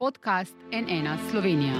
podcast 0.00 0.54
NN 0.72 1.08
Slovenija. 1.30 1.74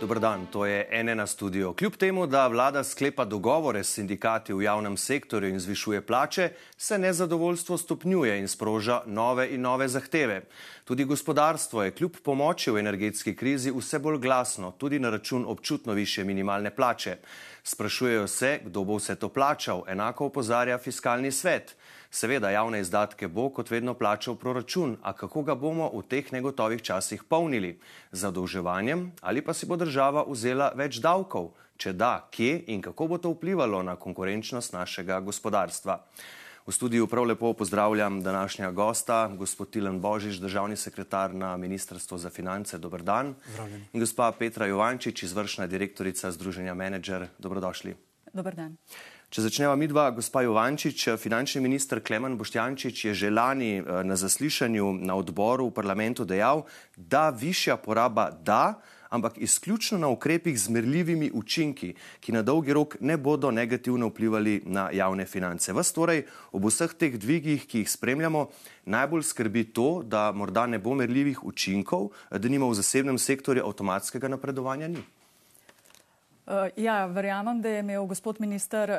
Dobar 0.00 0.20
dan, 0.20 0.46
to 0.46 0.66
je 0.66 1.04
NN 1.04 1.26
studio. 1.26 1.72
Kljub 1.72 1.96
temu, 1.96 2.26
da 2.26 2.46
vlada 2.46 2.84
sklepa 2.84 3.24
dogovore 3.24 3.84
s 3.84 3.94
sindikati 3.94 4.52
v 4.52 4.62
javnem 4.62 4.96
sektorju 4.96 5.48
in 5.48 5.60
zvišuje 5.60 6.06
plače, 6.06 6.50
se 6.76 6.98
nezadovoljstvo 6.98 7.78
stopnjuje 7.78 8.38
in 8.38 8.48
sproža 8.48 9.00
nove 9.06 9.48
in 9.54 9.60
nove 9.60 9.88
zahteve. 9.88 10.42
Tudi 10.84 11.04
gospodarstvo 11.04 11.82
je 11.82 11.90
kljub 11.90 12.20
pomoči 12.24 12.70
v 12.70 12.78
energetski 12.78 13.36
krizi 13.36 13.72
vse 13.72 13.98
bolj 13.98 14.18
glasno, 14.18 14.74
tudi 14.78 14.98
na 14.98 15.10
račun 15.10 15.44
občutno 15.48 15.92
više 15.92 16.24
minimalne 16.24 16.70
plače. 16.70 17.16
Sprašujejo 17.62 18.26
se, 18.28 18.60
kdo 18.64 18.84
bo 18.84 18.96
vse 18.96 19.16
to 19.16 19.28
plačal, 19.28 19.82
enako 19.88 20.26
opozarja 20.26 20.78
fiskalni 20.78 21.32
svet. 21.32 21.76
Seveda, 22.10 22.50
javne 22.50 22.80
izdatke 22.80 23.28
bo 23.28 23.50
kot 23.52 23.70
vedno 23.70 23.94
plačal 23.94 24.36
proračun, 24.40 24.96
a 25.02 25.12
kako 25.12 25.42
ga 25.42 25.54
bomo 25.54 25.90
v 25.92 26.02
teh 26.08 26.32
negotovih 26.32 26.82
časih 26.82 27.24
polnili? 27.28 27.76
Zadolževanjem 28.12 29.12
ali 29.20 29.44
pa 29.44 29.52
si 29.54 29.66
bo 29.66 29.76
država 29.76 30.24
vzela 30.28 30.72
več 30.74 31.02
davkov? 31.04 31.52
Če 31.78 31.92
da, 31.92 32.26
kje 32.32 32.64
in 32.74 32.80
kako 32.82 33.06
bo 33.06 33.18
to 33.22 33.30
vplivalo 33.36 33.82
na 33.86 33.94
konkurenčnost 33.96 34.72
našega 34.72 35.20
gospodarstva? 35.20 36.00
V 36.68 36.72
studiu 36.72 37.06
prav 37.06 37.24
lepo 37.24 37.52
pozdravljam 37.52 38.22
današnja 38.22 38.70
gosta, 38.70 39.28
gospod 39.28 39.70
Tilen 39.70 40.00
Božič, 40.00 40.40
državni 40.40 40.76
sekretar 40.76 41.34
na 41.34 41.56
Ministrstvu 41.56 42.18
za 42.18 42.30
finance. 42.30 42.78
Dobr 42.78 43.02
dan. 43.02 43.34
Zdravljeni. 43.52 43.84
In 43.92 44.00
gospa 44.00 44.32
Petra 44.32 44.66
Jovančič, 44.66 45.22
izvršna 45.22 45.66
direktorica 45.66 46.32
Združenja 46.32 46.74
Manager. 46.74 47.28
Dobrodošli. 47.38 47.96
Dobar 48.32 48.54
dan. 48.54 48.76
Če 49.28 49.42
začneva 49.44 49.74
midva, 49.76 50.06
gospa 50.16 50.40
Jovančič, 50.40 51.02
finančni 51.20 51.60
minister 51.60 52.00
Klemen 52.00 52.38
Boštjančič 52.40 53.10
je 53.10 53.12
že 53.12 53.28
lani 53.28 53.76
eh, 53.76 53.84
na 53.84 54.16
zaslišanju 54.16 55.04
na 55.04 55.18
odboru 55.20 55.66
v 55.68 55.74
parlamentu 55.76 56.24
dejal, 56.24 56.64
da 56.96 57.28
višja 57.28 57.76
poraba 57.76 58.30
da, 58.32 58.80
ampak 59.12 59.36
izključno 59.36 59.98
na 60.00 60.08
ukrepih 60.08 60.56
z 60.56 60.72
merljivimi 60.72 61.28
učinki, 61.28 61.92
ki 62.24 62.32
na 62.32 62.40
dolgi 62.40 62.72
rok 62.72 62.96
ne 63.04 63.18
bodo 63.20 63.52
negativno 63.52 64.08
vplivali 64.08 64.62
na 64.64 64.88
javne 64.96 65.28
finance. 65.28 65.76
Vas 65.76 65.92
torej 65.92 66.24
ob 66.48 66.64
vseh 66.64 66.96
teh 66.96 67.20
dvigih, 67.20 67.68
ki 67.68 67.84
jih 67.84 67.92
spremljamo, 67.92 68.48
najbolj 68.88 69.28
skrbi 69.28 69.68
to, 69.76 70.00
da 70.08 70.32
morda 70.32 70.64
ne 70.64 70.80
bo 70.80 70.96
merljivih 70.96 71.44
učinkov, 71.44 72.16
da 72.32 72.48
nima 72.48 72.64
v 72.64 72.80
zasebnem 72.80 73.20
sektorju 73.20 73.68
avtomatskega 73.68 74.32
napredovanja 74.32 74.88
ni. 74.88 75.04
Uh, 76.48 76.54
ja, 76.76 77.06
verjamem, 77.06 77.60
da 77.60 77.68
je 77.68 77.80
imel 77.80 78.04
gospod 78.04 78.40
minister 78.40 78.90
uh, 78.90 78.96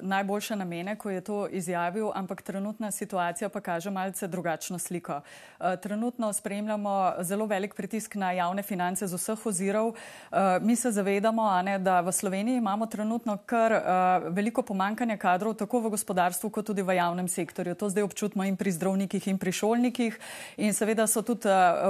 najboljše 0.00 0.56
namene, 0.56 0.96
ko 0.96 1.10
je 1.10 1.20
to 1.20 1.46
izjavil, 1.48 2.10
ampak 2.14 2.42
trenutna 2.42 2.90
situacija 2.90 3.48
pa 3.48 3.60
kaže 3.60 3.90
malce 3.90 4.28
drugačno 4.28 4.78
sliko. 4.78 5.20
Uh, 5.60 5.66
trenutno 5.82 6.32
spremljamo 6.32 7.12
zelo 7.20 7.46
velik 7.46 7.74
pritisk 7.74 8.14
na 8.14 8.32
javne 8.32 8.62
finance 8.62 9.06
z 9.06 9.16
vseh 9.16 9.46
ozirov. 9.46 9.94
Mi 10.60 10.76
se 10.76 10.90
zavedamo, 10.90 11.62
ne, 11.62 11.78
da 11.78 12.00
v 12.00 12.12
Sloveniji 12.12 12.56
imamo 12.56 12.86
trenutno 12.86 13.36
kar 13.36 13.72
veliko 14.28 14.62
pomankanja 14.62 15.16
kadrov, 15.16 15.54
tako 15.54 15.80
v 15.80 15.90
gospodarstvu, 15.90 16.50
kot 16.50 16.66
tudi 16.66 16.82
v 16.82 16.96
javnem 16.96 17.28
sektorju. 17.28 17.74
To 17.74 17.88
zdaj 17.88 18.02
občutimo 18.02 18.44
in 18.44 18.56
pri 18.56 18.72
zdravnikih 18.72 19.28
in 19.28 19.38
pri 19.38 19.52
šolnikih. 19.52 20.18
In 20.56 20.74
seveda 20.74 21.06
so 21.06 21.22
tudi 21.22 21.48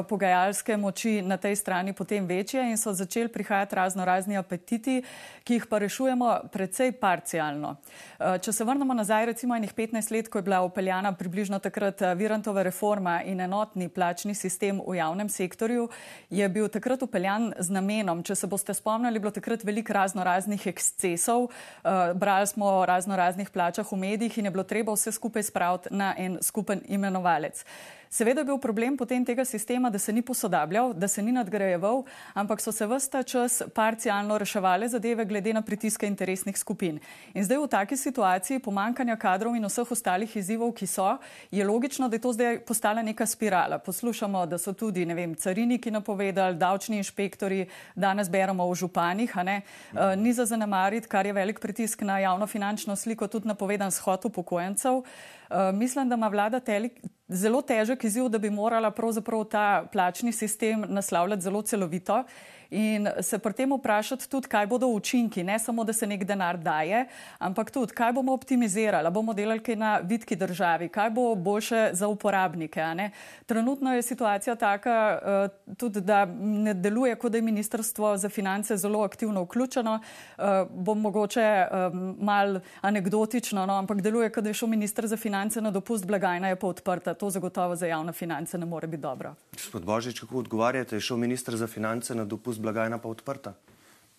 pogajalske 0.08 0.77
moči 0.77 1.22
na 1.22 1.36
tej 1.36 1.56
strani 1.56 1.92
potem 1.92 2.27
večje 2.27 2.70
in 2.70 2.78
so 2.78 2.92
začeli 2.92 3.28
prihajati 3.28 3.77
razno 3.77 4.05
razni 4.05 4.36
apetiti 4.36 5.00
ki 5.45 5.55
jih 5.59 5.67
pa 5.67 5.79
rešujemo 5.79 6.31
precej 6.53 6.93
parcialno. 6.93 7.77
Eh, 8.19 8.39
če 8.39 8.53
se 8.53 8.65
vrnemo 8.65 8.95
nazaj, 8.95 9.27
recimo 9.27 9.56
enih 9.56 9.75
15 9.75 10.11
let, 10.15 10.29
ko 10.29 10.39
je 10.39 10.47
bila 10.47 10.61
upeljana 10.62 11.12
približno 11.12 11.59
takrat 11.59 12.03
eh, 12.03 12.15
Virantova 12.15 12.62
reforma 12.62 13.21
in 13.23 13.41
enotni 13.41 13.89
plačni 13.89 14.34
sistem 14.34 14.81
v 14.87 14.97
javnem 14.97 15.28
sektorju, 15.28 15.89
je 16.31 16.48
bil 16.48 16.69
takrat 16.69 17.03
upeljan 17.03 17.53
z 17.59 17.71
namenom, 17.71 18.23
če 18.23 18.34
se 18.34 18.47
boste 18.47 18.75
spomnili, 18.75 19.19
bilo 19.19 19.33
takrat 19.34 19.65
veliko 19.65 19.93
razno 19.93 20.25
raznih 20.25 20.66
ekscesov, 20.66 21.49
eh, 21.49 22.12
brali 22.15 22.47
smo 22.47 22.66
o 22.81 22.87
razno 22.87 23.16
raznih 23.16 23.50
plačah 23.50 23.93
v 23.93 23.97
medijih 23.97 24.39
in 24.39 24.44
je 24.44 24.50
bilo 24.50 24.65
treba 24.65 24.93
vse 24.93 25.12
skupaj 25.12 25.43
spraviti 25.43 25.94
na 25.94 26.15
en 26.19 26.39
skupen 26.43 26.83
imenovalec. 26.89 27.65
Seveda 28.10 28.41
je 28.41 28.44
bil 28.44 28.59
problem 28.59 28.97
potem 28.99 29.22
tega 29.25 29.44
sistema, 29.44 29.87
da 29.91 29.99
se 29.99 30.12
ni 30.12 30.22
posodabljal, 30.22 30.94
da 30.99 31.09
se 31.09 31.22
ni 31.22 31.31
nadgrajeval, 31.33 32.03
ampak 32.34 32.60
so 32.60 32.72
se 32.75 32.87
vsta 32.91 33.22
čas 33.22 33.62
parcialno 33.75 34.39
reševali 34.39 34.89
zadeve 34.91 35.25
glede 35.25 35.55
na 35.55 35.62
pritiske 35.62 36.06
interesnih 36.06 36.59
skupin. 36.59 36.99
In 37.34 37.45
zdaj 37.47 37.59
v 37.62 37.69
taki 37.71 37.97
situaciji 37.97 38.59
pomankanja 38.59 39.17
kadrov 39.17 39.55
in 39.56 39.65
vseh 39.65 39.93
ostalih 39.95 40.37
izzivov, 40.37 40.73
ki 40.75 40.87
so, 40.87 41.15
je 41.51 41.65
logično, 41.65 42.09
da 42.09 42.19
je 42.19 42.25
to 42.27 42.33
zdaj 42.34 42.59
postala 42.67 43.03
neka 43.03 43.27
spirala. 43.27 43.78
Poslušamo, 43.78 44.47
da 44.47 44.59
so 44.59 44.73
tudi, 44.73 45.06
ne 45.06 45.15
vem, 45.15 45.34
cariniki 45.34 45.91
napovedali, 45.91 46.59
davčni 46.59 46.99
inšpektori, 47.01 47.67
danes 47.95 48.28
beremo 48.31 48.67
o 48.67 48.75
županih, 48.75 49.37
a 49.39 49.47
ne. 49.47 49.56
Uh, 49.93 50.15
ni 50.19 50.33
za 50.33 50.45
zanemariti, 50.45 51.09
kar 51.09 51.27
je 51.27 51.33
velik 51.33 51.61
pritisk 51.61 52.03
na 52.03 52.19
javno 52.19 52.47
finančno 52.47 52.97
sliko, 52.97 53.28
tudi 53.28 53.49
napovedan 53.49 53.91
shod 53.91 54.25
upokojencev. 54.25 55.03
Uh, 55.03 55.71
mislim, 55.75 56.09
da 56.09 56.15
ima 56.15 56.28
vlada 56.28 56.61
telik, 56.61 57.01
zelo 57.28 57.62
težek 57.62 58.05
izziv, 58.05 58.28
da 58.28 58.39
bi 58.39 58.51
morala 58.51 58.91
pravzaprav 58.91 59.45
ta 59.45 59.84
plačni 59.93 60.33
sistem 60.33 60.84
naslavljati 60.89 61.43
zelo 61.43 61.62
celovito 61.62 62.25
in 62.70 63.08
se 63.20 63.38
pri 63.38 63.53
tem 63.53 63.72
vprašati 63.72 64.28
tudi, 64.31 64.48
kaj 64.48 64.66
bodo 64.66 64.86
učinki, 64.86 65.44
ne 65.44 65.58
samo, 65.58 65.84
da 65.84 65.92
se 65.92 66.06
nek 66.06 66.25
denar 66.25 66.58
daje, 66.58 67.06
ampak 67.38 67.70
tudi, 67.70 67.92
kaj 67.92 68.12
bomo 68.12 68.32
optimizirali, 68.32 69.10
bomo 69.10 69.34
delali 69.34 69.62
kaj 69.62 69.76
na 69.76 69.98
vidki 70.03 70.36
državi, 70.36 70.88
kaj 70.88 71.10
bo 71.10 71.34
boljše 71.34 71.91
za 71.92 72.09
uporabnike. 72.09 73.10
Trenutno 73.47 73.94
je 73.94 74.03
situacija 74.03 74.54
taka, 74.54 75.19
uh, 75.22 75.76
tudi 75.76 76.00
da 76.00 76.25
ne 76.41 76.75
deluje, 76.75 77.14
kot 77.16 77.32
da 77.32 77.38
je 77.38 77.42
Ministrstvo 77.42 78.16
za 78.16 78.28
finance 78.28 78.76
zelo 78.76 79.03
aktivno 79.03 79.42
vključeno. 79.42 80.00
Uh, 80.38 80.44
bom 80.70 81.00
mogoče 81.00 81.66
um, 81.70 82.16
mal 82.20 82.60
anegdotično, 82.80 83.66
no, 83.66 83.75
ampak 83.75 84.00
deluje, 84.00 84.30
kot 84.32 84.44
da 84.44 84.50
je 84.50 84.54
šel 84.54 84.69
ministr 84.69 85.06
za 85.06 85.16
finance 85.16 85.60
na 85.60 85.70
dopust, 85.70 86.06
blagajna 86.06 86.48
je 86.48 86.56
pa 86.56 86.66
odprta. 86.66 87.14
To 87.14 87.30
zagotovo 87.30 87.76
za 87.76 87.86
javne 87.86 88.12
finance 88.12 88.59
ne 88.59 88.66
more 88.66 88.86
biti 88.86 89.03
dobro. 89.03 89.34
Gospod 89.53 89.84
Božič, 89.84 90.20
kako 90.20 90.38
odgovarjate? 90.38 90.97
Je 90.97 91.00
šel 91.00 91.16
ministr 91.16 91.56
za 91.56 91.66
finance 91.66 92.14
na 92.14 92.25
dopust 92.25 92.59
blagajna 92.60 92.98
pa 92.98 93.09
odprta? 93.09 93.54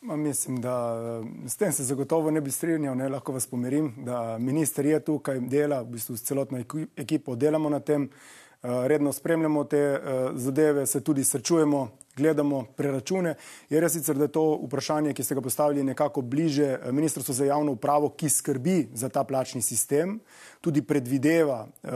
Ma 0.02 0.16
mislim, 0.16 0.62
da 0.62 0.97
eh, 1.24 1.50
s 1.50 1.56
tem 1.56 1.72
se 1.72 1.84
zagotovo 1.84 2.31
ne 2.31 2.41
bi 2.41 2.52
strinjal, 2.52 2.97
ne 2.97 3.09
lahko 3.09 3.34
vas 3.34 3.47
pomirim, 3.47 3.94
da 4.06 4.38
minister 4.38 4.85
je 4.85 5.00
tukaj, 5.00 5.40
dela, 5.40 5.81
v 5.81 5.94
bistvu 5.96 6.18
s 6.18 6.24
celotno 6.24 6.63
ekipo 6.96 7.35
delamo 7.35 7.69
na 7.69 7.79
tem, 7.79 8.09
redno 8.63 9.13
spremljamo 9.13 9.63
te 9.63 9.77
eh, 9.77 9.99
zadeve, 10.33 10.85
se 10.85 11.01
tudi 11.01 11.23
srečujemo, 11.23 11.89
gledamo 12.17 12.66
preračune. 12.75 13.35
Je 13.69 13.79
res 13.79 13.94
sicer, 13.94 14.16
da 14.16 14.27
je 14.27 14.35
to 14.35 14.44
vprašanje, 14.66 15.13
ki 15.13 15.23
ste 15.23 15.35
ga 15.35 15.41
postavili 15.41 15.83
nekako 15.83 16.22
bliže 16.22 16.63
eh, 16.63 16.91
Ministrstvu 16.91 17.33
za 17.33 17.45
javno 17.45 17.72
upravo, 17.72 18.09
ki 18.09 18.29
skrbi 18.29 18.89
za 18.94 19.09
ta 19.09 19.23
plačni 19.23 19.61
sistem, 19.61 20.19
tudi 20.61 20.81
predvideva, 20.81 21.67
eh, 21.83 21.91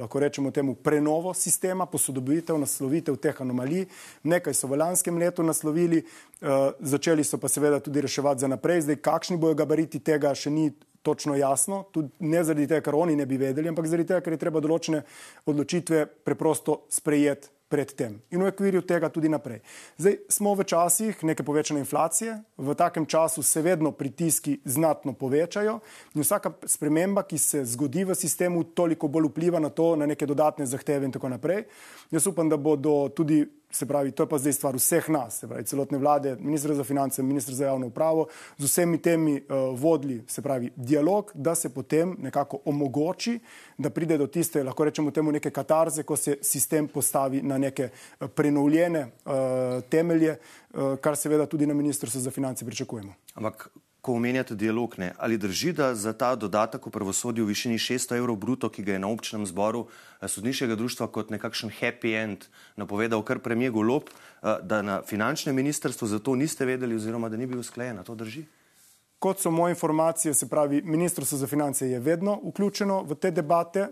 lahko 0.00 0.20
rečemo 0.20 0.50
temu, 0.50 0.74
prenovo 0.74 1.34
sistema, 1.34 1.86
posodobitev, 1.86 2.58
naslovitev 2.58 3.16
teh 3.16 3.40
anomalij. 3.40 3.86
Nekaj 4.22 4.54
so 4.54 4.68
v 4.68 4.76
lanskem 4.76 5.18
letu 5.18 5.42
naslovili, 5.42 6.04
eh, 6.42 6.70
začeli 6.80 7.24
so 7.24 7.38
pa 7.38 7.48
seveda 7.48 7.80
tudi 7.80 8.00
reševati 8.00 8.40
za 8.40 8.48
naprej. 8.48 8.80
Zdaj, 8.80 8.96
kakšni 8.96 9.36
bojo 9.36 9.54
gabariti 9.54 10.00
tega, 10.00 10.34
še 10.34 10.50
ni 10.50 10.72
točno 11.02 11.36
jasno, 11.36 11.84
tudi 11.92 12.10
ne 12.18 12.44
zaradi 12.44 12.66
tega, 12.66 12.84
ker 12.84 12.94
oni 12.94 13.16
ne 13.16 13.26
bi 13.26 13.38
vedeli, 13.40 13.68
ampak 13.68 13.88
zaradi 13.88 14.08
tega, 14.12 14.20
ker 14.24 14.36
je 14.36 14.42
treba 14.42 14.60
določene 14.60 15.02
odločitve 15.48 16.04
preprosto 16.24 16.84
sprejeti 16.92 17.52
predtem 17.70 18.18
in 18.34 18.42
v 18.42 18.50
okviru 18.50 18.82
tega 18.82 19.08
tudi 19.14 19.30
naprej. 19.30 19.62
Zdaj 19.94 20.16
smo 20.26 20.56
v 20.58 20.66
časih 20.66 21.22
neke 21.22 21.46
povečane 21.46 21.78
inflacije, 21.78 22.34
v 22.58 22.74
takem 22.74 23.06
času 23.06 23.46
se 23.46 23.62
vedno 23.62 23.94
pritiski 23.94 24.58
znatno 24.66 25.14
povečajo 25.14 25.78
in 26.14 26.26
vsaka 26.26 26.50
sprememba, 26.66 27.22
ki 27.22 27.38
se 27.38 27.62
zgodi 27.64 28.04
v 28.04 28.18
sistemu, 28.18 28.64
toliko 28.74 29.08
bolj 29.08 29.30
vpliva 29.30 29.62
na 29.62 29.70
to, 29.70 29.94
na 29.94 30.10
neke 30.10 30.26
dodatne 30.26 30.66
zahteve 30.66 31.06
in 31.06 31.14
tako 31.14 31.30
naprej. 31.30 31.68
Jaz 32.10 32.26
upam, 32.26 32.50
da 32.50 32.58
bodo 32.58 33.06
tudi 33.14 33.46
se 33.70 33.86
pravi, 33.86 34.10
to 34.10 34.22
je 34.22 34.28
pa 34.28 34.38
zdaj 34.38 34.52
stvar 34.52 34.76
vseh 34.76 35.08
nas, 35.08 35.38
se 35.38 35.48
pravi, 35.48 35.64
celotne 35.64 35.98
vlade, 35.98 36.36
ministr 36.40 36.74
za 36.74 36.84
finance, 36.84 37.22
ministr 37.22 37.54
za 37.54 37.64
javno 37.64 37.86
upravo, 37.86 38.26
z 38.58 38.64
vsemi 38.64 38.98
temi 38.98 39.34
uh, 39.36 39.80
vodili, 39.80 40.22
se 40.26 40.42
pravi, 40.42 40.70
dialog, 40.76 41.32
da 41.34 41.54
se 41.54 41.68
potem 41.74 42.16
nekako 42.18 42.60
omogoči, 42.64 43.38
da 43.78 43.90
pride 43.90 44.18
do 44.18 44.26
tiste, 44.26 44.64
lahko 44.64 44.84
rečemo 44.84 45.10
temu, 45.10 45.32
neke 45.32 45.50
katarze, 45.50 46.02
ko 46.02 46.16
se 46.16 46.36
sistem 46.42 46.88
postavi 46.88 47.42
na 47.42 47.58
neke 47.58 47.88
uh, 47.90 48.28
prenovljene 48.28 49.06
uh, 49.06 49.32
temelje, 49.88 50.36
uh, 50.74 50.96
kar 51.00 51.16
seveda 51.16 51.46
tudi 51.46 51.66
na 51.66 51.74
ministrstvu 51.74 52.20
za 52.20 52.30
finance 52.30 52.64
pričakujemo. 52.64 53.14
Ampak 53.34 53.70
Ko 54.10 54.16
omenjate 54.18 54.56
dialog, 54.58 54.94
ne, 54.98 55.12
ali 55.18 55.36
drži, 55.38 55.70
da 55.72 55.92
za 55.94 56.10
ta 56.12 56.32
dodatek 56.34 56.82
v 56.86 56.90
pravosodju 56.90 57.44
v 57.44 57.52
višini 57.54 57.76
600 57.78 58.16
evrov 58.18 58.40
bruto, 58.42 58.66
ki 58.66 58.82
ga 58.82 58.96
je 58.96 58.98
na 58.98 59.06
občnem 59.06 59.44
zboru 59.46 59.84
eh, 59.86 60.26
sodniškega 60.26 60.74
društva 60.74 61.06
kot 61.14 61.30
nekakšen 61.30 61.70
happy 61.70 62.16
end 62.18 62.48
napovedal 62.74 63.22
kar 63.22 63.38
premijer 63.38 63.70
Golob, 63.70 64.10
eh, 64.10 64.58
da 64.66 64.82
na 64.82 64.96
finančnem 65.06 65.54
ministrstvu 65.54 66.08
za 66.10 66.18
to 66.18 66.34
niste 66.34 66.66
vedeli 66.66 66.98
oziroma 66.98 67.30
da 67.30 67.38
ni 67.38 67.46
bil 67.46 67.62
usklajen, 67.62 68.02
to 68.02 68.18
drži? 68.18 68.42
Kot 69.22 69.38
so 69.38 69.54
moje 69.54 69.78
informacije, 69.78 70.34
se 70.34 70.48
pravi, 70.50 70.82
ministrstvo 70.82 71.38
za 71.38 71.46
finance 71.46 71.86
je 71.86 72.00
vedno 72.02 72.40
vključeno 72.50 73.04
v 73.06 73.14
te 73.14 73.30
debate. 73.30 73.86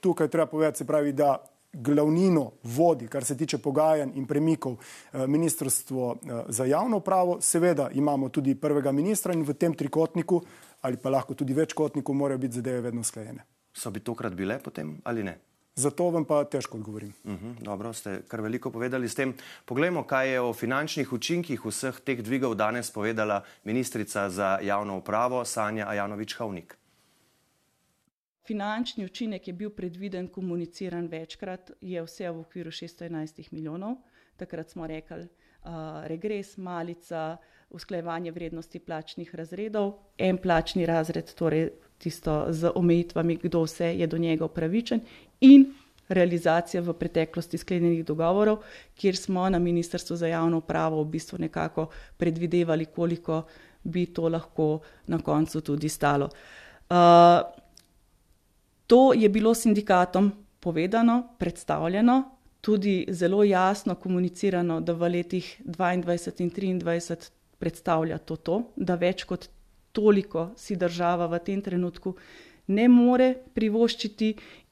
Tukaj 0.00 0.28
treba 0.28 0.46
povedati, 0.46 0.78
se 0.78 0.86
pravi, 0.86 1.12
da 1.12 1.42
glavnino 1.74 2.50
vodi, 2.62 3.08
kar 3.08 3.24
se 3.24 3.36
tiče 3.36 3.58
pogajanj 3.58 4.10
in 4.14 4.26
premikov, 4.26 4.76
Ministrstvo 5.12 6.16
za 6.48 6.64
javno 6.64 6.96
upravo. 6.96 7.40
Seveda 7.40 7.90
imamo 7.94 8.28
tudi 8.28 8.54
prvega 8.54 8.92
ministra 8.92 9.32
in 9.32 9.42
v 9.42 9.54
tem 9.54 9.74
trikotniku 9.74 10.42
ali 10.80 10.96
pa 10.96 11.10
lahko 11.10 11.34
tudi 11.34 11.54
večkotniku 11.54 12.14
morajo 12.14 12.38
biti 12.38 12.54
zadeve 12.54 12.80
vedno 12.80 13.02
sklejene. 13.02 13.44
So 13.72 13.90
bi 13.90 14.00
tokrat 14.00 14.34
bile 14.34 14.58
potem 14.58 15.00
ali 15.04 15.22
ne? 15.22 15.38
Zato 15.74 16.10
vam 16.10 16.24
pa 16.24 16.44
težko 16.44 16.78
odgovorim. 16.78 17.12
Uh 17.24 17.32
mhm, 17.32 17.46
-huh, 17.46 17.62
dobro, 17.62 17.92
ste 17.92 18.22
kar 18.28 18.40
veliko 18.40 18.70
povedali 18.70 19.08
s 19.08 19.14
tem. 19.14 19.34
Poglejmo, 19.64 20.02
kaj 20.02 20.32
je 20.32 20.40
o 20.40 20.52
finančnih 20.52 21.12
učinkih 21.12 21.64
vseh 21.64 22.00
teh 22.00 22.22
dvigov 22.22 22.54
danes 22.54 22.90
povedala 22.90 23.42
ministrica 23.64 24.30
za 24.30 24.58
javno 24.62 24.96
upravo 24.96 25.44
Sanja 25.44 25.86
Ajanovič-Havnik. 25.86 26.74
Finančni 28.46 29.04
učinek 29.04 29.46
je 29.48 29.52
bil 29.52 29.70
predviden, 29.70 30.28
komuniciran 30.28 31.06
večkrat, 31.08 31.70
je 31.80 32.02
vse 32.04 32.30
v 32.30 32.40
okviru 32.40 32.70
611 32.70 33.52
milijonov. 33.52 33.96
Takrat 34.36 34.70
smo 34.70 34.86
rekli, 34.86 35.22
uh, 35.22 35.70
regres, 36.06 36.56
malica, 36.56 37.36
usklajevanje 37.70 38.32
vrednosti 38.32 38.78
plačnih 38.78 39.34
razredov, 39.34 39.94
en 40.18 40.36
plačni 40.38 40.86
razred, 40.86 41.32
torej 41.34 41.70
tisto 41.98 42.46
z 42.50 42.72
omejitvami, 42.74 43.38
kdo 43.42 43.64
vse 43.64 43.94
je 43.96 44.06
do 44.06 44.18
njega 44.18 44.44
upravičen, 44.44 45.00
in 45.40 45.64
realizacija 46.08 46.82
v 46.82 46.92
preteklosti 47.00 47.58
sklenjenih 47.58 48.04
dogovorov, 48.04 48.60
kjer 48.94 49.16
smo 49.16 49.48
na 49.48 49.58
Ministrstvu 49.58 50.16
za 50.16 50.28
javno 50.28 50.58
upravo 50.60 51.02
v 51.02 51.08
bistvu 51.16 51.38
nekako 51.38 51.88
predvidevali, 52.16 52.86
koliko 52.86 53.46
bi 53.84 54.06
to 54.06 54.28
lahko 54.28 54.80
na 55.06 55.18
koncu 55.18 55.60
tudi 55.60 55.88
stalo. 55.88 56.28
Uh, 56.90 57.63
to 58.86 59.12
je 59.12 59.28
bilo 59.28 59.54
sindikatom 59.54 60.32
povedano, 60.60 61.22
predstavljeno, 61.38 62.22
tudi 62.60 63.06
zelo 63.08 63.44
jasno 63.44 63.94
komunicirano, 63.94 64.80
da 64.80 64.92
v 64.92 65.08
letih 65.08 65.60
2022 65.64 66.64
in 66.70 66.80
2023 66.80 67.30
predstavlja 67.58 68.18
to, 68.18 68.36
to, 68.36 68.62
da 68.76 68.94
več 68.94 69.24
kot 69.24 69.48
toliko 69.92 70.50
si 70.56 70.76
država 70.76 71.26
v 71.32 71.38
tem 71.44 71.62
trenutku 71.62 72.14
ne 72.66 72.88
more 72.88 73.34
privoščiti 73.54 74.30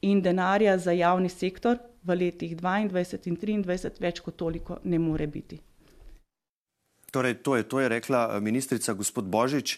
in 0.09 0.23
denarja 0.23 0.79
za 0.79 0.93
javni 0.97 1.29
sektor 1.29 1.79
v 2.03 2.17
letih 2.25 2.57
2022 2.57 3.53
in 3.53 3.65
2023 3.65 4.01
več 4.01 4.21
kot 4.21 4.37
toliko 4.37 4.81
ne 4.85 4.99
more 4.99 5.27
biti. 5.27 5.61
Torej, 7.13 7.43
to 7.45 7.57
je, 7.57 7.69
to 7.69 7.81
je 7.81 7.89
rekla 7.93 8.23
eh, 8.33 8.41
ministrica 8.41 8.95
gospod 8.97 9.29
Božič. 9.29 9.77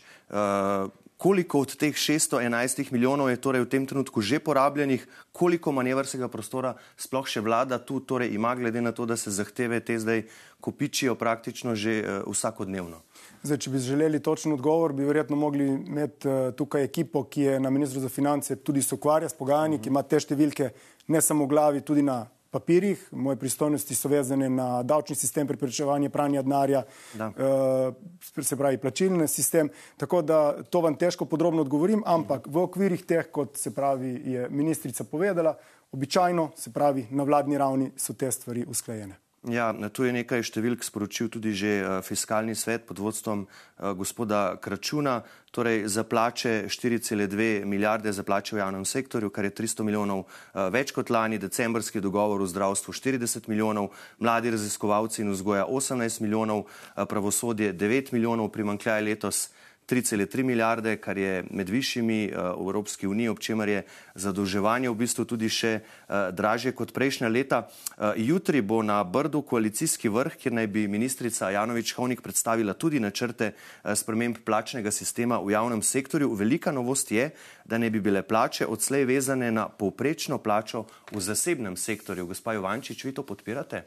Koliko 1.24 1.58
od 1.64 1.76
teh 1.80 1.96
611 1.96 2.92
milijonov 2.92 3.30
je 3.32 3.40
torej 3.40 3.64
v 3.64 3.68
tem 3.72 3.86
trenutku 3.88 4.20
že 4.20 4.36
porabljenih, 4.44 5.06
koliko 5.32 5.72
manevrskega 5.72 6.28
prostora 6.28 6.74
sploh 7.00 7.24
še 7.24 7.40
vlada 7.40 7.78
tu 7.80 8.02
torej 8.04 8.34
ima, 8.36 8.52
glede 8.52 8.82
na 8.84 8.92
to, 8.92 9.06
da 9.08 9.16
se 9.16 9.32
zahteve 9.32 9.80
te 9.80 9.96
zdaj 9.96 10.26
kopičijo 10.60 11.14
praktično 11.16 11.72
že 11.72 12.04
uh, 12.04 12.28
vsakodnevno? 12.28 13.00
Zdaj, 13.40 13.56
če 13.56 13.72
bi 13.72 13.80
želeli 13.80 14.20
točen 14.20 14.52
odgovor, 14.52 14.92
bi 14.92 15.08
verjetno 15.08 15.36
mogli 15.36 15.64
imeti 15.64 16.28
uh, 16.28 16.52
tukaj 16.52 16.84
ekipo, 16.84 17.24
ki 17.24 17.48
je 17.48 17.56
na 17.60 17.72
ministru 17.72 18.04
za 18.04 18.12
finance 18.12 18.56
tudi 18.60 18.84
se 18.84 18.94
ukvarja 18.94 19.28
s 19.28 19.40
pogajanji, 19.40 19.76
uh 19.76 19.80
-huh. 19.80 19.84
ki 19.84 19.88
ima 19.88 20.02
te 20.02 20.20
številke 20.20 20.70
ne 21.08 21.20
samo 21.20 21.44
v 21.44 21.48
glavi, 21.48 21.80
tudi 21.80 22.02
na 22.02 22.26
papirjih. 22.54 23.02
Moje 23.12 23.36
pristojnosti 23.40 23.94
so 23.98 24.08
vezane 24.08 24.48
na 24.50 24.82
davčni 24.82 25.16
sistem, 25.18 25.48
preprečevanje 25.50 26.10
pranja 26.14 26.42
denarja, 26.42 26.84
uh, 27.18 28.42
se 28.42 28.56
pravi 28.56 28.78
plačilni 28.78 29.28
sistem. 29.28 29.70
Tako 29.96 30.22
da 30.22 30.40
to 30.62 30.80
vam 30.84 30.96
težko 30.98 31.26
podrobno 31.26 31.66
odgovorim, 31.66 32.04
ampak 32.06 32.46
v 32.46 32.62
okvirih 32.68 33.02
teh, 33.04 33.30
kot 33.32 33.58
se 33.58 33.74
pravi, 33.74 34.14
je 34.36 34.48
ministrica 34.50 35.04
povedala, 35.04 35.56
običajno, 35.92 36.50
se 36.56 36.72
pravi, 36.72 37.06
na 37.10 37.26
vladni 37.26 37.58
ravni 37.58 37.92
so 37.96 38.14
te 38.14 38.30
stvari 38.30 38.64
usklajene. 38.68 39.23
Ja, 39.44 39.74
tu 39.92 40.06
je 40.08 40.12
nekaj 40.16 40.40
številk 40.48 40.80
sporočil 40.80 41.28
tudi 41.28 41.50
že 41.52 41.72
uh, 41.84 41.98
fiskalni 42.00 42.54
svet 42.56 42.86
pod 42.88 42.96
vodstvom 42.96 43.42
uh, 43.44 43.92
gospoda 43.92 44.56
Kračuna, 44.56 45.18
torej 45.52 45.84
za 45.84 46.00
plače 46.08 46.64
4,2 46.72 47.68
milijarde 47.68 48.08
za 48.08 48.24
plače 48.24 48.56
v 48.56 48.62
javnem 48.62 48.86
sektorju, 48.88 49.28
kar 49.28 49.44
je 49.44 49.52
300 49.52 49.84
milijonov 49.84 50.24
uh, 50.24 50.72
več 50.72 50.94
kot 50.96 51.12
lani, 51.12 51.36
decembrski 51.36 52.00
dogovor 52.00 52.40
v 52.40 52.48
zdravstvu 52.54 52.96
40 52.96 53.50
milijonov, 53.52 53.92
mladi 54.16 54.54
raziskovalci 54.56 55.20
in 55.20 55.34
vzgoja 55.36 55.68
18 55.68 56.24
milijonov, 56.24 56.64
pravosodje 56.96 57.74
9 57.76 58.16
milijonov, 58.16 58.48
primankljaj 58.48 59.04
letos 59.04 59.50
3,3 59.88 60.42
milijarde, 60.42 60.96
kar 60.96 61.18
je 61.18 61.44
med 61.50 61.68
višjimi 61.68 62.30
uh, 62.32 62.54
v 62.56 62.68
Evropski 62.68 63.06
uniji, 63.06 63.28
ob 63.28 63.38
čemer 63.38 63.68
je 63.68 63.82
zadolževanje 64.14 64.88
v 64.90 64.96
bistvu 64.96 65.24
tudi 65.28 65.50
še 65.52 65.74
uh, 65.80 66.30
dražje 66.32 66.72
kot 66.72 66.94
prejšnja 66.96 67.28
leta. 67.28 67.64
Uh, 67.66 68.12
jutri 68.16 68.62
bo 68.62 68.82
na 68.82 69.02
Brdu 69.04 69.42
koalicijski 69.42 70.08
vrh, 70.08 70.38
kjer 70.40 70.56
naj 70.56 70.70
bi 70.72 70.86
ministrica 70.88 71.50
Janovič 71.50 71.92
Hovnik 71.96 72.22
predstavila 72.24 72.72
tudi 72.72 73.00
načrte 73.00 73.52
sprememb 73.84 74.40
plačnega 74.44 74.90
sistema 74.90 75.40
v 75.40 75.52
javnem 75.52 75.82
sektorju. 75.82 76.32
Velika 76.34 76.72
novost 76.72 77.12
je, 77.12 77.30
da 77.64 77.78
ne 77.78 77.90
bi 77.90 78.00
bile 78.00 78.22
plače 78.22 78.66
odslej 78.66 79.04
vezane 79.04 79.50
na 79.52 79.68
povprečno 79.68 80.38
plačo 80.38 80.86
v 81.12 81.20
zasebnem 81.20 81.76
sektorju. 81.76 82.26
Gospa 82.26 82.56
Jovančič, 82.56 83.04
vi 83.04 83.12
to 83.12 83.22
podpirate? 83.22 83.84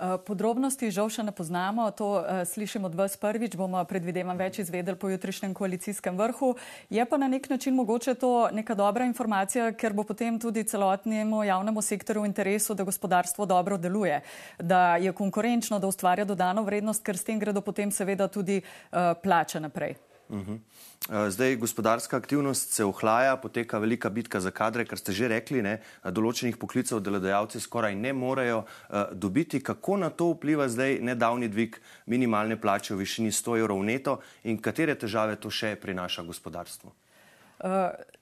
Eh, 0.00 0.16
podrobnosti 0.24 0.88
žal 0.88 1.10
še 1.12 1.20
ne 1.20 1.32
poznamo, 1.36 1.84
to 1.92 2.24
uh, 2.24 2.40
slišim 2.48 2.88
od 2.88 2.96
vas 2.96 3.18
prvič, 3.20 3.52
bomo 3.52 3.82
predvidevam 3.84 4.38
več 4.40 4.62
izvedeli 4.62 4.96
po 4.96 5.10
jutrišnjem 5.12 5.52
koalicijskem 5.52 6.16
vrhu. 6.16 6.54
Je 6.88 7.04
pa 7.04 7.20
na 7.20 7.28
nek 7.28 7.50
način 7.52 7.76
mogoče 7.76 8.16
to 8.16 8.48
neka 8.48 8.72
dobra 8.72 9.04
informacija, 9.04 9.68
ker 9.76 9.92
bo 9.92 10.08
potem 10.08 10.40
tudi 10.40 10.64
celotnemu 10.64 11.44
javnemu 11.44 11.84
sektorju 11.84 12.24
v 12.24 12.32
interesu, 12.32 12.72
da 12.72 12.88
gospodarstvo 12.88 13.44
dobro 13.44 13.76
deluje, 13.76 14.22
da 14.56 14.96
je 14.96 15.12
konkurenčno, 15.12 15.76
da 15.76 15.92
ustvarja 15.92 16.24
dodano 16.24 16.64
vrednost, 16.64 17.04
ker 17.04 17.20
s 17.20 17.28
tem 17.28 17.36
gredo 17.36 17.60
potem 17.60 17.92
seveda 17.92 18.32
tudi 18.32 18.62
uh, 18.64 19.12
plače 19.20 19.60
naprej. 19.60 20.00
Uh 20.30 20.36
mhm. 20.36 20.52
-huh. 20.52 20.58
Zdaj 21.28 21.56
gospodarska 21.56 22.16
aktivnost 22.16 22.70
se 22.70 22.84
ohlaja, 22.84 23.36
poteka 23.36 23.78
velika 23.78 24.10
bitka 24.10 24.40
za 24.40 24.50
kadre, 24.50 24.84
kar 24.84 24.98
ste 24.98 25.12
že 25.12 25.28
rekli, 25.28 25.62
ne? 25.62 25.80
določenih 26.04 26.56
poklicev 26.60 27.00
delodajalci 27.00 27.60
skoraj 27.60 27.96
ne 27.96 28.12
morejo 28.12 28.58
uh, 28.58 29.08
dobiti. 29.12 29.62
Kako 29.62 29.96
na 29.96 30.10
to 30.10 30.28
vpliva 30.34 30.68
zdaj 30.68 30.98
nedavni 31.00 31.48
dvig 31.48 31.80
minimalne 32.06 32.60
plače 32.60 32.94
v 32.94 32.98
višini 32.98 33.32
100 33.32 33.58
evrov 33.58 33.82
neto 33.82 34.20
in 34.44 34.60
katere 34.60 34.94
težave 34.94 35.36
to 35.36 35.50
še 35.50 35.74
prinaša 35.80 36.22
gospodarstvu? 36.22 36.92
Uh, 37.60 37.68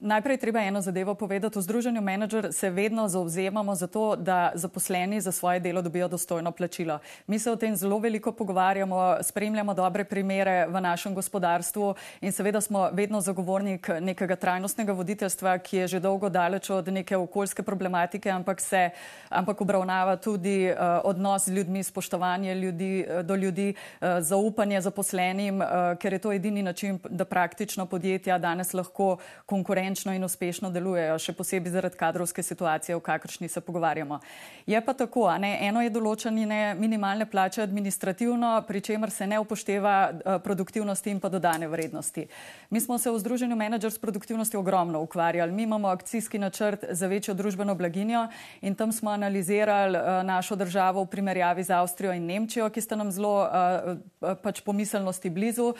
najprej 0.00 0.37
treba 0.37 0.61
eno 0.61 0.81
zadevo 0.81 1.14
povedati. 1.14 1.58
V 1.58 1.62
Združenju 1.62 2.00
Manager 2.02 2.52
se 2.52 2.70
vedno 2.70 3.08
zauzemamo 3.08 3.75
za 3.75 3.87
to, 3.87 4.17
da 4.17 4.50
zaposleni 4.55 5.20
za 5.20 5.32
svoje 5.32 5.60
delo 5.60 5.82
dobijo 5.82 6.08
dostojno 6.08 6.53
plačilo. 6.53 6.98
Mi 7.27 7.39
se 7.39 7.51
o 7.51 7.56
tem 7.56 7.77
zelo 7.77 7.98
veliko 7.98 8.32
pogovarjamo, 8.32 9.17
spremljamo 9.22 9.74
dobre 9.74 10.05
primere 10.05 10.67
v 10.67 10.81
našem 10.81 11.15
gospodarstvu 11.15 11.94
in 12.20 12.32
seveda 12.32 12.60
smo 12.60 12.91
vedno 12.93 13.20
zagovornik 13.20 13.89
nekega 14.01 14.36
trajnostnega 14.36 14.93
voditeljstva, 14.93 15.58
ki 15.58 15.77
je 15.77 15.86
že 15.89 16.01
dolgo 16.01 16.29
daleč 16.29 16.70
od 16.70 16.89
neke 16.89 17.17
okoljske 17.17 17.62
problematike, 17.62 18.31
ampak 18.31 18.60
se 18.60 18.91
ampak 19.31 19.60
obravnava 19.60 20.17
tudi 20.17 20.70
uh, 20.70 20.77
odnos 21.05 21.44
z 21.44 21.53
ljudmi, 21.53 21.82
spoštovanje 21.82 22.55
ljudi, 22.55 23.06
uh, 23.08 23.22
do 23.22 23.34
ljudi, 23.34 23.74
uh, 23.74 24.08
zaupanje 24.20 24.81
zaposlenim, 24.81 25.60
uh, 25.60 25.94
ker 25.98 26.12
je 26.12 26.19
to 26.19 26.32
edini 26.32 26.62
način, 26.62 26.98
da 27.10 27.24
praktično 27.24 27.86
podjetja 27.86 28.39
danes 28.39 28.74
lahko 28.74 29.17
konkurenčno 29.49 30.13
in 30.13 30.25
uspešno 30.25 30.69
delujejo, 30.70 31.17
še 31.19 31.32
posebej 31.32 31.73
zaradi 31.73 31.97
kadrovske 31.97 32.43
situacije, 32.43 32.97
o 32.97 33.01
kakršni 33.01 33.49
se 33.49 33.61
pogovarjamo. 33.61 34.20
Je 34.67 34.81
pa 34.85 34.93
tako, 34.93 35.25
ne, 35.41 35.55
eno 35.65 35.81
je 35.81 35.93
določanje 35.93 36.75
minimalne 36.77 37.25
plače 37.27 37.63
administrativno, 37.63 38.51
pri 38.69 38.82
čemer 38.85 39.11
se 39.11 39.27
ne 39.27 39.39
upošteva 39.41 39.94
uh, 40.11 40.37
produktivnosti 40.44 41.11
in 41.11 41.20
pa 41.20 41.31
dodane 41.32 41.69
vrednosti. 41.69 42.27
Mi 42.70 42.81
smo 42.81 42.99
se 42.99 43.11
v 43.11 43.23
Združenju 43.23 43.56
menedžer 43.56 43.93
s 43.93 44.03
produktivnostjo 44.03 44.61
ogromno 44.61 45.01
ukvarjali. 45.06 45.53
Mi 45.53 45.65
imamo 45.65 45.89
akcijski 45.89 46.39
načrt 46.39 46.85
za 46.91 47.06
večjo 47.06 47.35
družbeno 47.35 47.75
blaginjo 47.75 48.27
in 48.61 48.75
tam 48.75 48.93
smo 48.93 49.11
analizirali 49.11 49.97
uh, 49.97 50.20
našo 50.29 50.56
državo 50.56 51.06
v 51.06 51.13
primerjavi 51.15 51.65
z 51.65 51.73
Avstrijo 51.79 52.13
in 52.13 52.29
Nemčijo, 52.29 52.69
ki 52.69 52.85
sta 52.85 53.01
nam 53.01 53.08
zelo 53.13 53.49
uh, 53.49 54.37
pač 54.43 54.61
pomiselnosti 54.61 55.31
blizu. 55.31 55.73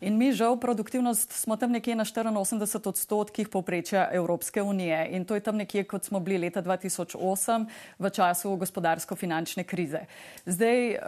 In 0.00 0.14
mi 0.14 0.30
žal 0.32 0.54
produktivnost 0.60 1.32
smo 1.32 1.56
tam 1.56 1.72
nekje 1.74 1.96
na 1.98 2.04
84 2.04 2.88
odstotkih 2.88 3.48
povprečja 3.48 4.08
Evropske 4.12 4.62
unije 4.62 5.08
in 5.10 5.24
to 5.24 5.34
je 5.34 5.40
tam 5.40 5.56
nekje, 5.56 5.84
kot 5.84 6.04
smo 6.04 6.20
bili 6.20 6.38
leta 6.38 6.62
2008 6.62 7.66
v 7.98 8.10
času 8.10 8.56
gospodarsko-finančne 8.56 9.64
krize. 9.64 10.06
Zdaj 10.46 10.94
uh, 10.94 10.98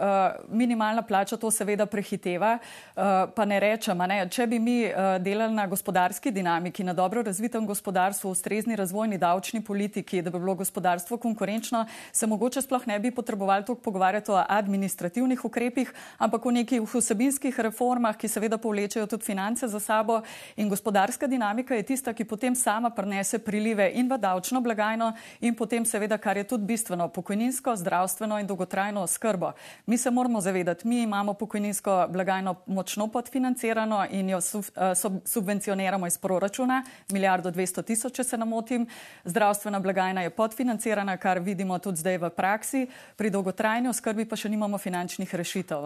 minimalna 0.51 1.01
plača 1.01 1.37
to 1.37 1.51
seveda 1.51 1.85
prehiteva, 1.85 2.57
uh, 2.59 3.31
pa 3.35 3.45
ne 3.45 3.59
rečem, 3.59 3.97
ne, 3.97 4.27
če 4.27 4.47
bi 4.47 4.59
mi 4.59 4.83
uh, 4.83 5.15
delali 5.23 5.55
na 5.55 5.67
gospodarski 5.71 6.31
dinamiki, 6.31 6.83
na 6.83 6.93
dobro 6.93 7.23
razvitem 7.23 7.65
gospodarstvu, 7.65 8.31
ustrezni 8.31 8.75
razvojni 8.75 9.17
davčni 9.17 9.63
politiki, 9.63 10.21
da 10.21 10.35
bi 10.35 10.39
bilo 10.39 10.55
gospodarstvo 10.55 11.17
konkurenčno, 11.17 11.85
se 12.11 12.27
mogoče 12.27 12.61
sploh 12.61 12.87
ne 12.87 12.99
bi 12.99 13.11
potrebovali 13.15 13.65
toliko 13.65 13.83
pogovarjati 13.83 14.31
o 14.31 14.43
administrativnih 14.49 15.45
ukrepih, 15.45 15.93
ampak 16.17 16.45
o 16.45 16.51
nekih 16.51 16.83
vsebinskih 16.83 17.59
reformah, 17.59 18.19
ki 18.19 18.27
seveda 18.27 18.57
povlečejo 18.57 18.80
vlečejo 18.81 19.07
tudi 19.07 19.25
finance 19.25 19.67
za 19.67 19.79
sabo 19.79 20.21
in 20.55 20.69
gospodarska 20.69 21.27
dinamika 21.27 21.75
je 21.75 21.83
tista, 21.83 22.13
ki 22.13 22.25
potem 22.25 22.55
sama 22.55 22.89
prenese 22.89 23.39
prilive 23.39 23.91
in 23.93 24.09
v 24.09 24.17
davčno 24.17 24.61
blagajno 24.61 25.13
in 25.41 25.55
potem 25.55 25.85
seveda, 25.85 26.17
kar 26.17 26.37
je 26.37 26.43
tudi 26.43 26.65
bistveno, 26.65 27.07
pokojninsko, 27.09 27.75
zdravstveno 27.75 28.39
in 28.39 28.47
dolgotrajno 28.47 29.01
oskrbo. 29.01 29.53
Mi 29.85 29.97
se 29.97 30.11
moramo 30.11 30.41
zavedati, 30.41 30.87
mi 30.87 31.01
imamo 31.01 31.33
pokojninsko 31.33 32.07
blagajno 32.09 32.55
močno 32.65 33.07
podfinancirano 33.07 34.05
in 34.11 34.29
jo 34.29 34.37
eh, 34.37 34.95
subvencioniramo 35.25 36.07
iz 36.07 36.17
proračuna, 36.17 36.83
milijardo 37.11 37.51
dvesto 37.51 37.81
tisoč, 37.81 38.13
če 38.13 38.23
se 38.23 38.37
namotim. 38.37 38.87
Zdravstvena 39.25 39.79
blagajna 39.79 40.21
je 40.21 40.29
podfinancirana, 40.29 41.17
kar 41.17 41.39
vidimo 41.39 41.79
tudi 41.79 41.97
zdaj 41.97 42.17
v 42.17 42.29
praksi, 42.29 42.87
pri 43.15 43.29
dolgotrajni 43.29 43.89
oskrbi 43.89 44.25
pa 44.25 44.35
še 44.35 44.49
nimamo 44.49 44.77
finančnih 44.77 45.35
rešitev. 45.35 45.85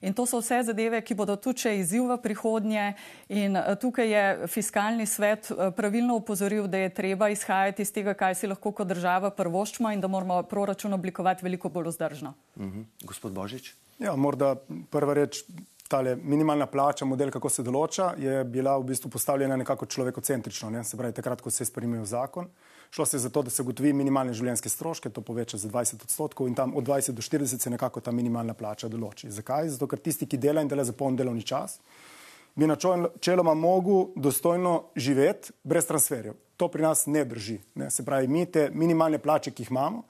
In 0.00 0.14
to 0.14 0.26
so 0.26 0.40
vse 0.40 0.62
zadeve, 0.62 1.00
ki 1.02 1.14
bodo 1.14 1.36
tudi 1.36 1.64
še 1.64 1.76
izziv 1.80 2.08
v 2.08 2.18
prihodnje 2.28 2.92
in 3.28 3.56
eh, 3.56 3.72
tukaj 3.80 4.12
je 4.12 4.50
fiskalni 4.52 5.06
svet 5.06 5.50
eh, 5.50 5.70
pravilno 5.76 6.20
upozoril, 6.20 6.68
da 6.68 6.84
je 6.84 6.92
treba 6.94 7.30
izhajati 7.32 7.82
iz 7.82 7.92
tega, 7.92 8.14
kaj 8.14 8.38
si 8.42 8.52
lahko 8.52 8.72
kot 8.76 8.92
država 8.92 9.32
prvoščimo 9.32 9.92
in 9.96 10.04
da 10.04 10.12
moramo 10.12 10.42
proračun 10.50 10.92
oblikovati 10.98 11.46
veliko 11.46 11.72
bolj 11.72 11.92
vzdržno. 11.94 12.34
Mhm. 12.60 12.86
Gospod 13.08 13.32
Božič? 13.32 13.74
Ja, 13.98 14.14
morda 14.16 14.54
prva 14.90 15.14
reč, 15.18 15.42
tale 15.88 16.16
minimalna 16.16 16.66
plača, 16.66 17.06
model, 17.08 17.32
kako 17.34 17.50
se 17.50 17.64
določa, 17.64 18.12
je 18.20 18.42
bila 18.44 18.76
v 18.78 18.90
bistvu 18.92 19.10
postavljena 19.10 19.56
nekako 19.56 19.88
človekocentrično, 19.88 20.70
ne? 20.70 20.84
se 20.84 21.00
pravi 21.00 21.16
takrat, 21.16 21.40
ko 21.40 21.50
se 21.50 21.64
je 21.64 21.70
spremljal 21.72 22.04
zakon. 22.06 22.50
Šlo 22.90 23.04
se 23.06 23.16
je 23.16 23.20
za 23.20 23.30
to, 23.30 23.42
da 23.42 23.50
se 23.50 23.64
gotovi 23.64 23.92
minimalne 23.92 24.32
življenjske 24.32 24.70
stroške, 24.72 25.10
to 25.12 25.20
poveča 25.24 25.58
za 25.60 25.68
20 25.68 26.04
odstotkov 26.06 26.48
in 26.48 26.54
tam 26.56 26.72
od 26.76 26.86
20 26.88 27.16
do 27.16 27.24
40 27.24 27.60
se 27.60 27.72
nekako 27.72 28.00
ta 28.00 28.12
minimalna 28.12 28.54
plača 28.56 28.88
določi. 28.88 29.32
Zakaj? 29.32 29.74
Zato, 29.74 29.88
ker 29.88 30.00
tisti, 30.00 30.28
ki 30.28 30.40
dela 30.40 30.64
in 30.64 30.70
dela 30.72 30.86
za 30.88 30.94
poln 30.96 31.16
delovni 31.16 31.44
čas, 31.44 31.80
bi 32.58 32.66
načeloma 32.66 33.54
mogel 33.54 34.06
dostojno 34.16 34.84
živeti 34.96 35.52
brez 35.64 35.86
transferjev. 35.86 36.34
To 36.56 36.68
pri 36.68 36.82
nas 36.82 37.06
ne 37.06 37.24
drži. 37.24 37.60
Ne? 37.74 37.90
Se 37.90 38.04
pravi, 38.04 38.26
mi 38.28 38.46
te 38.46 38.70
minimalne 38.74 39.18
plače, 39.18 39.50
ki 39.50 39.62
jih 39.62 39.70
imamo, 39.70 40.02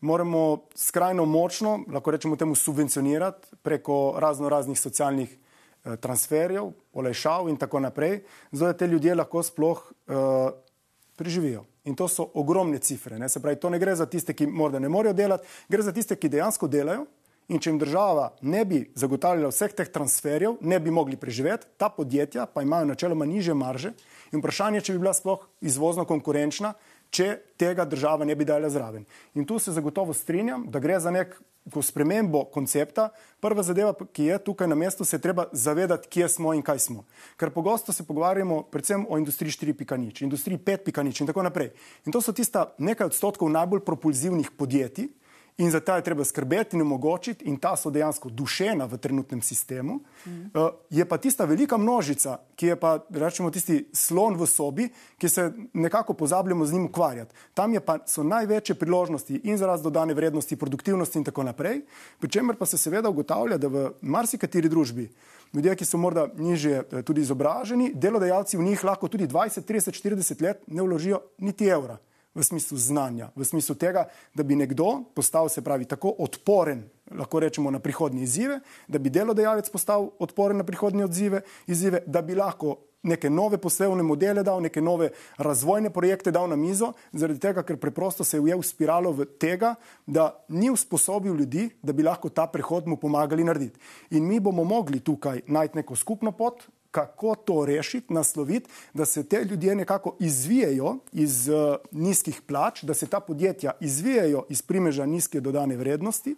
moramo 0.00 0.64
skrajno 0.74 1.24
močno, 1.24 1.84
lahko 1.92 2.10
rečemo 2.10 2.36
temu, 2.36 2.54
subvencionirati 2.54 3.56
preko 3.62 4.16
razno 4.18 4.48
raznih 4.48 4.80
socialnih 4.80 5.36
eh, 5.84 5.96
transferjev, 5.96 6.72
olajšav 6.92 7.48
in 7.48 7.56
tako 7.56 7.80
naprej, 7.80 8.24
zato 8.52 8.72
da 8.72 8.78
te 8.78 8.86
ljudje 8.86 9.14
lahko 9.14 9.42
sploh 9.42 9.92
uh, 10.06 10.50
preživijo. 11.16 11.64
In 11.84 11.94
to 11.94 12.08
so 12.08 12.26
ogromne 12.34 12.78
cifre. 12.78 13.18
Ne? 13.18 13.28
Se 13.28 13.40
pravi, 13.42 13.60
to 13.60 13.70
ne 13.70 13.78
gre 13.78 13.94
za 13.94 14.06
tiste, 14.06 14.34
ki 14.34 14.46
morda 14.46 14.78
ne 14.78 14.88
morejo 14.88 15.14
delati, 15.14 15.46
gre 15.68 15.82
za 15.82 15.92
tiste, 15.92 16.16
ki 16.16 16.28
dejansko 16.28 16.68
delajo. 16.68 17.06
In 17.52 17.60
če 17.60 17.70
jim 17.70 17.78
država 17.78 18.30
ne 18.40 18.64
bi 18.64 18.80
zagotavljala 18.96 19.50
vseh 19.52 19.72
teh 19.76 19.88
transferjev, 19.92 20.56
ne 20.64 20.78
bi 20.80 20.92
mogli 20.94 21.18
preživeti, 21.20 21.68
ta 21.76 21.90
podjetja 21.92 22.46
pa 22.48 22.62
imajo 22.64 22.88
načeloma 22.88 23.26
niže 23.28 23.54
marže. 23.54 23.92
In 24.32 24.40
vprašanje, 24.40 24.80
če 24.80 24.94
bi 24.94 25.02
bila 25.02 25.12
sploh 25.12 25.42
izvozno 25.60 26.06
konkurenčna, 26.08 26.72
če 27.14 27.34
tega 27.60 27.84
država 27.84 28.24
ne 28.24 28.34
bi 28.34 28.46
dala 28.48 28.70
zraven. 28.72 29.04
In 29.36 29.44
tu 29.44 29.58
se 29.60 29.74
zagotovo 29.76 30.14
strinjam, 30.16 30.64
da 30.72 30.80
gre 30.80 30.96
za 31.00 31.12
neko 31.12 31.82
spremembo 31.84 32.46
koncepta. 32.52 33.10
Prva 33.44 33.62
zadeva, 33.62 33.92
ki 33.92 34.30
je 34.30 34.38
tukaj 34.48 34.68
na 34.68 34.78
mestu, 34.78 35.04
se 35.04 35.16
je 35.16 35.22
treba 35.22 35.44
zavedati, 35.52 36.08
kje 36.08 36.28
smo 36.28 36.54
in 36.56 36.62
kaj 36.64 36.80
smo. 36.88 37.04
Ker 37.36 37.52
pogosto 37.54 37.92
se 37.92 38.06
pogovarjamo 38.08 38.62
predvsem 38.72 39.04
o 39.08 39.18
industriji 39.20 39.52
4.0, 39.52 40.24
industriji 40.24 40.58
5.0 40.58 41.20
in 41.20 41.28
tako 41.28 41.44
naprej. 41.44 41.70
In 42.06 42.12
to 42.12 42.24
so 42.24 42.32
tista 42.32 42.72
nekaj 42.78 43.12
odstotkov 43.12 43.52
najbolj 43.52 43.84
propulzivnih 43.84 44.50
podjetij, 44.56 45.12
in 45.58 45.70
za 45.70 45.80
ta 45.80 45.96
je 45.96 46.02
treba 46.02 46.24
skrbeti 46.24 46.76
in 46.76 46.82
omogočiti, 46.82 47.44
in 47.44 47.56
ta 47.56 47.76
so 47.76 47.90
dejansko 47.90 48.28
dušena 48.28 48.84
v 48.84 48.98
trenutnem 48.98 49.42
sistemu. 49.42 50.00
Mm. 50.26 50.30
Uh, 50.54 50.68
je 50.90 51.04
pa 51.04 51.18
tista 51.18 51.44
velika 51.44 51.76
množica, 51.76 52.38
ki 52.56 52.66
je 52.66 52.76
pa, 52.76 52.98
rečemo, 53.10 53.50
tisti 53.50 53.84
slon 53.92 54.34
v 54.36 54.46
sobi, 54.46 54.88
ki 55.18 55.28
se 55.28 55.52
nekako 55.72 56.14
pozabljamo 56.14 56.66
z 56.66 56.72
njim 56.72 56.86
ukvarjati. 56.86 57.34
Tam 57.54 57.74
pa, 57.86 57.98
so 58.06 58.22
največje 58.22 58.74
priložnosti 58.74 59.40
in 59.44 59.58
za 59.58 59.66
razdodane 59.66 60.14
vrednosti, 60.14 60.56
produktivnosti 60.56 61.18
in 61.18 61.24
tako 61.24 61.42
naprej, 61.42 61.84
pri 62.18 62.30
čemer 62.30 62.56
pa 62.56 62.66
se 62.66 62.78
seveda 62.78 63.08
ugotavlja, 63.08 63.58
da 63.58 63.68
v 63.68 63.90
marsikateri 64.00 64.68
družbi. 64.68 65.08
Ljudje, 65.54 65.76
ki 65.76 65.84
so 65.84 65.98
morda 65.98 66.26
nižje 66.36 66.82
eh, 66.82 67.02
tudi 67.02 67.20
izobraženi, 67.22 67.92
delodajalci 67.94 68.56
v 68.56 68.66
njih 68.66 68.84
lahko 68.84 69.08
tudi 69.08 69.26
20, 69.30 69.62
30, 69.62 70.02
40 70.02 70.42
let 70.42 70.66
ne 70.66 70.82
vložijo 70.82 71.20
niti 71.38 71.70
evra 71.70 71.98
v 72.34 72.44
smislu 72.44 72.78
znanja, 72.78 73.30
v 73.36 73.44
smislu 73.46 73.74
tega, 73.74 74.08
da 74.34 74.42
bi 74.42 74.56
nekdo 74.56 75.04
postal, 75.14 75.48
se 75.48 75.62
pravi, 75.62 75.84
tako 75.84 76.14
odporen, 76.18 76.82
lahko 77.14 77.40
rečemo, 77.40 77.70
na 77.70 77.78
prihodnje 77.78 78.22
izzive, 78.22 78.60
da 78.88 78.98
bi 78.98 79.10
delodajalec 79.10 79.70
postal 79.70 80.10
odporen 80.18 80.58
na 80.58 80.64
prihodnje 80.64 81.04
odzive, 81.04 81.44
izzive, 81.66 82.02
da 82.06 82.22
bi 82.22 82.34
lahko 82.34 82.76
neke 83.04 83.30
nove 83.30 83.58
poslovne 83.60 84.02
modele 84.02 84.42
dal, 84.42 84.62
neke 84.64 84.80
nove 84.80 85.10
razvojne 85.36 85.90
projekte 85.92 86.32
dal 86.32 86.48
na 86.48 86.56
mizo, 86.56 86.92
zaradi 87.12 87.40
tega, 87.40 87.62
ker 87.62 87.76
preprosto 87.76 88.24
se 88.24 88.36
je 88.36 88.40
ujel 88.40 88.62
spiralo 88.64 89.12
v 89.12 89.26
tega, 89.38 89.74
da 90.06 90.30
ni 90.48 90.70
usposobil 90.72 91.36
ljudi, 91.36 91.68
da 91.82 91.92
bi 91.92 92.02
lahko 92.02 92.32
ta 92.32 92.46
prehod 92.48 92.88
mu 92.88 92.96
pomagali 92.96 93.44
narediti. 93.44 93.78
In 94.16 94.24
mi 94.28 94.40
bomo 94.40 94.64
mogli 94.64 95.00
tukaj 95.04 95.44
najti 95.46 95.82
neko 95.82 95.96
skupno 95.96 96.32
pot, 96.32 96.64
kako 96.94 97.34
to 97.34 97.64
rešiti, 97.66 98.14
nasloviti, 98.14 98.70
da 98.94 99.04
se 99.04 99.24
te 99.28 99.44
ljudje 99.44 99.74
nekako 99.74 100.16
izvijajo 100.20 100.98
iz 101.12 101.48
uh, 101.48 101.76
nizkih 101.90 102.40
plač, 102.46 102.84
da 102.84 102.94
se 102.94 103.06
ta 103.06 103.20
podjetja 103.20 103.72
izvijajo 103.80 104.44
iz 104.48 104.62
primeža 104.62 105.06
nizke 105.06 105.40
dodane 105.40 105.76
vrednosti 105.76 106.36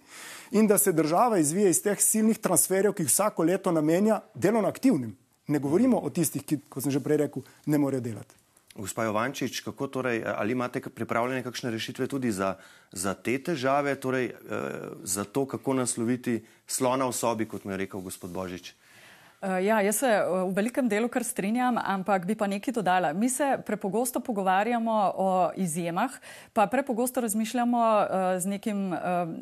in 0.51 0.67
da 0.67 0.79
se 0.79 0.93
država 0.93 1.39
izvija 1.39 1.69
iz 1.69 1.83
teh 1.83 2.01
silnih 2.01 2.39
transferjev, 2.39 2.97
ki 2.97 3.05
jih 3.05 3.13
vsako 3.13 3.45
leto 3.45 3.73
namenja 3.73 4.21
delovno 4.35 4.69
aktivnim. 4.69 5.13
Ne 5.47 5.59
govorimo 5.59 6.01
o 6.01 6.11
tistih, 6.11 6.43
ki, 6.43 6.59
kot 6.69 6.83
sem 6.83 6.95
že 6.95 7.05
prej 7.05 7.27
rekel, 7.27 7.45
ne 7.67 7.79
morejo 7.79 8.01
delati. 8.01 8.35
Gospa 8.77 9.05
Jovančič, 9.05 9.61
kako 9.61 9.87
torej, 9.89 10.23
ali 10.25 10.53
imate 10.53 10.81
pripravljene 10.81 11.43
kakšne 11.43 11.71
rešitve 11.71 12.07
tudi 12.07 12.33
za, 12.33 12.57
za 12.93 13.15
te 13.15 13.37
težave, 13.39 13.95
torej 14.01 14.33
eh, 14.33 14.35
za 15.03 15.25
to, 15.25 15.45
kako 15.47 15.77
nasloviti 15.85 16.41
slona 16.67 17.09
v 17.09 17.13
sobi, 17.13 17.49
kot 17.49 17.65
mi 17.65 17.73
je 17.73 17.85
rekel 17.85 18.01
gospod 18.01 18.33
Božič? 18.33 18.73
Uh, 19.43 19.65
ja, 19.65 19.83
jaz 19.85 19.99
se 20.01 20.09
uh, 20.09 20.49
v 20.49 20.55
velikem 20.57 20.87
delu 20.89 21.11
kar 21.13 21.21
strinjam, 21.21 21.77
ampak 21.77 22.25
bi 22.25 22.33
pa 22.33 22.47
nekaj 22.49 22.73
dodala. 22.73 23.11
Mi 23.13 23.29
se 23.29 23.59
prepogosto 23.67 24.21
pogovarjamo 24.21 25.13
o 25.17 25.51
izjemah, 25.61 26.11
pa 26.57 26.65
prepogosto 26.67 27.21
razmišljamo 27.21 27.79
uh, 27.79 28.41
z, 28.41 28.49
nekim, 28.49 28.95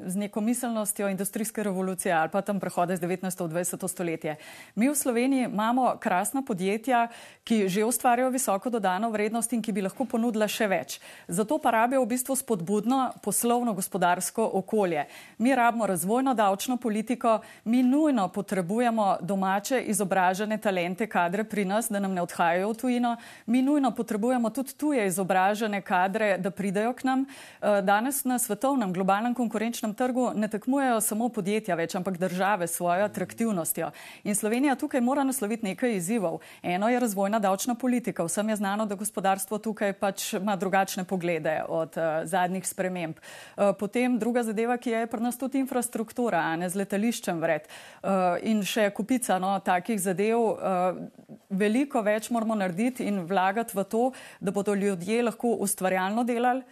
z 0.06 0.16
neko 0.18 0.40
miselnostjo 0.40 1.08
industrijske 1.08 1.62
revolucije 1.62 2.12
ali 2.14 2.28
pa 2.28 2.42
tam 2.42 2.58
prehode 2.60 2.94
iz 2.94 3.00
19. 3.00 3.46
v 3.46 3.52
20. 3.54 3.88
stoletje. 3.88 4.34
Mi 4.74 4.88
v 4.90 4.96
Sloveniji 4.98 5.44
imamo 5.44 5.94
krasna 6.00 6.42
podjetja, 6.42 7.06
ki 7.44 7.68
že 7.68 7.84
ustvarjajo 7.84 8.34
visoko 8.34 8.70
dodano 8.70 9.10
vrednost 9.14 9.52
in 9.52 9.62
ki 9.62 9.72
bi 9.72 9.86
lahko 9.86 10.08
ponudila 10.10 10.50
še 10.50 10.66
več. 10.66 10.98
Zato 11.28 11.58
pa 11.62 11.70
rabijo 11.70 12.02
v 12.02 12.10
bistvu 12.16 12.34
spodbudno 12.36 13.12
poslovno 13.22 13.72
gospodarsko 13.78 14.50
okolje. 14.58 15.06
Mi 15.38 15.54
rabimo 15.54 15.86
razvojno 15.86 16.34
davčno 16.34 16.76
politiko, 16.82 17.38
mi 17.64 17.82
nujno 17.86 18.28
potrebujemo 18.28 19.22
domače 19.22 19.84
izobražene 19.94 20.58
talente, 20.58 21.06
kadre 21.06 21.44
pri 21.44 21.64
nas, 21.64 21.88
da 21.88 22.02
nam 22.02 22.14
ne 22.14 22.22
odhajajo 22.22 22.72
v 22.72 22.78
tujino. 22.80 23.16
Mi 23.46 23.62
nujno 23.62 23.94
potrebujemo 23.94 24.50
tudi 24.50 24.74
tuje 24.74 25.06
izobražene 25.06 25.80
kadre, 25.82 26.34
da 26.38 26.50
pridejo 26.50 26.92
k 26.92 27.06
nam. 27.08 27.24
Eh, 27.24 27.80
danes 27.82 28.24
na 28.24 28.38
svetovnem 28.38 28.92
globalnem 28.92 29.34
konkurenčnem 29.34 29.94
trgu 29.94 30.32
ne 30.34 30.48
tekmujejo 30.48 31.00
samo 31.00 31.28
podjetja 31.28 31.74
več, 31.78 31.94
ampak 31.94 32.18
države 32.18 32.66
s 32.66 32.76
svojo 32.76 33.04
atraktivnostjo. 33.04 33.90
In 34.24 34.34
Slovenija 34.34 34.74
tukaj 34.74 35.00
mora 35.00 35.24
nasloviti 35.24 35.66
nekaj 35.66 35.96
izzivov. 35.96 36.40
Eno 36.62 36.88
je 36.88 37.00
razvojna 37.00 37.38
davčna 37.38 37.74
politika. 37.74 38.24
Vsem 38.24 38.48
je 38.48 38.56
znano, 38.56 38.86
da 38.86 38.94
gospodarstvo 38.94 39.58
tukaj 39.58 39.92
pač 39.92 40.32
ima 40.34 40.56
drugačne 40.56 41.04
poglede 41.04 41.62
od 41.68 41.96
uh, 41.96 42.24
zadnjih 42.24 42.66
sprememb. 42.66 43.16
Uh, 43.16 43.72
potem 43.78 44.18
druga 44.18 44.42
zadeva, 44.42 44.76
ki 44.76 44.90
je 44.90 45.06
pri 45.06 45.22
nas 45.22 45.38
tudi 45.38 45.58
infrastruktura, 45.58 46.56
ne 46.56 46.68
z 46.68 46.82
letališčem 46.82 47.40
vred. 47.40 47.68
Uh, 48.02 48.36
in 48.42 48.62
še 48.66 48.90
kupica, 48.90 49.38
no, 49.38 49.54
ta 49.64 49.73
takih 49.74 50.00
zadev 50.00 50.38
uh, 50.38 51.02
veliko 51.50 52.02
več 52.06 52.30
moramo 52.34 52.56
narediti 52.58 53.06
in 53.10 53.24
vlagati 53.28 53.76
v 53.76 53.84
to, 53.90 54.06
da 54.40 54.54
bodo 54.54 54.74
ljudje 54.74 55.22
lahko 55.30 55.56
ustvarjalno 55.66 56.24
delali 56.24 56.64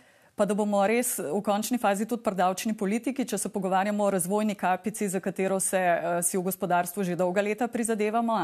pa 0.42 0.46
da 0.46 0.56
bomo 0.58 0.80
res 0.82 1.20
v 1.22 1.38
končni 1.38 1.78
fazi 1.78 2.02
tudi 2.02 2.24
pri 2.26 2.34
davčni 2.34 2.72
politiki, 2.74 3.22
če 3.22 3.38
se 3.38 3.48
pogovarjamo 3.54 4.02
o 4.02 4.10
razvojni 4.10 4.56
kapici, 4.58 5.06
za 5.06 5.20
katero 5.22 5.60
se 5.62 5.78
uh, 5.78 6.18
si 6.18 6.34
v 6.34 6.42
gospodarstvu 6.42 7.04
že 7.06 7.14
dolga 7.14 7.44
leta 7.46 7.68
prizadevamo. 7.70 8.40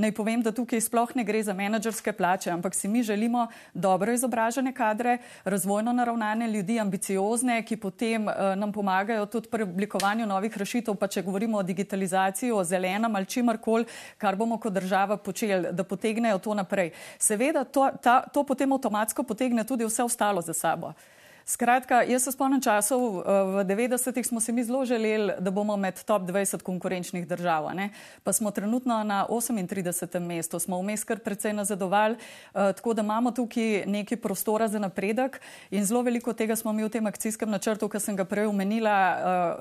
Naj 0.00 0.14
povem, 0.16 0.40
da 0.40 0.48
tukaj 0.56 0.80
sploh 0.80 1.12
ne 1.12 1.26
gre 1.28 1.42
za 1.44 1.52
menedžerske 1.52 2.14
plače, 2.16 2.48
ampak 2.54 2.72
si 2.72 2.88
mi 2.88 3.02
želimo 3.04 3.50
dobro 3.74 4.14
izobražene 4.16 4.72
kadre, 4.72 5.18
razvojno 5.44 5.92
naravnane 5.92 6.48
ljudi, 6.48 6.78
ambiciozne, 6.80 7.58
ki 7.68 7.76
potem 7.84 8.30
uh, 8.32 8.56
nam 8.56 8.72
pomagajo 8.72 9.26
tudi 9.28 9.52
pri 9.52 9.68
oblikovanju 9.68 10.24
novih 10.24 10.56
rešitev, 10.56 10.96
pa 10.96 11.04
če 11.04 11.20
govorimo 11.26 11.60
o 11.60 11.66
digitalizaciji, 11.68 12.54
o 12.56 12.64
zelenem 12.64 13.12
ali 13.12 13.28
čimarkoli, 13.28 13.84
kar 14.16 14.40
bomo 14.40 14.56
kot 14.56 14.72
država 14.72 15.20
počeli, 15.20 15.74
da 15.76 15.84
potegnejo 15.84 16.40
to 16.40 16.56
naprej. 16.56 16.94
Seveda 17.20 17.66
to, 17.68 17.90
ta, 18.00 18.22
to 18.24 18.46
potem 18.48 18.72
avtomatsko 18.72 19.28
potegne 19.28 19.68
tudi 19.68 19.84
vse 19.84 20.08
ostalo 20.08 20.40
za 20.40 20.56
sabo. 20.56 20.94
Skratka, 21.46 22.00
jaz 22.02 22.24
se 22.26 22.32
spomnim 22.34 22.58
časov, 22.58 23.22
v 23.22 23.62
90-ih 23.62 24.26
smo 24.26 24.40
se 24.42 24.50
mi 24.52 24.64
zelo 24.66 24.84
želeli, 24.84 25.32
da 25.38 25.50
bomo 25.50 25.76
med 25.76 26.02
top 26.02 26.22
20 26.22 26.62
konkurenčnih 26.62 27.28
držav. 27.28 27.70
Ne? 27.74 27.90
Pa 28.24 28.32
smo 28.32 28.50
trenutno 28.50 29.04
na 29.04 29.26
38. 29.30 30.18
mestu, 30.18 30.58
smo 30.58 30.80
vmes 30.82 31.04
kar 31.04 31.18
precej 31.22 31.52
nazadovali, 31.52 32.16
tako 32.52 32.94
da 32.94 33.02
imamo 33.02 33.30
tukaj 33.30 33.86
neki 33.86 34.16
prostora 34.16 34.66
za 34.68 34.78
napredek 34.78 35.38
in 35.70 35.84
zelo 35.84 36.02
veliko 36.02 36.32
tega 36.32 36.56
smo 36.56 36.72
mi 36.72 36.82
v 36.84 36.88
tem 36.88 37.06
akcijskem 37.06 37.50
načrtu, 37.50 37.88
ki 37.88 38.00
sem 38.00 38.16
ga 38.16 38.24
prej 38.24 38.50
omenila, 38.50 38.96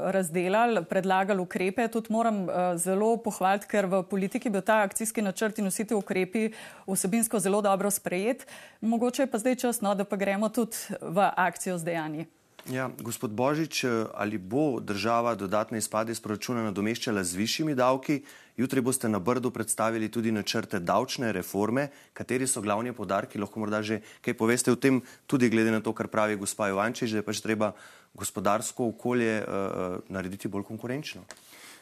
razdelali, 0.10 0.82
predlagali 0.90 1.42
ukrepe. 1.42 1.86
Tudi 1.88 2.10
moram 2.10 2.48
zelo 2.82 3.18
pohvaliti, 3.18 3.70
ker 3.70 3.86
v 3.86 4.02
politiki 4.10 4.50
bil 4.50 4.66
ta 4.66 4.82
akcijski 4.90 5.22
načrt 5.22 5.62
in 5.62 5.70
vsi 5.70 5.86
ti 5.86 5.94
ukrepi 5.94 6.50
vsebinsko 6.90 7.40
zelo 7.40 7.62
dobro 7.62 7.94
sprejet. 7.94 8.48
Mogoče 8.82 9.30
je 9.30 9.32
pa 9.32 9.38
zdaj 9.38 9.56
čas, 9.56 9.82
no, 9.86 9.94
da 9.94 10.04
pa 10.04 10.18
gremo 10.18 10.50
tudi 10.50 10.98
v 11.02 11.30
akcijo 11.38 11.75
z 11.78 11.84
dejanji. 11.84 12.26
Ja, 12.66 12.90
gospod 12.98 13.30
Božič, 13.30 13.84
eh, 13.84 14.10
ali 14.14 14.38
bo 14.38 14.80
država 14.80 15.36
dodatne 15.36 15.78
izpade 15.78 16.12
iz 16.12 16.20
proračuna 16.20 16.64
nadomeščala 16.66 17.24
z 17.24 17.38
višjimi 17.38 17.76
davki? 17.76 18.24
Jutri 18.58 18.82
boste 18.82 19.10
na 19.10 19.20
Brdu 19.20 19.52
predstavili 19.52 20.10
tudi 20.10 20.32
načrte 20.32 20.80
davčne 20.80 21.32
reforme. 21.32 21.90
Kateri 22.14 22.48
so 22.48 22.62
glavni 22.62 22.94
podarki? 22.94 23.38
Lahko 23.38 23.60
morda 23.60 23.84
že 23.84 24.02
kaj 24.22 24.34
poveste 24.34 24.72
o 24.72 24.76
tem, 24.76 25.02
tudi 25.28 25.50
glede 25.50 25.72
na 25.72 25.82
to, 25.82 25.94
kar 25.94 26.08
pravi 26.08 26.36
gospa 26.36 26.68
Jovančič, 26.68 27.12
da 27.12 27.22
je 27.22 27.28
pač 27.28 27.42
treba 27.42 27.74
gospodarsko 28.16 28.88
okolje 28.88 29.44
uh, 29.44 30.00
narediti 30.10 30.48
bolj 30.48 30.64
konkurenčno. 30.64 31.22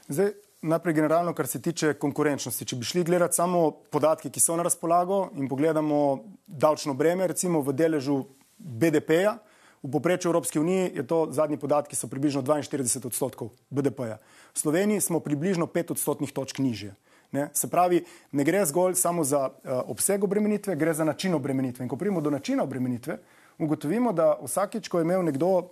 Zdaj, 0.09 0.33
najprej 0.61 0.93
generalno, 0.93 1.33
kar 1.33 1.47
se 1.47 1.61
tiče 1.61 1.93
konkurenčnosti. 1.93 2.65
Če 2.65 2.75
bi 2.75 2.85
šli 2.85 3.03
gledati 3.03 3.35
samo 3.35 3.71
podatke, 3.71 4.33
ki 4.33 4.39
so 4.39 4.57
na 4.57 4.65
razpolago 4.65 5.29
in 5.37 5.47
pogledamo 5.47 6.23
davčno 6.47 6.93
breme, 6.93 7.27
recimo 7.27 7.61
v 7.61 7.71
deležu 7.73 8.23
BDP-ja, 8.57 9.37
V 9.83 9.91
poprečju 9.91 10.29
Evropske 10.29 10.59
unije 10.59 10.91
je 10.95 11.07
to 11.07 11.27
zadnji 11.31 11.57
podatki 11.57 11.95
so 11.95 12.07
približno 12.07 12.41
42 12.41 13.07
odstotkov 13.07 13.49
BDP-ja. 13.69 14.17
V 14.53 14.59
Sloveniji 14.59 15.01
smo 15.01 15.19
približno 15.19 15.67
5 15.67 15.91
odstotnih 15.91 16.31
točk 16.31 16.57
nižje. 16.63 16.95
Ne? 17.31 17.49
Se 17.53 17.67
pravi, 17.67 18.03
ne 18.31 18.43
gre 18.43 18.65
zgolj 18.65 18.95
samo 18.95 19.23
za 19.23 19.49
uh, 19.49 19.81
obseg 19.91 20.23
obremenitve, 20.23 20.75
gre 20.75 20.93
za 20.93 21.03
način 21.03 21.33
obremenitve. 21.33 21.83
In 21.83 21.89
ko 21.89 21.97
pridemo 21.97 22.21
do 22.21 22.29
načina 22.29 22.63
obremenitve, 22.63 23.17
ugotovimo, 23.57 24.13
da 24.13 24.37
vsakič, 24.43 24.87
ko 24.87 24.99
je 24.99 25.03
imel 25.03 25.23
nekdo 25.25 25.49
uh, 25.49 25.67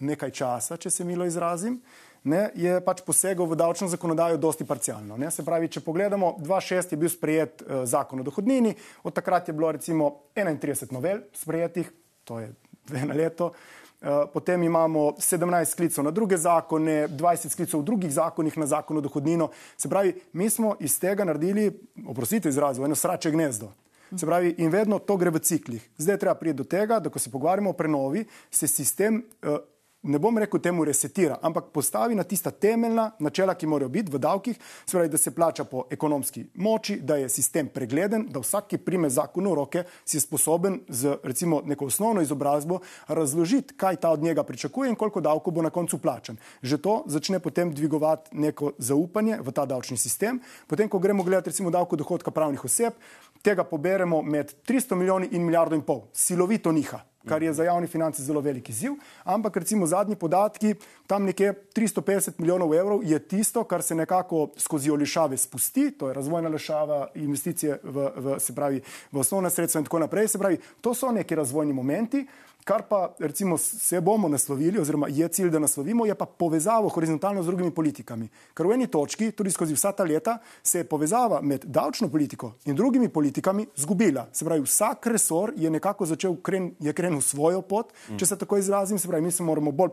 nekaj 0.00 0.30
časa, 0.30 0.76
če 0.76 0.90
se 0.90 1.04
milo 1.04 1.24
izrazim, 1.24 1.80
ne, 2.24 2.50
je 2.54 2.80
pač 2.84 3.00
posegal 3.06 3.46
v 3.48 3.56
davčno 3.56 3.88
zakonodajo 3.88 4.36
dosti 4.36 4.66
parcialno. 4.68 5.16
Ne? 5.16 5.30
Se 5.30 5.44
pravi, 5.46 5.70
če 5.72 5.80
pogledamo, 5.80 6.34
2006 6.42 6.92
je 6.92 6.98
bil 7.00 7.08
sprejet 7.08 7.62
uh, 7.62 7.86
zakon 7.88 8.20
o 8.20 8.26
dohodnini, 8.26 8.74
od 9.02 9.16
takrat 9.16 9.48
je 9.48 9.56
bilo 9.56 9.72
recimo 9.72 10.10
31 10.36 10.92
novel 10.92 11.22
sprejetih, 11.32 11.88
to 12.24 12.42
je 12.42 12.52
dve 12.86 13.06
na 13.06 13.14
leto. 13.14 13.52
Eh, 14.00 14.08
potem 14.32 14.62
imamo 14.62 15.12
17 15.18 15.64
sklicov 15.64 16.04
na 16.04 16.10
druge 16.10 16.36
zakone, 16.36 17.08
20 17.08 17.52
sklicov 17.52 17.80
v 17.80 17.84
drugih 17.84 18.12
zakonih 18.12 18.56
na 18.58 18.66
zakon 18.66 18.96
o 18.96 19.00
dohodnino. 19.00 19.50
Se 19.76 19.88
pravi, 19.88 20.14
mi 20.32 20.50
smo 20.50 20.76
iz 20.80 20.96
tega 21.00 21.24
naredili, 21.24 21.68
oprostite 22.08 22.48
izrazu, 22.48 22.84
eno 22.84 22.96
srače 22.96 23.30
gnezdo. 23.30 23.72
Se 24.16 24.26
pravi, 24.26 24.54
in 24.58 24.70
vedno 24.70 24.98
to 24.98 25.16
gre 25.16 25.30
v 25.30 25.38
ciklih. 25.38 25.84
Zdaj 25.98 26.16
treba 26.16 26.34
priti 26.34 26.56
do 26.56 26.64
tega, 26.64 26.98
da 26.98 27.10
ko 27.10 27.18
se 27.18 27.30
pogovarjamo 27.30 27.70
o 27.70 27.76
prenovi, 27.76 28.24
se 28.50 28.66
sistem 28.66 29.22
uh, 29.42 29.60
ne 30.02 30.18
bom 30.18 30.38
rekel 30.38 30.60
temu 30.60 30.84
resetira, 30.84 31.36
ampak 31.42 31.70
postavi 31.72 32.14
na 32.14 32.22
tista 32.22 32.50
temeljna 32.50 33.10
načela, 33.18 33.54
ki 33.54 33.66
morajo 33.66 33.88
biti 33.88 34.12
v 34.12 34.18
davkih, 34.18 34.56
se 34.86 34.96
pravi, 34.96 35.08
da 35.08 35.18
se 35.18 35.34
plača 35.34 35.64
po 35.64 35.84
ekonomski 35.90 36.44
moči, 36.54 36.96
da 37.00 37.16
je 37.16 37.28
sistem 37.28 37.68
pregleden, 37.68 38.26
da 38.30 38.40
vsak, 38.40 38.70
ki 38.70 38.78
prime 38.78 39.10
zakon 39.10 39.48
v 39.50 39.54
roke, 39.54 39.84
si 40.04 40.16
je 40.16 40.24
sposoben 40.24 40.80
z 40.88 41.18
recimo 41.22 41.60
neko 41.64 41.86
osnovno 41.86 42.22
izobrazbo 42.22 42.80
razložiti, 43.08 43.74
kaj 43.76 43.96
ta 43.96 44.10
od 44.10 44.22
njega 44.22 44.42
pričakuje 44.42 44.88
in 44.90 44.96
koliko 44.96 45.20
davkov 45.20 45.54
bo 45.54 45.62
na 45.62 45.70
koncu 45.70 45.98
plačan. 45.98 46.36
Že 46.62 46.78
to 46.78 47.02
začne 47.06 47.40
potem 47.40 47.74
dvigovati 47.74 48.36
neko 48.36 48.72
zaupanje 48.78 49.38
v 49.40 49.52
ta 49.52 49.66
davčni 49.66 49.96
sistem. 49.96 50.40
Potem, 50.66 50.88
ko 50.88 50.98
gremo 50.98 51.22
gledati 51.22 51.50
recimo 51.50 51.70
davko 51.70 51.96
dohodka 51.96 52.30
pravnih 52.30 52.64
oseb, 52.64 52.92
tega 53.42 53.64
poberemo 53.64 54.22
med 54.22 54.54
300 54.68 54.94
milijoni 54.94 55.28
in 55.32 55.44
milijardo 55.44 55.76
in 55.76 55.82
pol. 55.82 56.08
Silovito 56.12 56.72
niha 56.72 57.09
kar 57.28 57.42
je 57.42 57.52
za 57.52 57.64
javne 57.64 57.86
finance 57.86 58.22
zelo 58.22 58.40
velik 58.40 58.68
izziv. 58.68 58.92
Ampak 59.24 59.56
recimo 59.56 59.86
zadnji 59.86 60.16
podatki, 60.16 60.74
tam 61.06 61.24
nekje 61.24 61.54
350 61.76 62.38
milijonov 62.38 62.74
evrov 62.74 63.04
je 63.04 63.18
tisto, 63.18 63.64
kar 63.64 63.82
se 63.82 63.94
nekako 63.94 64.48
skozi 64.56 64.90
olišave 64.90 65.36
spusti, 65.36 65.90
to 65.90 66.08
je 66.08 66.14
razvojna 66.14 66.48
lešava, 66.48 67.08
investicije 67.14 67.78
v, 67.82 68.10
v, 68.16 68.38
se 68.40 68.54
pravi, 68.54 68.80
v 69.12 69.18
osnovna 69.18 69.50
sredstva 69.50 69.78
in 69.78 69.84
tako 69.84 69.98
naprej. 69.98 70.28
Se 70.28 70.38
pravi, 70.38 70.58
to 70.80 70.94
so 70.94 71.12
neki 71.12 71.34
razvojni 71.34 71.72
momenti. 71.72 72.26
Kar 72.70 72.82
pa 72.88 73.14
recimo 73.18 73.58
se 73.58 74.00
bomo 74.00 74.28
naslovili, 74.28 74.78
oziroma 74.78 75.08
je 75.10 75.28
cilj, 75.28 75.50
da 75.50 75.58
naslovimo, 75.58 76.06
je 76.06 76.14
pa 76.14 76.26
povezavo 76.26 76.88
horizontalno 76.88 77.42
z 77.42 77.46
drugimi 77.46 77.70
politikami. 77.74 78.28
Ker 78.54 78.66
v 78.66 78.76
eni 78.76 78.86
točki, 78.86 79.32
tudi 79.34 79.50
skozi 79.50 79.74
vsa 79.74 79.90
ta 79.92 80.06
leta, 80.06 80.36
se 80.62 80.78
je 80.78 80.86
povezava 80.86 81.40
med 81.42 81.64
davčno 81.66 82.08
politiko 82.08 82.52
in 82.70 82.78
drugimi 82.78 83.08
politikami 83.08 83.66
zgubila. 83.76 84.28
Se 84.32 84.44
pravi, 84.44 84.62
vsak 84.62 85.06
resor 85.06 85.52
je 85.56 85.70
nekako 85.70 86.06
začel 86.06 86.36
kren, 86.36 86.70
je 86.78 86.92
krenil 86.92 87.20
svojo 87.20 87.62
pot, 87.62 87.90
mm. 87.90 88.22
če 88.22 88.26
se 88.26 88.38
tako 88.38 88.62
izrazim. 88.62 88.98
Se 88.98 89.08
pravi, 89.08 89.24
mi 89.24 89.34
se 89.34 89.42
moramo 89.42 89.72
bolj 89.72 89.90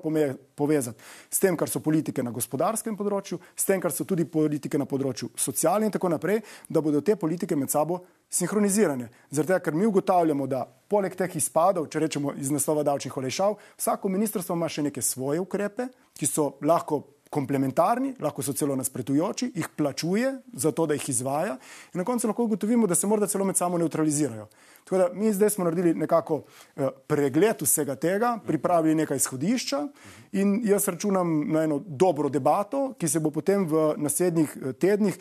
povezati 0.56 1.02
s 1.32 1.40
tem, 1.40 1.58
kar 1.58 1.74
so 1.74 1.82
politike 1.82 2.22
na 2.24 2.32
gospodarskem 2.32 2.94
področju, 2.94 3.42
s 3.58 3.66
tem, 3.66 3.82
kar 3.82 3.92
so 3.92 4.06
tudi 4.06 4.30
politike 4.30 4.78
na 4.78 4.86
področju 4.86 5.34
socialne 5.34 5.90
in 5.90 5.98
tako 5.98 6.14
naprej, 6.14 6.44
da 6.70 6.86
bodo 6.86 7.02
te 7.02 7.18
politike 7.18 7.58
med 7.58 7.74
sabo 7.74 8.04
sinhronizirane. 8.30 9.10
Tega, 9.34 9.64
ker 9.66 9.74
mi 9.74 9.90
ugotavljamo, 9.90 10.46
da 10.46 10.68
poleg 10.88 11.16
teh 11.20 11.36
izpadov, 11.40 11.90
če 11.92 12.06
rečemo 12.06 12.34
iz 12.40 12.52
naslova 12.68 12.84
davčnih 12.84 13.18
olejšav, 13.18 13.56
vsako 13.78 14.10
ministrstvo 14.10 14.56
ima 14.56 14.68
še 14.70 14.84
neke 14.84 15.02
svoje 15.02 15.40
ukrepe, 15.40 15.88
ki 16.20 16.28
so 16.28 16.58
lahko 16.62 17.04
komplementarni, 17.32 18.14
lahko 18.20 18.44
so 18.44 18.54
celo 18.56 18.76
nasprotujoči, 18.76 19.52
jih 19.56 19.70
plačuje 19.76 20.34
za 20.54 20.72
to, 20.72 20.86
da 20.88 20.96
jih 20.96 21.10
izvaja 21.10 21.58
in 21.94 22.02
na 22.02 22.06
koncu 22.08 22.28
lahko 22.28 22.44
ugotovimo, 22.44 22.88
da 22.88 22.96
se 22.96 23.08
morda 23.08 23.28
celo 23.28 23.46
med 23.46 23.58
sabo 23.58 23.78
neutralizirajo. 23.78 24.48
Tako 24.88 24.98
da 24.98 25.10
mi 25.14 25.34
zdaj 25.34 25.50
smo 25.50 25.64
naredili 25.64 25.94
nekako 25.94 26.44
eh, 26.76 26.88
pregled 27.08 27.62
vsega 27.62 27.96
tega, 27.96 28.40
pripravili 28.48 28.96
nekaj 28.96 29.18
izhodišča 29.18 29.88
in 30.32 30.62
jaz 30.64 30.88
računam 30.88 31.52
na 31.52 31.64
eno 31.64 31.82
dobro 31.86 32.30
debato, 32.30 32.94
ki 32.98 33.08
se 33.08 33.20
bo 33.20 33.32
potem 33.32 33.66
v 33.68 33.94
naslednjih 33.98 34.58
eh, 34.58 34.74
tednih 34.74 35.18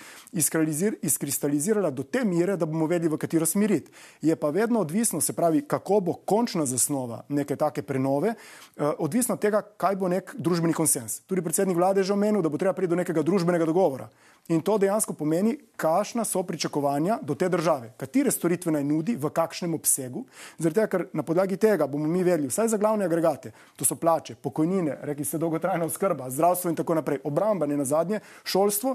izkristalizirala 1.02 1.90
do 1.90 2.02
te 2.02 2.24
mere, 2.24 2.56
da 2.56 2.66
bomo 2.66 2.86
vedeli, 2.86 3.10
v 3.10 3.18
katero 3.18 3.46
smeriti. 3.46 3.90
Je 4.22 4.36
pa 4.36 4.50
vedno 4.50 4.80
odvisno, 4.80 5.20
se 5.20 5.32
pravi, 5.32 5.64
kako 5.66 6.00
bo 6.00 6.14
končna 6.14 6.66
zasnova 6.66 7.24
neke 7.28 7.56
take 7.56 7.82
prenove, 7.82 8.28
eh, 8.28 8.82
odvisno 8.98 9.34
od 9.34 9.40
tega, 9.40 9.62
kaj 9.62 9.96
bo 9.96 10.08
nek 10.08 10.34
družbeni 10.38 10.74
konsens. 10.74 11.20
Tudi 11.26 11.42
predsednik 11.42 11.76
vlade 11.76 12.00
je 12.00 12.04
že 12.04 12.12
omenil, 12.12 12.42
da 12.42 12.48
bo 12.48 12.58
treba 12.58 12.72
priti 12.72 12.90
do 12.90 13.02
nekega 13.02 13.22
družbenega 13.22 13.66
dogovora. 13.66 14.08
In 14.48 14.60
to 14.62 14.76
dejansko 14.78 15.12
pomeni, 15.18 15.56
kakšna 15.76 16.24
so 16.24 16.42
pričakovanja 16.46 17.18
do 17.22 17.34
te 17.34 17.48
države, 17.48 17.90
katere 17.98 18.30
storitve 18.30 18.72
naj 18.72 18.84
nudi, 18.84 19.16
v 19.18 19.30
kakšnem 19.34 19.74
obsegu. 19.74 20.22
Zaradi 20.58 20.78
tega, 20.78 20.90
ker 20.92 21.04
na 21.18 21.24
podlagi 21.26 21.58
tega 21.58 21.88
bomo 21.90 22.06
mi 22.06 22.22
vedeli, 22.22 22.46
vsaj 22.46 22.68
za 22.70 22.78
glavne 22.78 23.08
agregate, 23.10 23.50
to 23.76 23.84
so 23.84 23.98
plače, 23.98 24.36
pokojnine, 24.42 25.00
rekli 25.02 25.24
ste 25.26 25.42
dolgotrajna 25.42 25.88
oskrba, 25.90 26.30
zdravstvo 26.30 26.70
in 26.70 26.78
tako 26.78 26.94
naprej, 26.94 27.18
obramba, 27.24 27.66
ne 27.66 27.76
na 27.76 27.84
zadnje, 27.84 28.20
šolstvo, 28.44 28.94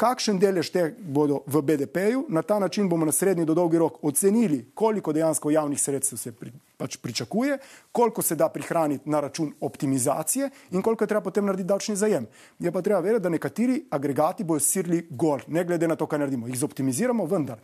kakšen 0.00 0.38
delež 0.40 0.70
te 0.72 0.86
bodo 0.96 1.42
v 1.46 1.60
BDP-ju, 1.60 2.24
na 2.32 2.42
ta 2.42 2.58
način 2.58 2.88
bomo 2.88 3.04
na 3.04 3.12
srednji 3.12 3.44
do 3.44 3.54
dolgi 3.54 3.78
rok 3.78 3.98
ocenili, 4.04 4.62
koliko 4.74 5.12
dejansko 5.12 5.50
javnih 5.50 5.80
sredstev 5.80 6.18
se 6.18 6.32
pri, 6.32 6.52
pač 6.80 6.96
pričakuje, 6.96 7.58
koliko 7.92 8.22
se 8.22 8.36
da 8.36 8.48
prihraniti 8.48 9.10
na 9.10 9.20
račun 9.20 9.52
optimizacije 9.60 10.50
in 10.70 10.82
koliko 10.82 11.04
je 11.04 11.08
treba 11.08 11.20
potem 11.20 11.44
narediti 11.44 11.68
davčni 11.68 11.96
zajem. 11.96 12.26
Je 12.58 12.72
pa 12.72 12.82
treba 12.82 13.00
vedeti, 13.00 13.22
da 13.22 13.28
nekateri 13.28 13.82
agregati 13.90 14.44
bojo 14.44 14.60
sirli 14.60 15.06
gor, 15.10 15.44
ne 15.48 15.64
glede 15.64 15.88
na 15.88 15.96
to, 15.96 16.06
kaj 16.06 16.18
naredimo. 16.18 16.48
Jih 16.48 16.58
zoptimiziramo, 16.58 17.26
vendar 17.26 17.60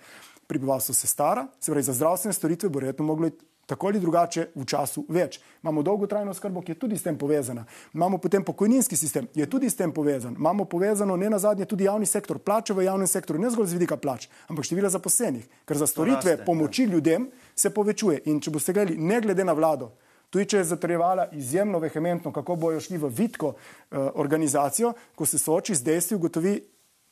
prebivalstvo 0.46 0.94
se 0.94 1.06
stara, 1.06 1.46
se 1.60 1.72
pravi 1.72 1.82
za 1.82 1.92
zdravstvene 1.92 2.32
storitve 2.32 2.68
bo 2.68 2.78
verjetno 2.78 3.04
moglo 3.04 3.30
tako 3.66 3.86
ali 3.86 4.00
drugače 4.00 4.46
v 4.54 4.64
času 4.64 5.04
več. 5.08 5.40
Imamo 5.62 5.82
dolgotrajno 5.82 6.34
skrbo, 6.34 6.62
ki 6.62 6.72
je 6.72 6.78
tudi 6.78 6.98
s 6.98 7.02
tem 7.02 7.18
povezana. 7.18 7.64
Imamo 7.94 8.18
potem 8.18 8.44
pokojninski 8.44 8.96
sistem, 8.96 9.26
ki 9.26 9.40
je 9.40 9.48
tudi 9.50 9.70
s 9.70 9.76
tem 9.76 9.92
povezan. 9.92 10.34
Imamo 10.38 10.64
povezano 10.64 11.16
ne 11.16 11.30
na 11.30 11.38
zadnje 11.38 11.66
tudi 11.66 11.84
javni 11.84 12.06
sektor, 12.06 12.38
plače 12.38 12.74
v 12.74 12.86
javnem 12.86 13.10
sektorju, 13.10 13.42
ne 13.42 13.50
zgolj 13.50 13.66
z 13.66 13.78
vidika 13.80 13.96
plač, 13.96 14.28
ampak 14.48 14.64
števila 14.64 14.90
zaposlenih, 14.94 15.48
ker 15.66 15.78
za 15.78 15.86
storitve 15.90 16.36
raste, 16.36 16.46
pomoči 16.46 16.86
ja. 16.86 16.94
ljudem 16.94 17.30
se 17.56 17.70
povečuje. 17.70 18.22
In 18.30 18.40
če 18.40 18.54
boste 18.54 18.72
gledali, 18.72 18.98
ne 18.98 19.20
glede 19.20 19.44
na 19.44 19.56
vlado, 19.56 19.90
tudi 20.30 20.46
če 20.54 20.62
je 20.62 20.70
zatrjevala 20.70 21.28
izjemno 21.34 21.82
vehementno, 21.82 22.32
kako 22.32 22.56
bojo 22.56 22.80
šli 22.80 23.02
v 23.02 23.10
vitko 23.10 23.54
uh, 23.56 24.08
organizacijo, 24.14 24.94
ko 25.14 25.26
se 25.26 25.42
sooči 25.42 25.74
z 25.74 25.82
dejstvi, 25.90 26.16
ugotovi 26.16 26.56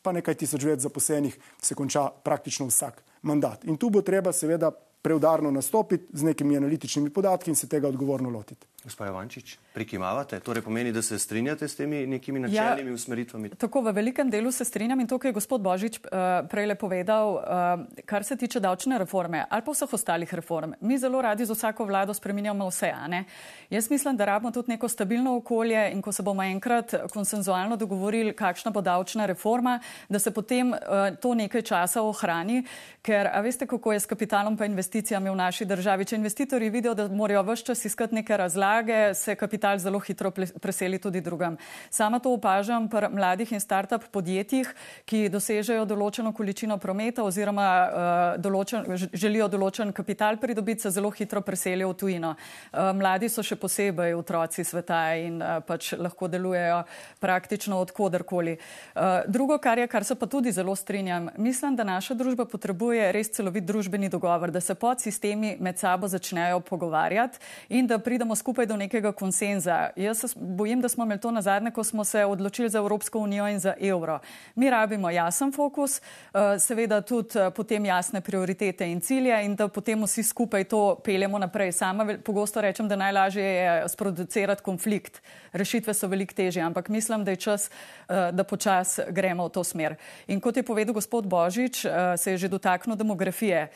pa 0.04 0.12
nekaj 0.12 0.36
tisoč 0.36 0.66
več 0.68 0.84
zaposlenih, 0.84 1.34
se 1.64 1.74
konča 1.74 2.10
praktično 2.24 2.68
vsak 2.68 3.00
mandat. 3.24 3.64
In 3.64 3.80
tu 3.80 3.88
bo 3.90 4.04
treba 4.04 4.34
seveda 4.36 4.68
preudarno 5.04 5.50
nastopiti 5.50 6.16
z 6.16 6.22
nekimi 6.22 6.56
analitičnimi 6.56 7.10
podatki 7.10 7.50
in 7.50 7.56
se 7.56 7.68
tega 7.68 7.88
odgovorno 7.88 8.30
lotiti. 8.30 8.66
Gospod 8.84 9.06
Jovančič, 9.06 9.56
prikimavate, 9.72 10.40
torej 10.44 10.62
pomeni, 10.62 10.92
da 10.92 11.02
se 11.02 11.18
strinjate 11.18 11.68
s 11.68 11.76
temi 11.76 12.06
nekimi 12.06 12.40
ja, 12.40 12.42
načelnimi 12.46 12.90
ja, 12.90 12.94
usmeritvami? 12.94 13.48
Tako 13.56 13.80
v 13.80 13.92
velikem 13.96 14.30
delu 14.30 14.52
se 14.52 14.64
strinjam 14.64 15.00
in 15.00 15.08
to, 15.08 15.16
kar 15.18 15.30
je 15.30 15.38
gospod 15.38 15.62
Božič 15.64 15.96
uh, 16.04 16.44
prej 16.52 16.66
le 16.68 16.74
povedal, 16.76 17.32
uh, 17.32 18.02
kar 18.04 18.24
se 18.24 18.36
tiče 18.36 18.60
davčne 18.60 18.98
reforme 19.00 19.46
ali 19.48 19.64
pa 19.64 19.72
vseh 19.72 19.92
ostalih 19.92 20.34
reform. 20.34 20.74
Mi 20.80 20.98
zelo 20.98 21.22
radi 21.22 21.46
z 21.48 21.56
vsako 21.56 21.86
vlado 21.88 22.14
spreminjamo 22.14 22.68
vse, 22.68 22.90
a 22.92 23.08
ne? 23.08 23.24
Jaz 23.70 23.88
mislim, 23.90 24.16
da 24.16 24.24
rabimo 24.24 24.52
tudi 24.52 24.76
neko 24.76 24.88
stabilno 24.88 25.36
okolje 25.36 25.90
in 25.92 26.02
ko 26.02 26.12
se 26.12 26.22
bomo 26.22 26.42
enkrat 26.42 26.94
konsenzualno 27.12 27.76
dogovorili, 27.76 28.36
kakšna 28.36 28.70
bo 28.70 28.84
davčna 28.84 29.26
reforma, 29.26 29.78
da 30.08 30.18
se 30.18 30.30
potem 30.30 30.72
uh, 30.72 31.16
to 31.20 31.34
nekaj 31.34 31.62
časa 31.62 32.02
ohrani, 32.02 32.66
ker, 33.02 33.32
a 33.32 33.40
veste, 33.40 33.66
kako 33.66 33.92
je 33.92 34.00
s 34.00 34.06
kapitalom 34.06 34.56
pa 34.56 34.68
investicijami 34.68 35.30
v 35.30 35.40
naši 35.40 35.64
državi. 35.64 36.04
Če 36.04 36.16
investitorji 36.16 36.70
vidijo, 36.70 36.94
da 36.94 37.08
morajo 37.08 37.42
vse 37.48 37.64
čas 37.64 37.84
iskati 37.84 38.14
neke 38.20 38.36
razlage, 38.36 38.73
podlage 38.74 39.14
se 39.14 39.34
kapital 39.34 39.78
zelo 39.78 39.98
hitro 39.98 40.30
preseli 40.60 40.98
tudi 40.98 41.20
drugam. 41.20 41.56
Sama 41.90 42.18
to 42.18 42.32
opažam 42.32 42.88
pri 42.88 43.08
mladih 43.08 43.52
in 43.52 43.60
start-up 43.60 44.02
podjetjih, 44.10 44.68
ki 45.06 45.28
dosežejo 45.28 45.84
določeno 45.84 46.32
količino 46.34 46.78
prometa 46.78 47.22
oziroma 47.22 47.68
uh, 47.68 48.40
določen, 48.40 48.84
želijo 49.12 49.48
določen 49.48 49.92
kapital 49.92 50.36
pridobiti, 50.36 50.82
se 50.82 50.90
zelo 50.90 51.10
hitro 51.10 51.40
preselijo 51.40 51.92
v 51.92 51.94
tujino. 51.94 52.34
Uh, 52.72 52.90
mladi 52.96 53.28
so 53.28 53.42
še 53.42 53.56
posebej 53.56 54.14
otroci 54.14 54.64
sveta 54.64 55.14
in 55.16 55.38
uh, 55.38 55.60
pač 55.62 55.92
lahko 55.94 56.28
delujejo 56.28 56.82
praktično 57.20 57.78
odkudarkoli. 57.84 58.56
Uh, 58.94 59.22
drugo, 59.28 59.58
kar 59.58 59.78
je, 59.78 59.86
kar 59.88 60.04
se 60.04 60.18
pa 60.18 60.26
tudi 60.26 60.52
zelo 60.52 60.74
strinjam, 60.74 61.30
mislim, 61.38 61.76
da 61.76 61.86
naša 61.86 62.14
družba 62.18 62.48
potrebuje 62.50 63.12
res 63.14 63.30
celovit 63.36 63.64
družbeni 63.64 64.10
dogovor, 64.10 64.50
da 64.50 64.60
se 64.60 64.74
podsistemi 64.74 65.56
med 65.60 65.78
sabo 65.78 66.10
začnejo 66.10 66.60
pogovarjati 66.66 67.38
in 67.68 67.86
da 67.86 67.98
pridemo 67.98 68.34
skupaj 68.34 68.63
skupaj 68.64 68.66
do 68.66 68.76
nekega 68.76 69.12
konsenza. 69.12 69.90
Jaz 69.96 70.20
se 70.20 70.26
bojim, 70.36 70.80
da 70.80 70.88
smo 70.88 71.04
imeli 71.04 71.20
to 71.20 71.30
na 71.30 71.42
zadnje, 71.42 71.70
ko 71.70 71.84
smo 71.84 72.04
se 72.04 72.24
odločili 72.24 72.68
za 72.68 72.78
Evropsko 72.78 73.18
unijo 73.18 73.48
in 73.48 73.58
za 73.58 73.74
evro. 73.80 74.20
Mi 74.54 74.70
rabimo 74.70 75.10
jasen 75.10 75.52
fokus, 75.52 76.00
eh, 76.00 76.58
seveda 76.58 77.00
tudi 77.00 77.38
eh, 77.38 77.50
potem 77.50 77.84
jasne 77.84 78.20
prioritete 78.20 78.86
in 78.86 79.00
cilje 79.00 79.44
in 79.44 79.56
da 79.56 79.68
potem 79.68 80.02
vsi 80.02 80.22
skupaj 80.22 80.64
to 80.64 81.00
peljemo 81.04 81.38
naprej. 81.38 81.72
Sama 81.72 82.18
pogosto 82.24 82.60
rečem, 82.60 82.88
da 82.88 82.96
najlažje 82.96 83.44
je 83.44 83.88
sproducirati 83.88 84.62
konflikt. 84.62 85.22
Rešitve 85.52 85.94
so 85.94 86.08
veliko 86.08 86.34
težje, 86.34 86.62
ampak 86.62 86.88
mislim, 86.88 87.24
da 87.24 87.30
je 87.30 87.36
čas, 87.36 87.70
eh, 88.08 88.32
da 88.32 88.44
počas 88.44 89.00
gremo 89.10 89.46
v 89.46 89.50
to 89.50 89.64
smer. 89.64 89.96
In 90.26 90.40
kot 90.40 90.56
je 90.56 90.62
povedal 90.62 90.94
gospod 90.94 91.26
Božič, 91.26 91.86
se 92.16 92.30
je 92.30 92.38
že 92.38 92.48
dotaknil 92.48 92.96
demografije. 92.96 93.68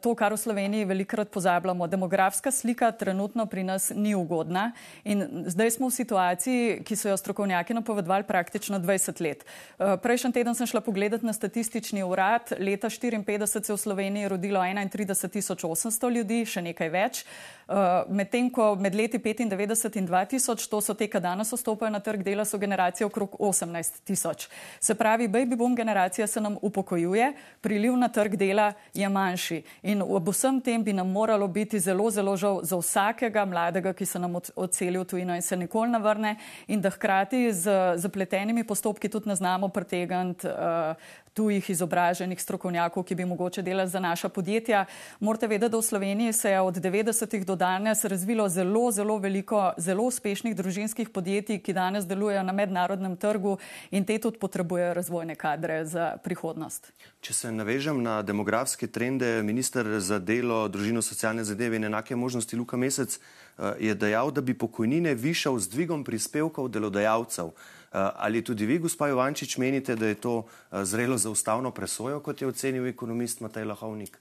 To, 0.00 0.14
kar 0.14 0.32
v 0.32 0.36
Sloveniji 0.36 0.84
velikrat 0.84 1.30
pozabljamo, 1.30 1.86
demografska 1.86 2.50
slika 2.50 2.92
trenutno 2.92 3.46
pri 3.46 3.64
nas 3.64 3.92
ni 3.94 4.13
ugodna. 4.16 4.72
In 5.04 5.44
zdaj 5.46 5.70
smo 5.70 5.88
v 5.88 5.94
situaciji, 5.94 6.80
ki 6.84 6.96
so 6.96 7.08
jo 7.08 7.16
strokovnjaki 7.16 7.74
napovedovali 7.74 8.24
praktično 8.24 8.78
20 8.78 9.20
let. 9.20 9.44
Eh, 9.44 9.96
prejšnji 10.02 10.32
teden 10.32 10.54
sem 10.54 10.66
šla 10.66 10.80
pogledat 10.80 11.22
na 11.22 11.32
statistični 11.32 12.02
urad. 12.02 12.52
Leta 12.58 12.88
1954 12.88 13.46
se 13.46 13.58
je 13.72 13.74
v 13.74 13.80
Sloveniji 13.80 14.28
rodilo 14.28 14.60
31.800 14.60 16.10
ljudi, 16.10 16.44
še 16.46 16.62
nekaj 16.62 16.88
več. 16.88 17.24
Eh, 17.68 18.04
medtem 18.08 18.50
ko 18.52 18.74
med 18.76 18.94
leti 18.94 19.18
95 19.18 19.96
in 19.96 20.06
2000, 20.06 20.68
to 20.68 20.80
so 20.84 20.94
te, 20.94 21.06
ki 21.08 21.20
danes 21.20 21.52
vstopajo 21.52 21.88
na 21.90 22.00
trg 22.04 22.22
dela, 22.22 22.44
so 22.44 22.58
generacije 22.60 23.06
okrog 23.06 23.36
18 23.40 24.02
tisoč. 24.04 24.48
Se 24.80 24.94
pravi, 24.94 25.28
baby 25.28 25.56
boom 25.56 25.76
generacija 25.76 26.26
se 26.26 26.40
nam 26.40 26.58
upokojuje, 26.62 27.32
priliv 27.60 27.96
na 27.96 28.08
trg 28.08 28.36
dela 28.36 28.72
je 28.94 29.08
manjši. 29.08 29.62
In 29.82 30.02
ob 30.02 30.28
vsem 30.28 30.60
tem 30.60 30.84
bi 30.84 30.92
nam 30.92 31.08
moralo 31.08 31.48
biti 31.48 31.80
zelo, 31.80 32.10
zelo 32.10 32.36
žal 32.36 32.60
za 32.62 32.76
vsakega 32.76 33.44
mladega, 33.44 33.92
ki 33.92 34.06
se 34.06 34.18
nam 34.18 34.36
odseli 34.56 34.98
v 34.98 35.04
tujino 35.04 35.34
in 35.34 35.42
se 35.42 35.56
nikoli 35.56 35.90
ne 35.90 35.98
vrne, 35.98 36.36
in 36.68 36.80
da 36.80 36.90
hkrati 36.90 37.52
z 37.52 37.96
zapletenimi 37.96 38.64
postopki 38.64 39.08
tudi 39.08 39.28
ne 39.28 39.36
znamo 39.36 39.68
pretegant 39.68 40.44
uh, 40.44 40.96
tujih 41.34 41.70
izobraženih 41.70 42.40
strokovnjakov, 42.40 43.02
ki 43.02 43.14
bi 43.14 43.24
mogoče 43.24 43.62
delali 43.62 43.90
za 43.90 44.00
naša 44.00 44.28
podjetja. 44.28 44.84
Morate 45.20 45.46
vedeti, 45.46 45.70
da 45.72 45.78
v 45.78 45.82
Sloveniji 45.82 46.32
se 46.32 46.50
je 46.50 46.60
od 46.60 46.76
90-ih 46.76 47.46
do 47.46 47.56
danes 47.56 48.04
razvilo 48.04 48.48
zelo, 48.48 48.90
zelo 48.90 49.18
veliko 49.18 49.72
zelo 49.76 50.04
uspešnih 50.04 50.56
družinskih 50.56 51.10
podjetij, 51.10 51.58
ki 51.58 51.72
danes 51.72 52.06
delujejo 52.06 52.42
na 52.42 52.52
mednarodnem 52.52 53.16
trgu 53.16 53.58
in 53.90 54.04
te 54.04 54.18
tudi 54.18 54.38
potrebujejo 54.38 54.94
razvojne 54.94 55.34
kadre 55.34 55.84
za 55.84 56.16
prihodnost. 56.24 56.92
Če 57.20 57.34
se 57.34 57.52
navežem 57.52 58.02
na 58.02 58.22
demografske 58.22 58.86
trende, 58.86 59.42
minister 59.42 59.88
za 60.00 60.18
delo, 60.18 60.68
družino, 60.68 61.02
socialne 61.02 61.44
zadeve 61.44 61.76
in 61.76 61.84
enake 61.84 62.16
možnosti 62.16 62.56
Luka 62.56 62.76
Mesec 62.76 63.18
eh, 63.18 63.72
je 63.80 63.94
dejal, 63.94 64.30
da 64.30 64.40
bi 64.40 64.54
pokojnine 64.54 65.14
višal 65.14 65.58
z 65.58 65.68
dvigom 65.74 66.04
prispevkov 66.04 66.68
delodajalcev. 66.68 67.50
Eh, 67.94 68.10
ali 68.16 68.42
tudi 68.44 68.66
vi, 68.66 68.78
gospod 68.78 69.08
Jovančič, 69.08 69.56
menite, 69.58 69.94
da 69.96 70.06
je 70.06 70.14
to 70.14 70.42
eh, 70.42 70.84
zrelo 70.84 71.18
za 71.18 71.30
ustavno 71.30 71.70
presojo, 71.70 72.20
kot 72.20 72.40
je 72.42 72.48
ocenil 72.48 72.86
ekonomist 72.86 73.40
Matej 73.40 73.64
Lahovnik? 73.64 74.18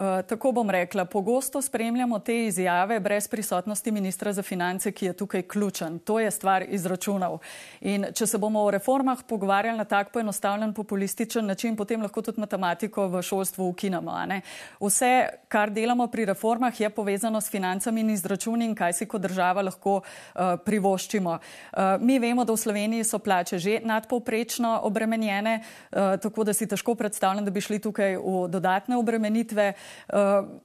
Eh, 0.00 0.22
tako 0.22 0.52
bom 0.52 0.70
rekla, 0.70 1.04
pogosto 1.04 1.62
spremljamo 1.62 2.18
te 2.18 2.44
izjave 2.44 3.00
brez 3.00 3.28
prisotnosti 3.28 3.90
ministra 3.92 4.32
za 4.32 4.42
finance, 4.42 4.92
ki 4.92 5.06
je 5.06 5.12
tukaj 5.12 5.42
ključen. 5.42 5.98
To 5.98 6.20
je 6.20 6.30
stvar 6.30 6.64
izračunov. 6.68 7.38
In 7.80 8.06
če 8.14 8.26
se 8.26 8.38
bomo 8.38 8.62
o 8.64 8.70
reformah 8.70 9.18
pogovarjali 9.28 9.78
na 9.78 9.84
tak 9.84 10.12
poenostavljen, 10.12 10.72
populističen 10.74 11.46
način, 11.46 11.76
potem 11.76 12.02
lahko 12.02 12.22
tudi 12.22 12.40
matematiko 12.40 13.08
v 13.08 13.22
šolstvu 13.22 13.68
ukinemo. 13.68 14.14
Vse, 14.80 15.28
kar 15.48 15.70
delamo 15.70 16.06
pri 16.06 16.24
reformah, 16.24 16.80
je 16.80 16.90
povezano 16.90 17.40
s 17.40 17.50
financami 17.50 18.00
in 18.00 18.10
izračuni 18.10 18.64
in 18.64 18.74
kaj 18.74 18.92
si 18.92 19.06
kot 19.06 19.20
država 19.20 19.62
lahko 19.62 20.00
uh, 20.00 20.56
privoščimo. 20.64 21.30
Uh, 21.30 22.00
mi 22.00 22.18
vemo, 22.18 22.44
da 22.44 22.52
v 22.52 22.56
Sloveniji 22.56 23.04
so 23.04 23.18
plače 23.18 23.58
že 23.58 23.80
nadpovprečno 23.84 24.80
obremenjene, 24.82 25.60
uh, 25.60 26.16
tako 26.22 26.44
da 26.44 26.52
si 26.52 26.66
težko 26.66 26.94
predstavljam, 26.94 27.44
da 27.44 27.50
bi 27.50 27.60
šli 27.60 27.78
tukaj 27.78 28.16
v 28.16 28.48
dodatne 28.48 28.96
obremenitve. 28.96 29.74
Uh, 29.76 29.89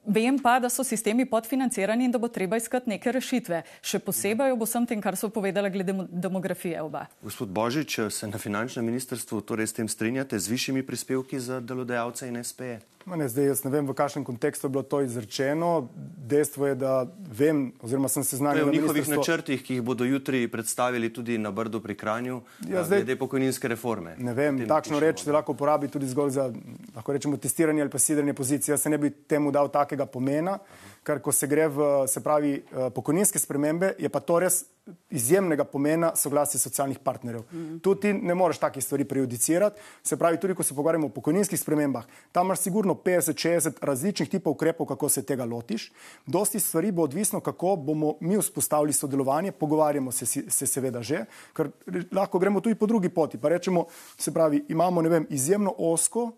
vem 0.06 0.40
pa, 0.40 0.60
da 0.60 0.70
so 0.70 0.84
sistemi 0.84 1.26
podfinancirani 1.26 2.06
in 2.06 2.12
da 2.12 2.22
bo 2.22 2.28
treba 2.28 2.58
iskati 2.58 2.90
neke 2.90 3.12
rešitve. 3.12 3.64
Še 3.82 4.00
posebej 4.00 4.56
ob 4.56 4.66
vsem 4.66 4.88
tem, 4.90 5.02
kar 5.02 5.18
so 5.20 5.30
povedala 5.30 5.70
glede 5.70 5.96
demografije 6.10 6.82
oba. 6.82 7.06
Gospod 7.22 7.50
Božič, 7.50 8.00
se 8.10 8.28
na 8.28 8.42
finančnem 8.42 8.86
ministrstvu 8.86 9.42
torej 9.42 9.72
s 9.72 9.78
tem 9.78 9.88
strinjate 9.90 10.40
z 10.40 10.52
višjimi 10.52 10.84
prispevki 10.86 11.40
za 11.40 11.60
delodajalce 11.60 12.28
in 12.28 12.44
SPE? 12.44 12.95
Ne, 13.06 13.28
zdaj 13.30 13.46
jaz 13.46 13.60
ne 13.64 13.70
vem, 13.70 13.86
v 13.86 13.94
kakšnem 13.94 14.24
kontekstu 14.26 14.66
je 14.66 14.72
bilo 14.74 14.82
to 14.84 15.02
izrečeno. 15.06 15.90
Dejstvo 16.26 16.68
je, 16.68 16.76
da 16.76 16.94
vem, 17.38 17.68
oziroma 17.82 18.10
sem 18.10 18.24
se 18.24 18.38
znal. 18.38 18.58
V 18.66 18.74
njihovih 18.74 19.10
načrtih, 19.10 19.62
ki 19.62 19.78
jih 19.78 19.84
bodo 19.86 20.08
jutri 20.10 20.48
predstavili 20.50 21.12
tudi 21.14 21.38
na 21.38 21.52
Brdu 21.52 21.82
pri 21.82 21.96
Kranju, 21.96 22.42
ja, 22.66 22.84
zdaj, 22.84 23.04
glede 23.04 23.20
pokojninske 23.22 23.70
reforme. 23.70 24.16
Ne 24.18 24.34
vem, 24.34 24.64
takšno 24.68 25.00
reč 25.00 25.22
se 25.22 25.32
lahko 25.32 25.54
uporabi 25.54 25.88
tudi 25.88 26.10
zgolj 26.10 26.34
za, 26.34 26.50
lahko 26.96 27.14
rečemo, 27.14 27.38
testiranje 27.38 27.86
ali 27.86 27.94
pa 27.94 28.02
sidranje 28.02 28.34
pozicije. 28.34 28.74
Jaz 28.74 28.82
se 28.82 28.90
ne 28.90 28.98
bi 28.98 29.14
temu 29.14 29.54
dal 29.54 29.70
takega 29.70 30.10
pomena. 30.10 30.58
Aha 30.58 30.95
ker 31.06 31.22
ko 31.22 31.32
se 31.32 31.48
gre 31.48 31.68
v 31.70 32.08
se 32.08 32.24
pravi, 32.24 32.54
eh, 32.58 32.90
pokojninske 32.90 33.40
spremembe, 33.40 33.94
je 34.00 34.10
pa 34.10 34.20
to 34.20 34.40
res 34.40 34.66
izjemnega 35.10 35.64
pomena 35.66 36.12
soglasje 36.16 36.60
socialnih 36.60 37.00
partnerjev. 37.00 37.42
Mm 37.42 37.58
-hmm. 37.58 37.82
Tu 37.82 37.96
ti 37.96 38.14
ne 38.14 38.36
moreš 38.36 38.58
takih 38.58 38.84
stvari 38.84 39.06
prejudicirati. 39.06 39.82
Se 40.04 40.18
pravi, 40.18 40.40
tudi 40.40 40.56
ko 40.56 40.64
se 40.64 40.74
pogovarjamo 40.74 41.08
o 41.08 41.10
pokojninskih 41.10 41.60
spremembah, 41.60 42.06
tam 42.32 42.46
imaš 42.46 42.60
sigurno 42.60 42.94
50-60 42.94 43.72
različnih 43.82 44.30
tipov 44.30 44.54
ukrepov, 44.54 44.88
kako 44.88 45.10
se 45.10 45.24
tega 45.24 45.46
lotiš. 45.46 45.92
Dosti 46.26 46.60
stvari 46.60 46.92
bo 46.92 47.02
odvisno, 47.02 47.40
kako 47.40 47.76
bomo 47.76 48.16
mi 48.20 48.38
vzpostavili 48.38 48.94
sodelovanje, 48.94 49.52
pogovarjamo 49.52 50.12
se, 50.12 50.26
se 50.50 50.68
seveda 50.68 51.02
že, 51.02 51.26
ker 51.54 51.70
lahko 52.12 52.40
gremo 52.40 52.62
tudi 52.62 52.76
po 52.76 52.86
drugi 52.86 53.10
poti. 53.10 53.38
Pa 53.38 53.50
rečemo, 53.50 53.86
se 54.18 54.34
pravi, 54.34 54.66
imamo 54.68 55.02
ne 55.02 55.10
vem, 55.10 55.28
izjemno 55.30 55.74
osko 55.78 56.32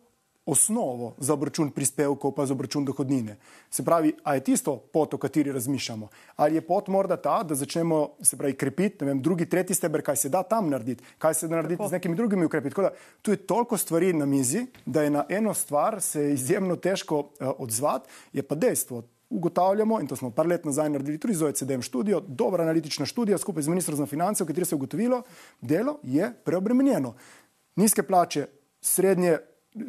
osnovo 0.48 1.16
za 1.18 1.34
obračun 1.34 1.72
prispevkov, 1.72 2.32
pa 2.32 2.46
za 2.46 2.54
obračun 2.54 2.86
dohodnine. 2.86 3.36
Se 3.70 3.84
pravi, 3.86 4.14
a 4.24 4.36
je 4.36 4.44
tisto 4.44 4.78
pot, 4.78 5.14
o 5.14 5.18
kateri 5.18 5.52
razmišljamo? 5.52 6.08
Ali 6.36 6.56
je 6.56 6.62
pot 6.62 6.88
morda 6.88 7.18
ta, 7.18 7.44
da 7.44 7.56
začnemo 7.56 8.10
se 8.22 8.38
pravi 8.38 8.54
krepiti, 8.54 9.04
ne 9.06 9.12
vem, 9.12 9.22
drugi, 9.22 9.46
tretji 9.46 9.76
steber, 9.76 10.02
kaj 10.02 10.16
se 10.16 10.30
da 10.30 10.44
tam 10.44 10.70
narediti, 10.70 11.04
kaj 11.18 11.34
se 11.34 11.48
da 11.48 11.56
narediti 11.56 11.78
Tako. 11.78 11.90
z 11.90 11.92
nekimi 11.92 12.16
drugimi 12.16 12.46
ukrepi. 12.46 12.70
Tako 12.70 12.82
da 12.82 12.92
tu 13.22 13.32
je 13.32 13.38
toliko 13.38 13.78
stvari 13.78 14.14
na 14.14 14.26
mizi, 14.26 14.66
da 14.86 15.04
je 15.04 15.10
na 15.10 15.26
eno 15.30 15.54
stvar 15.54 16.02
se 16.02 16.32
izjemno 16.34 16.76
težko 16.76 17.20
uh, 17.20 17.52
odzvati, 17.58 18.10
je 18.34 18.44
pa 18.44 18.56
dejstvo. 18.56 19.04
Ugotavljamo, 19.30 20.00
in 20.00 20.08
to 20.08 20.16
smo 20.16 20.32
par 20.32 20.48
let 20.48 20.66
nazaj 20.66 20.90
naredili 20.90 21.20
tudi 21.20 21.34
z 21.34 21.44
OECD-em 21.44 21.82
študijo, 21.82 22.22
dobra 22.28 22.64
analitična 22.64 23.06
študija 23.06 23.38
skupaj 23.38 23.64
z 23.64 23.70
ministrom 23.70 23.98
za 23.98 24.06
finance, 24.06 24.44
v 24.44 24.48
kateri 24.48 24.66
se 24.66 24.76
je 24.76 24.78
ugotovilo, 24.78 25.22
delo 25.62 25.98
je 26.04 26.32
preobremenjeno. 26.46 27.14
Nizke 27.76 28.04
plače, 28.04 28.46
srednje 28.82 29.38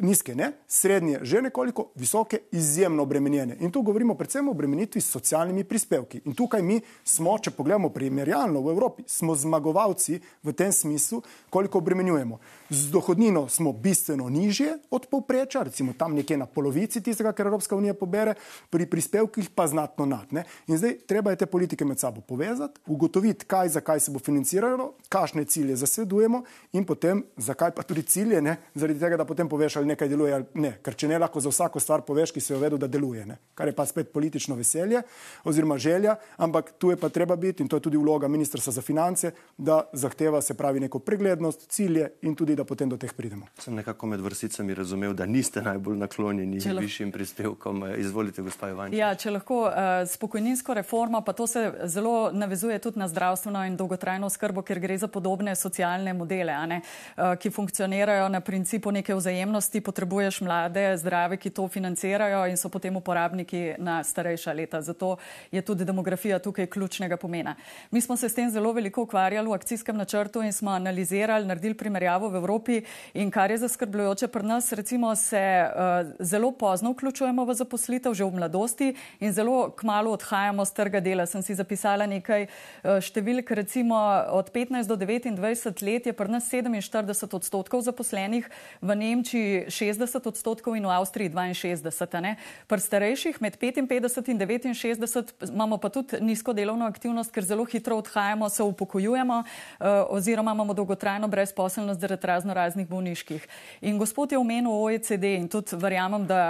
nizke, 0.01 0.35
ne, 0.35 0.51
srednje, 0.67 1.19
že 1.21 1.41
nekoliko, 1.41 1.91
visoke, 1.95 2.39
izjemno 2.51 3.03
obremenjene. 3.03 3.57
In 3.59 3.71
tu 3.71 3.81
govorimo 3.81 4.15
predvsem 4.15 4.47
o 4.47 4.51
obremenitvi 4.51 5.01
s 5.01 5.11
socialnimi 5.11 5.63
prispevki. 5.63 6.21
In 6.25 6.35
tukaj 6.35 6.61
mi 6.61 6.79
smo, 7.03 7.37
če 7.39 7.51
pogledamo 7.51 7.89
primerjalno 7.89 8.61
v 8.61 8.73
Evropi, 8.73 9.03
smo 9.07 9.35
zmagovalci 9.35 10.19
v 10.43 10.53
tem 10.53 10.71
smislu, 10.71 11.21
koliko 11.49 11.77
obremenjujemo. 11.77 12.39
Z 12.69 12.91
dohodnino 12.91 13.47
smo 13.49 13.73
bistveno 13.73 14.29
nižje 14.29 14.77
od 14.91 15.07
povprečja, 15.09 15.63
recimo 15.63 15.93
tam 15.97 16.15
nekje 16.15 16.37
na 16.37 16.45
polovici 16.45 17.01
tistega, 17.01 17.33
kar 17.33 17.47
Evropska 17.47 17.75
unija 17.75 17.93
pobere, 17.93 18.35
pri 18.69 18.85
prispevkih 18.85 19.49
pa 19.55 19.67
znatno 19.67 20.05
nad. 20.05 20.33
Ne. 20.33 20.43
In 20.67 20.77
zdaj 20.77 20.97
treba 21.07 21.31
je 21.31 21.41
te 21.41 21.45
politike 21.45 21.85
med 21.85 21.99
sabo 21.99 22.21
povezati, 22.21 22.79
ugotoviti, 22.87 23.45
kaj 23.45 23.69
za 23.69 23.81
kaj 23.81 23.99
se 23.99 24.11
bo 24.11 24.19
financiralo, 24.19 24.93
kakšne 25.09 25.45
cilje 25.45 25.75
zasledujemo 25.75 26.43
in 26.73 26.85
potem 26.85 27.23
zakaj 27.37 27.71
pa 27.75 27.83
tudi 27.83 28.03
cilje, 28.03 28.41
ne, 28.41 28.57
zaradi 28.75 28.99
tega, 28.99 29.17
da 29.17 29.25
potem 29.25 29.49
poveš, 29.49 29.78
ali 29.79 29.93
nekaj 29.93 30.09
deluje 30.11 30.33
ali 30.33 30.45
ne. 30.53 30.75
Ker 30.83 30.95
če 30.95 31.07
ne 31.11 31.19
lahko 31.19 31.41
za 31.41 31.49
vsako 31.49 31.79
stvar 31.79 32.05
poveš, 32.07 32.35
ki 32.35 32.43
se 32.43 32.53
jo 32.53 32.59
vedo, 32.59 32.77
da 32.77 32.87
deluje, 32.87 33.25
ne. 33.25 33.39
kar 33.59 33.67
je 33.67 33.75
pa 33.75 33.85
spet 33.85 34.13
politično 34.13 34.55
veselje 34.55 35.01
oziroma 35.43 35.77
želja, 35.77 36.15
ampak 36.37 36.71
tu 36.77 36.89
je 36.89 36.97
pa 36.97 37.09
treba 37.09 37.35
biti 37.35 37.63
in 37.63 37.69
to 37.69 37.75
je 37.75 37.81
tudi 37.81 37.97
vloga 37.97 38.27
ministrstva 38.27 38.73
za 38.73 38.81
finance, 38.81 39.31
da 39.57 39.81
zahteva 39.93 40.41
se 40.41 40.53
pravi 40.53 40.79
neko 40.79 40.99
preglednost, 40.99 41.67
cilje 41.69 42.07
in 42.21 42.35
tudi, 42.35 42.55
da 42.55 42.63
potem 42.63 42.89
do 42.89 42.97
teh 42.97 43.13
pridemo. 43.13 43.45
Sem 43.59 43.75
nekako 43.75 44.07
med 44.07 44.21
vrsticami 44.21 44.73
razumel, 44.73 45.13
da 45.13 45.25
niste 45.25 45.61
najbolj 45.61 45.97
naklonjeni 45.97 46.59
lahko... 46.59 46.81
višjim 46.81 47.11
prispevkom. 47.11 47.83
Izvolite, 47.97 48.41
gospod 48.41 48.69
Ivan. 48.69 48.95
Ja, 48.95 49.11
če 49.15 49.33
lahko 49.35 49.65
uh, 49.67 49.73
s 50.07 50.17
pokojninsko 50.17 50.73
reformo, 50.73 51.21
pa 51.25 51.33
to 51.33 51.47
se 51.47 51.65
zelo 51.83 52.31
navezuje 52.31 52.79
tudi 52.79 52.99
na 52.99 53.07
zdravstveno 53.07 53.65
in 53.67 53.75
dolgotrajno 53.77 54.29
skrbo, 54.29 54.63
ker 54.63 54.79
gre 54.79 54.97
za 54.97 55.07
podobne 55.11 55.55
socialne 55.55 56.13
modele, 56.13 56.55
uh, 56.55 57.35
ki 57.39 57.51
funkcionirajo 57.51 58.29
na 58.29 58.39
principu 58.41 58.91
neke 58.91 59.15
vzajemnosti 59.15 59.58
ti 59.67 59.81
potrebuješ 59.81 60.41
mlade, 60.41 60.97
zdrave, 60.97 61.37
ki 61.37 61.49
to 61.49 61.67
financirajo 61.67 62.45
in 62.47 62.57
so 62.57 62.69
potem 62.69 62.95
uporabniki 62.95 63.75
na 63.77 64.03
starejša 64.03 64.53
leta. 64.53 64.81
Zato 64.81 65.17
je 65.51 65.61
tudi 65.61 65.85
demografija 65.85 66.39
tukaj 66.39 66.67
ključnega 66.67 67.17
pomena. 67.17 67.55
Mi 67.91 68.01
smo 68.01 68.17
se 68.17 68.29
s 68.29 68.37
tem 68.37 68.49
zelo 68.49 68.71
veliko 68.73 69.03
ukvarjali 69.03 69.49
v 69.49 69.57
akcijskem 69.57 69.97
načrtu 69.97 70.41
in 70.41 70.53
smo 70.53 70.71
analizirali, 70.71 71.45
naredili 71.45 71.73
primerjavo 71.73 72.29
v 72.29 72.35
Evropi 72.35 72.81
in 73.13 73.31
kar 73.31 73.51
je 73.51 73.57
zaskrbljujoče 73.57 74.27
pri 74.27 74.43
nas, 74.43 74.71
recimo 74.71 75.15
se 75.15 75.41
uh, 75.65 76.13
zelo 76.19 76.51
pozno 76.51 76.91
vključujemo 76.91 77.45
v 77.45 77.53
zaposlitev, 77.53 78.13
že 78.13 78.23
v 78.23 78.37
mladosti 78.37 78.93
in 79.19 79.33
zelo 79.33 79.71
kmalo 79.71 80.11
odhajamo 80.11 80.65
z 80.65 80.73
trga 80.73 80.99
dela. 80.99 81.25
Sem 81.25 81.41
si 81.41 81.55
zapisala 81.55 82.05
nekaj 82.05 82.45
uh, 82.45 82.99
številk, 83.01 83.51
recimo 83.51 83.97
od 84.29 84.51
15 84.53 84.87
do 84.87 84.95
29 84.95 85.83
let 85.83 86.05
je 86.05 86.13
pri 86.13 86.29
nas 86.29 86.45
47 86.51 87.35
odstotkov 87.35 87.81
zaposlenih, 87.81 88.45
v 88.81 88.95
Nemčiji 88.95 89.48
60 89.67 90.27
odstotkov 90.27 90.75
in 90.77 90.85
v 90.85 90.91
Avstriji 90.93 91.29
62. 91.29 92.35
Pri 92.67 92.79
starejših 92.79 93.41
med 93.41 93.57
55 93.57 94.65
in 94.65 94.73
69 94.73 95.49
imamo 95.51 95.77
pa 95.77 95.89
tudi 95.89 96.19
nizko 96.21 96.53
delovno 96.53 96.85
aktivnost, 96.85 97.31
ker 97.31 97.43
zelo 97.43 97.65
hitro 97.65 97.97
odhajamo, 97.97 98.49
se 98.49 98.63
upokojujemo 98.63 99.37
uh, 99.43 99.87
oziroma 100.09 100.51
imamo 100.51 100.73
dolgotrajno 100.73 101.27
brezposelnost 101.27 101.99
zaradi 101.99 102.27
razno 102.27 102.53
raznih 102.53 102.87
bolniških. 102.87 103.47
In 103.81 103.97
gospod 103.97 104.31
je 104.31 104.37
omenil 104.37 104.71
OECD 104.71 105.23
in 105.23 105.47
tudi 105.47 105.75
verjamem, 105.75 106.27
da 106.27 106.41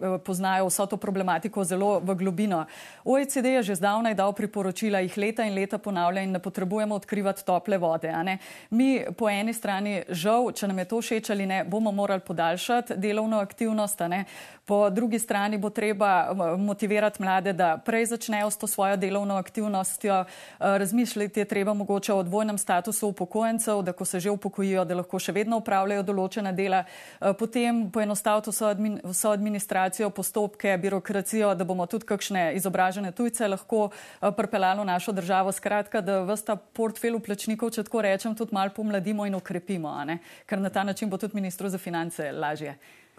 uh, 0.00 0.20
poznajo 0.24 0.66
vso 0.66 0.86
to 0.86 0.96
problematiko 0.96 1.64
zelo 1.64 2.00
v 2.00 2.14
globino. 2.14 2.64
OECD 3.04 3.46
je 3.58 3.62
že 3.62 3.74
zdavnaj 3.74 4.14
dal 4.14 4.32
priporočila, 4.32 5.00
jih 5.00 5.16
leta 5.18 5.44
in 5.44 5.54
leta 5.54 5.78
ponavlja 5.78 6.22
in 6.22 6.32
ne 6.32 6.38
potrebujemo 6.38 6.94
odkrivati 6.94 7.44
tople 7.44 7.78
vode. 7.78 8.10
Mi 8.70 9.04
po 9.16 9.28
eni 9.28 9.54
strani 9.54 10.02
žal, 10.08 10.52
če 10.52 10.68
nam 10.68 10.78
je 10.78 10.84
to 10.84 11.00
všeč 11.00 11.30
ali 11.30 11.46
ne, 11.46 11.64
bomo 11.64 11.92
morali 11.92 12.20
podaljšati 12.20 12.39
podaljšati 12.40 12.96
delovno 12.96 13.38
aktivnost. 13.38 14.00
Po 14.64 14.90
drugi 14.90 15.18
strani 15.18 15.58
bo 15.58 15.70
treba 15.70 16.32
motivirati 16.58 17.22
mlade, 17.22 17.52
da 17.52 17.78
prej 17.84 18.06
začnejo 18.06 18.50
s 18.50 18.56
to 18.56 18.66
svojo 18.66 18.96
delovno 18.96 19.34
aktivnostjo. 19.34 20.24
Razmišljati 20.58 21.40
je 21.40 21.44
treba 21.44 21.74
mogoče 21.74 22.12
o 22.12 22.22
dvojnem 22.22 22.58
statusu 22.58 23.08
upokojencev, 23.08 23.82
da 23.82 23.92
ko 23.92 24.04
se 24.04 24.20
že 24.20 24.30
upokojijo, 24.30 24.84
da 24.84 24.94
lahko 24.94 25.18
še 25.18 25.32
vedno 25.32 25.58
upravljajo 25.58 26.02
določena 26.02 26.52
dela. 26.52 26.84
Potem 27.38 27.90
poenostaviti 27.90 28.50
vso, 28.50 28.66
admin, 28.70 29.00
vso 29.04 29.32
administracijo, 29.34 30.10
postopke, 30.10 30.76
birokracijo, 30.78 31.54
da 31.54 31.64
bomo 31.64 31.86
tudi 31.86 32.06
kakšne 32.06 32.54
izobražene 32.54 33.12
tujce 33.12 33.48
lahko 33.48 33.90
pripeljali 34.20 34.80
v 34.80 34.86
našo 34.86 35.12
državo. 35.12 35.52
Skratka, 35.52 36.00
da 36.00 36.22
vsta 36.30 36.56
portfelj 36.56 37.18
uplačnikov, 37.18 37.74
če 37.74 37.84
tako 37.90 38.06
rečem, 38.06 38.38
tudi 38.38 38.54
malo 38.54 38.70
pomladimo 38.76 39.26
in 39.26 39.34
ukrepimo, 39.34 39.98
ker 40.46 40.62
na 40.62 40.70
ta 40.70 40.86
način 40.86 41.10
bo 41.10 41.18
tudi 41.18 41.34
ministru 41.34 41.68
za 41.68 41.78
finance 41.78 42.29
lažje. 42.32 42.78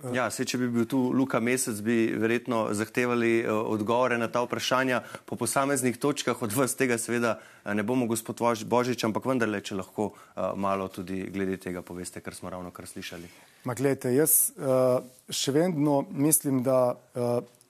Ja, 0.09 0.25
se, 0.33 0.45
če 0.49 0.57
bi 0.57 0.67
bil 0.71 0.87
tu 0.89 0.99
Luka 1.13 1.39
Mesec, 1.43 1.77
bi 1.85 2.09
verjetno 2.17 2.63
zahtevali 2.73 3.43
uh, 3.43 3.53
odgovore 3.69 4.17
na 4.17 4.27
ta 4.33 4.41
vprašanja 4.41 5.03
po 5.29 5.37
posameznih 5.37 5.97
točkah. 6.01 6.41
Od 6.41 6.55
vas 6.57 6.73
tega 6.77 6.97
seveda 6.97 7.35
uh, 7.37 7.73
ne 7.77 7.85
bomo, 7.85 8.07
gospod 8.09 8.41
Božič, 8.65 9.05
ampak 9.05 9.29
vendarle, 9.29 9.61
če 9.61 9.77
lahko 9.77 10.11
uh, 10.11 10.51
malo 10.57 10.89
tudi 10.89 11.21
glede 11.29 11.59
tega 11.61 11.85
poveste, 11.85 12.23
kar 12.25 12.33
smo 12.33 12.49
ravno 12.49 12.73
kar 12.73 12.89
slišali. 12.89 13.29
Ma, 13.69 13.77
gledajte, 13.77 14.13
jaz 14.15 14.55
uh, 14.57 15.01
še 15.29 15.53
vedno 15.53 16.01
mislim, 16.09 16.63
da. 16.65 16.81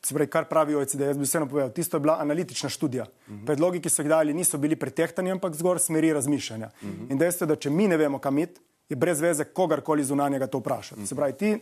Se 0.01 0.15
pravi, 0.17 0.31
kar 0.33 0.47
pravi 0.49 0.73
OECD, 0.73 1.03
jaz 1.11 1.17
bi 1.19 1.27
vseeno 1.27 1.45
povedal, 1.45 1.69
tisto 1.77 1.99
je 1.99 2.01
bila 2.01 2.15
analitična 2.23 2.71
študija. 2.73 3.03
Uh 3.05 3.33
-huh. 3.33 3.43
Predlogi, 3.45 3.81
ki 3.85 3.89
so 3.89 4.01
jih 4.01 4.09
dali, 4.09 4.33
niso 4.33 4.57
bili 4.57 4.75
pretehtani, 4.75 5.31
ampak 5.31 5.53
zgor 5.53 5.79
smeri 5.79 6.09
razmišljanja. 6.13 6.71
Uh 6.81 6.89
-huh. 6.89 7.11
In 7.11 7.17
dejstvo 7.17 7.45
je, 7.45 7.47
da 7.47 7.55
če 7.55 7.69
mi 7.69 7.87
ne 7.87 7.97
vemo, 7.97 8.19
kam 8.19 8.37
iti, 8.37 8.61
je 8.91 8.95
brez 8.95 9.21
veze 9.23 9.45
kogarkoli 9.47 10.03
zunanjega 10.03 10.47
to 10.51 10.59
vprašati. 10.59 11.07
Se 11.07 11.15
pravi, 11.15 11.33
ti, 11.39 11.53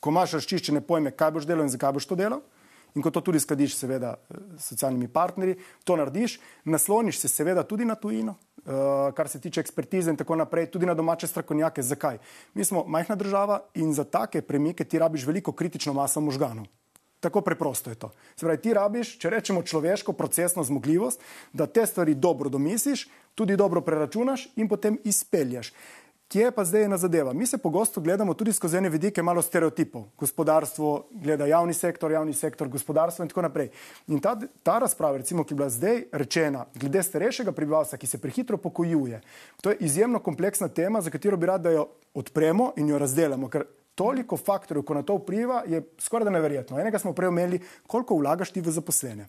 ko 0.00 0.10
imaš 0.10 0.38
razčiščene 0.38 0.80
pojme, 0.80 1.12
kaj 1.12 1.34
boš 1.36 1.48
delal 1.48 1.68
in 1.68 1.72
zakaj 1.72 1.92
boš 1.92 2.08
to 2.08 2.16
delal, 2.16 2.40
in 2.96 3.04
ko 3.04 3.12
to 3.12 3.20
tudi 3.20 3.40
skladiš, 3.40 3.76
seveda, 3.76 4.14
s 4.56 4.72
socialnimi 4.72 5.10
partnerji, 5.12 5.58
to 5.84 5.98
narediš, 6.00 6.38
nasloniš 6.64 7.20
se 7.20 7.28
seveda 7.28 7.66
tudi 7.68 7.84
na 7.84 7.94
tujino, 8.00 8.34
uh, 8.64 9.12
kar 9.14 9.28
se 9.28 9.40
tiče 9.40 9.60
ekspertize 9.60 10.10
in 10.10 10.16
tako 10.16 10.40
naprej, 10.40 10.70
tudi 10.72 10.88
na 10.88 10.96
domače 10.96 11.28
strokovnjake. 11.28 11.84
Zakaj? 11.84 12.18
Mi 12.54 12.64
smo 12.64 12.84
majhna 12.88 13.16
država 13.16 13.60
in 13.74 13.92
za 13.94 14.04
take 14.04 14.42
premike 14.42 14.84
ti 14.84 14.98
rabiš 14.98 15.28
veliko 15.28 15.52
kritično 15.52 15.92
maso 15.92 16.20
možganov. 16.20 16.66
Tako 17.20 17.44
preprosto 17.44 17.90
je 17.90 18.00
to. 18.00 18.08
Se 18.36 18.46
pravi, 18.46 18.62
ti 18.64 18.74
rabiš, 18.74 19.18
če 19.20 19.30
rečemo 19.30 19.62
človeško 19.62 20.12
procesno 20.16 20.64
zmogljivost, 20.64 21.20
da 21.52 21.66
te 21.66 21.84
stvari 21.86 22.14
dobro 22.14 22.48
domisliš, 22.48 23.08
tudi 23.34 23.56
dobro 23.56 23.84
preračunaš 23.84 24.48
in 24.56 24.68
potem 24.68 24.96
izpelješ. 25.04 25.74
Kje 26.30 26.44
je 26.44 26.50
pa 26.54 26.62
zdaj 26.64 26.84
ena 26.84 26.96
zadeva? 26.96 27.32
Mi 27.32 27.46
se 27.46 27.58
pogosto 27.58 28.00
gledamo 28.00 28.34
tudi 28.34 28.52
skozi 28.52 28.76
ene 28.76 28.88
vidike 28.88 29.22
malo 29.22 29.42
stereotipov. 29.42 30.04
Gospodarstvo 30.18 31.06
gleda 31.10 31.46
javni 31.46 31.74
sektor, 31.74 32.12
javni 32.12 32.32
sektor, 32.32 32.68
gospodarstvo 32.68 33.24
in 33.24 33.28
tako 33.28 33.42
naprej. 33.42 33.68
In 34.06 34.20
ta, 34.20 34.36
ta 34.62 34.78
razprava, 34.78 35.18
recimo, 35.18 35.42
ki 35.44 35.52
je 35.52 35.56
bila 35.56 35.68
zdaj 35.68 36.04
rečena 36.12 36.64
glede 36.74 37.02
starejšega 37.02 37.52
prebivalstva, 37.52 37.98
ki 37.98 38.06
se 38.06 38.22
prehitro 38.22 38.56
pokojuje, 38.62 39.20
to 39.60 39.74
je 39.74 39.76
izjemno 39.80 40.22
kompleksna 40.22 40.68
tema, 40.68 41.00
za 41.00 41.10
katero 41.10 41.36
bi 41.36 41.50
rad, 41.50 41.66
da 41.66 41.74
jo 41.74 41.88
odpremo 42.14 42.72
in 42.76 42.94
jo 42.94 42.98
razdelamo. 42.98 43.50
Ker 43.50 43.66
toliko 43.98 44.36
faktorjev, 44.36 44.86
ko 44.86 44.94
na 44.94 45.02
to 45.02 45.18
vpliva, 45.18 45.64
je 45.66 45.82
skoraj 45.98 46.30
da 46.30 46.38
neverjetno. 46.38 46.78
Enega 46.78 46.98
smo 46.98 47.12
prej 47.12 47.34
omenili, 47.34 47.58
koliko 47.90 48.22
vlagaš 48.22 48.54
ti 48.54 48.62
v 48.62 48.70
zaposlene 48.70 49.26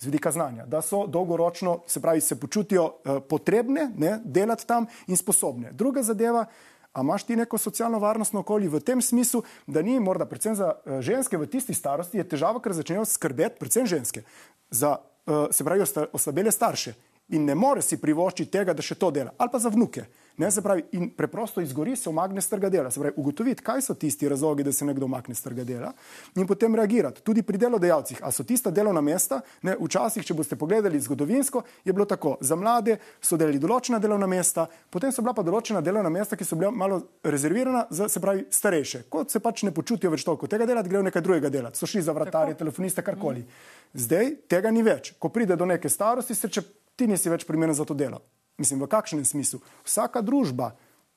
z 0.00 0.06
vidika 0.06 0.30
znanja, 0.32 0.66
da 0.66 0.82
so 0.82 1.06
dolgoročno, 1.06 1.82
se 1.86 2.00
pravi, 2.00 2.20
se 2.20 2.40
počutijo 2.40 2.84
uh, 2.84 3.22
potrebne 3.28 3.90
ne, 3.96 4.18
delati 4.24 4.66
tam 4.66 4.86
in 5.06 5.16
sposobne. 5.16 5.72
Druga 5.72 6.02
zadeva, 6.02 6.46
a 6.92 7.00
imaš 7.00 7.24
ti 7.24 7.36
neko 7.36 7.58
socialno 7.58 7.98
varnostno 7.98 8.40
okolje 8.40 8.68
v 8.68 8.80
tem 8.80 9.02
smislu, 9.02 9.42
da 9.66 9.82
ni 9.82 10.00
morda, 10.00 10.24
predvsem 10.26 10.56
za 10.56 10.72
uh, 10.72 11.00
ženske 11.00 11.38
v 11.38 11.46
tisti 11.46 11.74
starosti, 11.74 12.18
je 12.18 12.28
težava, 12.28 12.62
ker 12.64 12.72
začnejo 12.72 13.04
skrbeti, 13.04 13.60
predvsem 13.60 13.86
ženske, 13.86 14.24
za, 14.70 14.96
uh, 15.26 15.46
se 15.50 15.64
pravi, 15.64 15.84
oslabele 16.12 16.52
starše 16.52 16.94
in 17.30 17.44
ne 17.44 17.54
more 17.54 17.82
si 17.82 18.00
privoščiti 18.00 18.50
tega, 18.50 18.74
da 18.74 18.82
še 18.82 18.96
to 18.98 19.10
dela, 19.14 19.34
ali 19.38 19.52
pa 19.52 19.60
za 19.62 19.70
vnuke. 19.70 20.06
Ne, 20.40 20.50
se 20.50 20.62
pravi, 20.62 20.84
in 20.92 21.10
preprosto 21.10 21.60
izgori 21.60 21.96
se 21.96 22.08
umakne 22.08 22.40
z 22.40 22.48
trga 22.48 22.68
dela. 22.68 22.90
Se 22.90 23.00
pravi, 23.00 23.12
ugotoviti, 23.16 23.62
kaj 23.62 23.82
so 23.82 23.94
tisti 23.94 24.28
razlogi, 24.28 24.64
da 24.64 24.72
se 24.72 24.84
nekdo 24.84 25.04
umakne 25.04 25.34
z 25.34 25.42
trga 25.42 25.64
dela 25.64 25.92
in 26.36 26.46
potem 26.46 26.74
reagirati. 26.74 27.20
Tudi 27.22 27.42
pri 27.42 27.58
delodajalcih. 27.58 28.22
A 28.24 28.30
so 28.32 28.44
tista 28.44 28.70
delovna 28.70 29.02
mesta, 29.04 29.42
ne, 29.62 29.74
včasih, 29.76 30.24
če 30.24 30.38
boste 30.38 30.56
pogledali 30.56 31.00
zgodovinsko, 31.00 31.62
je 31.84 31.92
bilo 31.92 32.06
tako. 32.08 32.38
Za 32.40 32.56
mlade 32.56 32.96
so 33.20 33.36
delali 33.36 33.60
določena 33.60 34.00
delovna 34.00 34.30
mesta, 34.32 34.64
potem 34.88 35.12
so 35.12 35.20
bila 35.20 35.36
pa 35.36 35.44
določena 35.44 35.84
delovna 35.84 36.08
mesta, 36.08 36.40
ki 36.40 36.48
so 36.48 36.56
bila 36.56 36.72
malo 36.72 37.02
rezervirana 37.20 37.84
za, 37.90 38.08
se 38.08 38.24
pravi, 38.24 38.48
starejše. 38.48 39.04
Kot 39.12 39.36
se 39.36 39.44
pač 39.44 39.68
ne 39.68 39.76
počutijo 39.76 40.16
več 40.16 40.24
toliko 40.24 40.48
tega 40.48 40.64
delati, 40.64 40.88
grejo 40.88 41.04
nekaj 41.04 41.28
drugega 41.28 41.52
delati. 41.52 41.76
So 41.76 41.84
šli 41.84 42.06
za 42.08 42.16
vratarje, 42.16 42.56
telefoniste, 42.64 43.04
karkoli. 43.04 43.44
Zdaj 43.92 44.38
tega 44.48 44.72
ni 44.72 44.88
več. 44.88 45.12
Ko 45.20 45.28
pride 45.28 45.60
do 45.60 45.68
neke 45.68 45.92
starosti, 45.92 46.32
se 46.32 46.48
če 46.48 46.64
ti 46.96 47.12
nisi 47.12 47.28
več 47.28 47.44
primeren 47.44 47.76
za 47.76 47.84
to 47.84 47.92
delo. 47.92 48.24
Mislim, 48.60 48.82
v 48.82 48.90
kakšnem 48.92 49.24
smislu? 49.24 49.60
Vsaka 49.88 50.20
družba, 50.20 50.74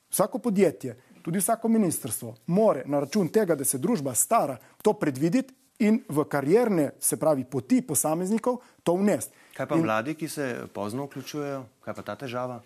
vsako 0.08 0.38
podjetje, 0.38 0.96
tudi 1.22 1.38
vsako 1.38 1.68
ministrstvo 1.68 2.34
more 2.46 2.84
na 2.86 3.02
račun 3.04 3.28
tega, 3.28 3.54
da 3.54 3.64
se 3.64 3.78
družba 3.78 4.14
stara, 4.16 4.56
to 4.82 4.94
predvideti 4.96 5.52
in 5.84 6.00
v 6.08 6.24
karierne, 6.24 6.92
se 7.00 7.18
pravi, 7.20 7.44
poti 7.44 7.82
posameznikov 7.82 8.62
to 8.82 8.94
vnesti. 8.96 9.36
Kaj 9.56 9.68
pa 9.68 9.76
in... 9.76 9.84
mladi, 9.84 10.14
ki 10.16 10.28
se 10.28 10.46
pozno 10.72 11.04
vključujejo, 11.04 11.64
kaj 11.84 11.94
pa 11.94 12.02
ta 12.02 12.16
težava? 12.24 12.62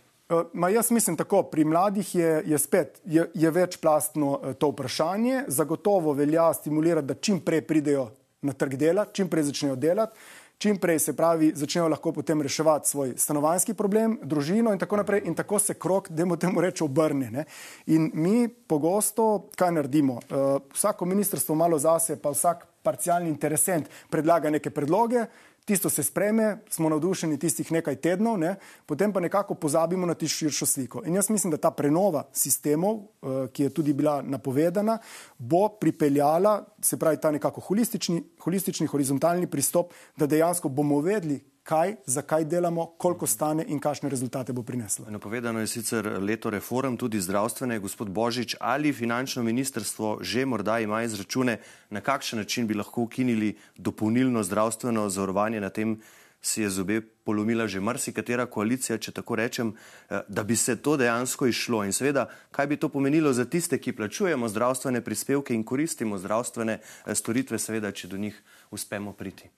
Ma 0.53 0.69
jaz 0.69 0.91
mislim 0.93 1.17
tako, 1.17 1.43
pri 1.49 1.65
mladih 1.65 2.15
je, 2.15 2.43
je 2.47 2.59
spet 2.59 3.01
je, 3.05 3.25
je 3.35 3.51
večplastno 3.51 4.55
to 4.61 4.69
vprašanje. 4.71 5.45
Zagotovo 5.49 6.13
velja 6.13 6.53
stimulirati, 6.55 7.07
da 7.07 7.15
čim 7.15 7.41
prej 7.41 7.63
pridejo 7.67 8.11
na 8.43 8.53
trg 8.53 8.77
dela, 8.77 9.07
čim 9.13 9.29
prej 9.29 9.49
začnejo 9.49 9.77
delati 9.77 10.19
čim 10.59 10.79
prej 10.79 10.99
se 10.99 11.17
pravi, 11.17 11.53
začnejo 11.55 11.89
lahko 11.89 12.13
potem 12.13 12.43
reševati 12.43 12.89
svoj 12.89 13.15
stanovanjski 13.17 13.75
problem, 13.75 14.19
družino 14.23 14.73
in 14.73 14.79
tako 14.79 14.97
naprej. 14.97 15.23
In 15.25 15.35
tako 15.35 15.59
se 15.59 15.75
krok, 15.75 16.11
da 16.11 16.25
mu 16.25 16.37
temu 16.37 16.61
reče, 16.61 16.85
obrne. 16.85 17.31
Ne? 17.31 17.45
In 17.87 18.11
mi 18.15 18.49
pogosto, 18.49 19.49
kaj 19.57 19.73
naredimo? 19.73 20.15
Uh, 20.15 20.59
vsako 20.75 21.05
ministrstvo 21.05 21.55
malo 21.55 21.79
zase, 21.79 22.19
pa 22.23 22.31
vsak 22.35 22.67
parcialni 22.89 23.29
interesent 23.29 23.89
predlaga 24.11 24.51
neke 24.51 24.73
predloge, 24.73 25.27
tisto 25.69 25.91
se 25.91 26.03
spreme, 26.03 26.63
smo 26.73 26.89
navdušeni 26.89 27.37
tistih 27.39 27.73
nekaj 27.73 27.99
tednov, 28.01 28.39
ne? 28.41 28.55
potem 28.89 29.13
pa 29.13 29.21
nekako 29.21 29.55
pozabimo 29.61 30.07
na 30.09 30.15
tisto 30.17 30.39
širšo 30.41 30.67
sliko. 30.67 31.03
In 31.05 31.19
jaz 31.19 31.29
mislim, 31.31 31.53
da 31.53 31.61
ta 31.61 31.71
prenova 31.71 32.25
sistemov, 32.33 32.95
uh, 32.97 33.51
ki 33.53 33.67
je 33.67 33.75
tudi 33.77 33.93
bila 33.93 34.23
napovedana, 34.23 34.97
bo 35.39 35.67
pripeljala, 35.69 36.63
se 36.81 36.97
pravi, 36.97 37.21
ta 37.21 37.31
nekako 37.31 37.61
holistični, 37.61 38.23
holistični 38.41 38.89
horizontalni 38.89 39.47
pristop, 39.47 39.93
da 40.17 40.27
dejansko 40.27 40.73
bomo 40.73 41.03
vedeli, 41.05 41.43
kaj, 41.69 41.97
zakaj 42.07 42.45
delamo, 42.45 42.87
koliko 42.87 43.27
stane 43.27 43.65
in 43.69 43.81
kakšne 43.81 44.09
rezultate 44.09 44.53
bo 44.53 44.63
prineslo. 44.63 45.05
Napovedano 45.11 45.61
je 45.61 45.67
sicer 45.67 46.07
leto 46.23 46.51
reform, 46.51 46.97
tudi 46.97 47.21
zdravstvene. 47.21 47.79
Gospod 47.79 48.09
Božič, 48.09 48.57
ali 48.61 48.93
finančno 48.93 49.43
ministrstvo 49.43 50.19
že 50.21 50.47
morda 50.47 50.79
ima 50.81 51.03
izračune, 51.03 51.59
na 51.91 52.01
kakšen 52.01 52.39
način 52.39 52.67
bi 52.67 52.75
lahko 52.75 53.03
ukinili 53.03 53.57
dopolnilno 53.77 54.43
zdravstveno 54.43 55.09
zavarovanje 55.09 55.61
na 55.61 55.69
tem, 55.71 56.01
si 56.41 56.63
je 56.63 56.71
zobe 56.71 57.01
polomila 57.25 57.67
že 57.67 57.81
marsikatera 57.81 58.47
koalicija, 58.47 58.99
če 58.99 59.13
tako 59.13 59.37
rečem, 59.37 59.75
eh, 60.09 60.21
da 60.29 60.43
bi 60.43 60.57
se 60.57 60.77
to 60.77 60.97
dejansko 60.97 61.47
išlo. 61.47 61.85
In 61.85 61.93
seveda, 61.93 62.29
kaj 62.51 62.67
bi 62.67 62.77
to 62.77 62.89
pomenilo 62.89 63.33
za 63.33 63.45
tiste, 63.45 63.79
ki 63.79 63.93
plačujemo 63.93 64.49
zdravstvene 64.49 65.05
prispevke 65.05 65.55
in 65.55 65.65
koristimo 65.65 66.19
zdravstvene 66.19 66.81
eh, 66.81 67.15
storitve, 67.15 67.59
seveda, 67.59 67.93
če 67.93 68.09
do 68.09 68.17
njih 68.17 68.43
uspemo 68.71 69.13
priti. 69.13 69.58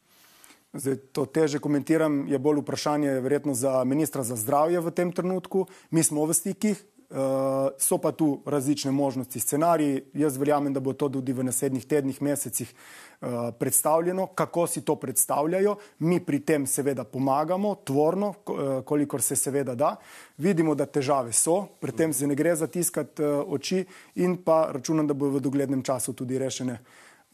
Zdaj, 0.73 0.97
to 1.13 1.27
teže 1.27 1.59
komentiram, 1.59 2.29
je 2.31 2.39
bolj 2.39 2.61
vprašanje 2.63 3.19
verjetno 3.21 3.55
za 3.55 3.85
ministra 3.85 4.23
za 4.23 4.37
zdravje 4.39 4.81
v 4.81 4.91
tem 4.95 5.11
trenutku. 5.13 5.67
Mi 5.91 6.03
smo 6.07 6.23
v 6.27 6.35
stikih, 6.35 6.79
uh, 7.11 7.75
so 7.75 7.99
pa 7.99 8.13
tu 8.13 8.39
različne 8.47 8.93
možnosti, 8.95 9.41
scenariji. 9.41 10.03
Jaz 10.15 10.39
verjamem, 10.39 10.73
da 10.73 10.81
bo 10.81 10.93
to 10.93 11.09
tudi 11.09 11.35
v 11.35 11.43
naslednjih 11.45 11.87
tednih, 11.87 12.23
mesecih 12.23 12.71
uh, 12.71 13.51
predstavljeno, 13.59 14.27
kako 14.27 14.67
si 14.67 14.85
to 14.87 14.95
predstavljajo. 14.95 15.75
Mi 15.99 16.21
pri 16.23 16.39
tem 16.39 16.67
seveda 16.67 17.05
pomagamo, 17.05 17.75
tvorno, 17.75 18.31
uh, 18.31 18.85
kolikor 18.87 19.23
se 19.23 19.37
seveda 19.37 19.75
da. 19.75 19.97
Vidimo, 20.39 20.79
da 20.79 20.87
težave 20.87 21.33
so, 21.33 21.67
pri 21.81 21.93
tem 21.93 22.13
se 22.13 22.31
ne 22.31 22.39
gre 22.39 22.55
zatiskati 22.55 23.27
oči 23.27 23.85
in 24.23 24.39
pa 24.45 24.69
računam, 24.71 25.07
da 25.07 25.19
bo 25.19 25.35
v 25.35 25.43
doglednem 25.43 25.83
času 25.83 26.15
tudi 26.15 26.39
rešene 26.39 26.79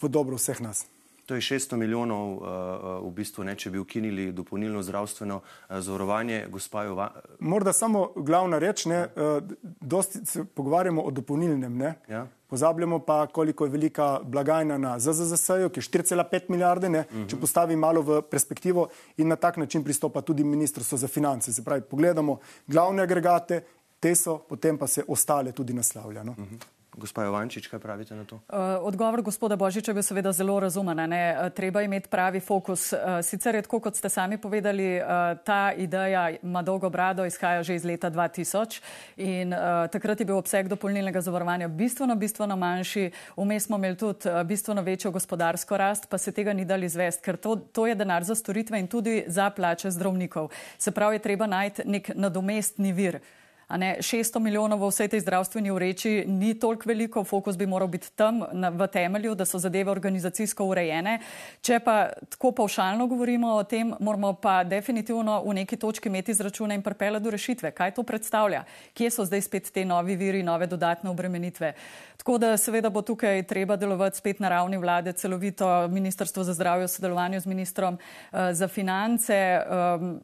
v 0.00 0.08
dobro 0.08 0.40
vseh 0.40 0.60
nas. 0.64 0.86
To 1.26 1.34
je 1.34 1.40
600 1.40 1.76
milijonov, 1.76 2.32
uh, 2.32 3.08
v 3.08 3.10
bistvu, 3.10 3.44
ne, 3.44 3.56
če 3.58 3.70
bi 3.74 3.80
ukinili 3.82 4.28
dopolnilno 4.32 4.82
zdravstveno 4.82 5.40
uh, 5.42 5.78
zavarovanje. 5.82 6.44
Jova... 6.72 7.10
Morda 7.40 7.72
samo 7.72 8.12
glavna 8.16 8.58
reč, 8.62 8.84
ne, 8.86 9.00
uh, 9.06 9.42
dosti 9.80 10.22
se 10.26 10.44
pogovarjamo 10.44 11.02
o 11.02 11.10
dopolnilnem. 11.10 11.80
Ja. 12.08 12.26
Pozabljamo 12.46 12.98
pa, 12.98 13.26
koliko 13.26 13.66
je 13.66 13.70
velika 13.70 14.20
blagajna 14.22 14.78
na 14.78 14.98
ZZZS-ju, 14.98 15.70
ki 15.74 15.82
je 15.82 15.88
4,5 15.90 16.40
milijarde, 16.48 16.88
ne, 16.88 17.00
uh 17.00 17.16
-huh. 17.16 17.28
če 17.30 17.36
postavi 17.36 17.76
malo 17.76 18.02
v 18.02 18.22
perspektivo 18.22 18.88
in 19.16 19.28
na 19.28 19.36
tak 19.36 19.56
način 19.56 19.84
pristopa 19.84 20.20
tudi 20.20 20.44
Ministrstvo 20.44 20.98
za 20.98 21.08
finance. 21.08 21.52
Se 21.52 21.64
pravi, 21.64 21.82
pogledamo 21.82 22.38
glavne 22.66 23.02
agregate, 23.02 23.64
te 24.00 24.14
so, 24.14 24.38
potem 24.38 24.78
pa 24.78 24.86
se 24.86 25.02
ostale 25.08 25.52
tudi 25.52 25.72
naslavlja. 25.72 26.22
No. 26.22 26.32
Uh 26.32 26.38
-huh. 26.38 26.75
Gospa 26.96 27.28
Jovančič, 27.28 27.68
kaj 27.68 27.76
pravite 27.78 28.16
na 28.16 28.24
to? 28.24 28.40
Uh, 28.48 28.80
odgovor 28.80 29.20
gospoda 29.22 29.56
Božiča 29.56 29.92
je 29.92 30.02
seveda 30.02 30.32
zelo 30.32 30.56
razumen. 30.60 30.96
Uh, 30.96 31.52
treba 31.52 31.82
imeti 31.82 32.08
pravi 32.08 32.40
fokus. 32.40 32.92
Uh, 32.92 33.20
sicer 33.22 33.54
je 33.54 33.62
tako, 33.62 33.80
kot 33.80 33.96
ste 33.96 34.08
sami 34.08 34.38
povedali, 34.40 34.96
ta 35.44 35.72
ideja 35.76 36.30
ima 36.42 36.62
dolgo 36.62 36.90
brado, 36.90 37.24
izhaja 37.24 37.62
že 37.62 37.74
iz 37.74 37.84
leta 37.84 38.10
2000 38.10 38.80
in 39.16 39.52
takrat 39.92 40.20
je 40.20 40.26
bil 40.26 40.36
obseg 40.36 40.68
dopolnilnega 40.68 41.20
zavarovanja 41.20 41.68
bistveno, 41.68 42.16
bistveno 42.16 42.56
manjši. 42.56 43.10
Vmes 43.36 43.66
smo 43.66 43.76
imeli 43.76 43.96
tudi 43.96 44.30
bistveno 44.44 44.82
večjo 44.82 45.10
gospodarsko 45.10 45.76
rast, 45.76 46.08
pa 46.08 46.18
se 46.18 46.32
tega 46.32 46.52
ni 46.52 46.64
dali 46.64 46.86
izvesti, 46.86 47.22
ker 47.22 47.36
to, 47.36 47.56
to 47.56 47.86
je 47.86 47.94
denar 47.94 48.24
za 48.24 48.34
storitve 48.34 48.80
in 48.80 48.88
tudi 48.88 49.24
za 49.26 49.50
plače 49.50 49.90
zdravnikov. 49.90 50.48
Se 50.78 50.90
pravi, 50.90 51.16
je 51.16 51.26
treba 51.28 51.46
najti 51.46 51.82
nek 51.84 52.10
nadomestni 52.14 52.92
vir. 52.92 53.20
Ne, 53.68 53.96
600 53.98 54.38
milijonov 54.38 54.78
v 54.78 54.88
vsej 54.94 55.08
tej 55.10 55.20
zdravstveni 55.26 55.70
ureči 55.74 56.22
ni 56.30 56.54
toliko 56.54 56.86
veliko, 56.86 57.24
fokus 57.26 57.56
bi 57.58 57.66
moral 57.66 57.88
biti 57.90 58.12
tam 58.14 58.46
na, 58.52 58.70
v 58.70 58.86
temelju, 58.86 59.34
da 59.34 59.42
so 59.42 59.58
zadeve 59.58 59.90
organizacijsko 59.90 60.64
urejene. 60.64 61.18
Če 61.66 61.80
pa 61.82 62.14
tako 62.30 62.52
pavšalno 62.62 63.08
govorimo 63.10 63.56
o 63.58 63.64
tem, 63.66 63.90
moramo 63.98 64.36
pa 64.38 64.62
definitivno 64.62 65.42
v 65.42 65.54
neki 65.58 65.76
točki 65.82 66.06
imeti 66.08 66.30
izračune 66.30 66.78
in 66.78 66.82
prepela 66.82 67.18
do 67.18 67.30
rešitve. 67.30 67.74
Kaj 67.74 67.96
to 67.98 68.06
predstavlja? 68.06 68.62
Kje 68.94 69.10
so 69.10 69.26
zdaj 69.26 69.42
spet 69.42 69.72
te 69.74 69.84
novi 69.84 70.14
viri, 70.14 70.46
nove 70.46 70.70
dodatne 70.70 71.10
obremenitve? 71.10 71.74
Tako 72.22 72.38
da 72.38 72.54
seveda 72.56 72.90
bo 72.90 73.02
tukaj 73.02 73.42
treba 73.50 73.74
delovati 73.76 74.22
spet 74.22 74.38
na 74.38 74.48
ravni 74.48 74.78
vlade, 74.78 75.12
celovito 75.12 75.88
Ministrstvo 75.90 76.46
za 76.46 76.54
zdravje 76.54 76.86
v 76.86 76.94
sodelovanju 76.94 77.42
z 77.42 77.46
ministrom 77.46 77.98
uh, 77.98 78.54
za 78.54 78.68
finance. 78.68 79.58
Um, 79.66 80.20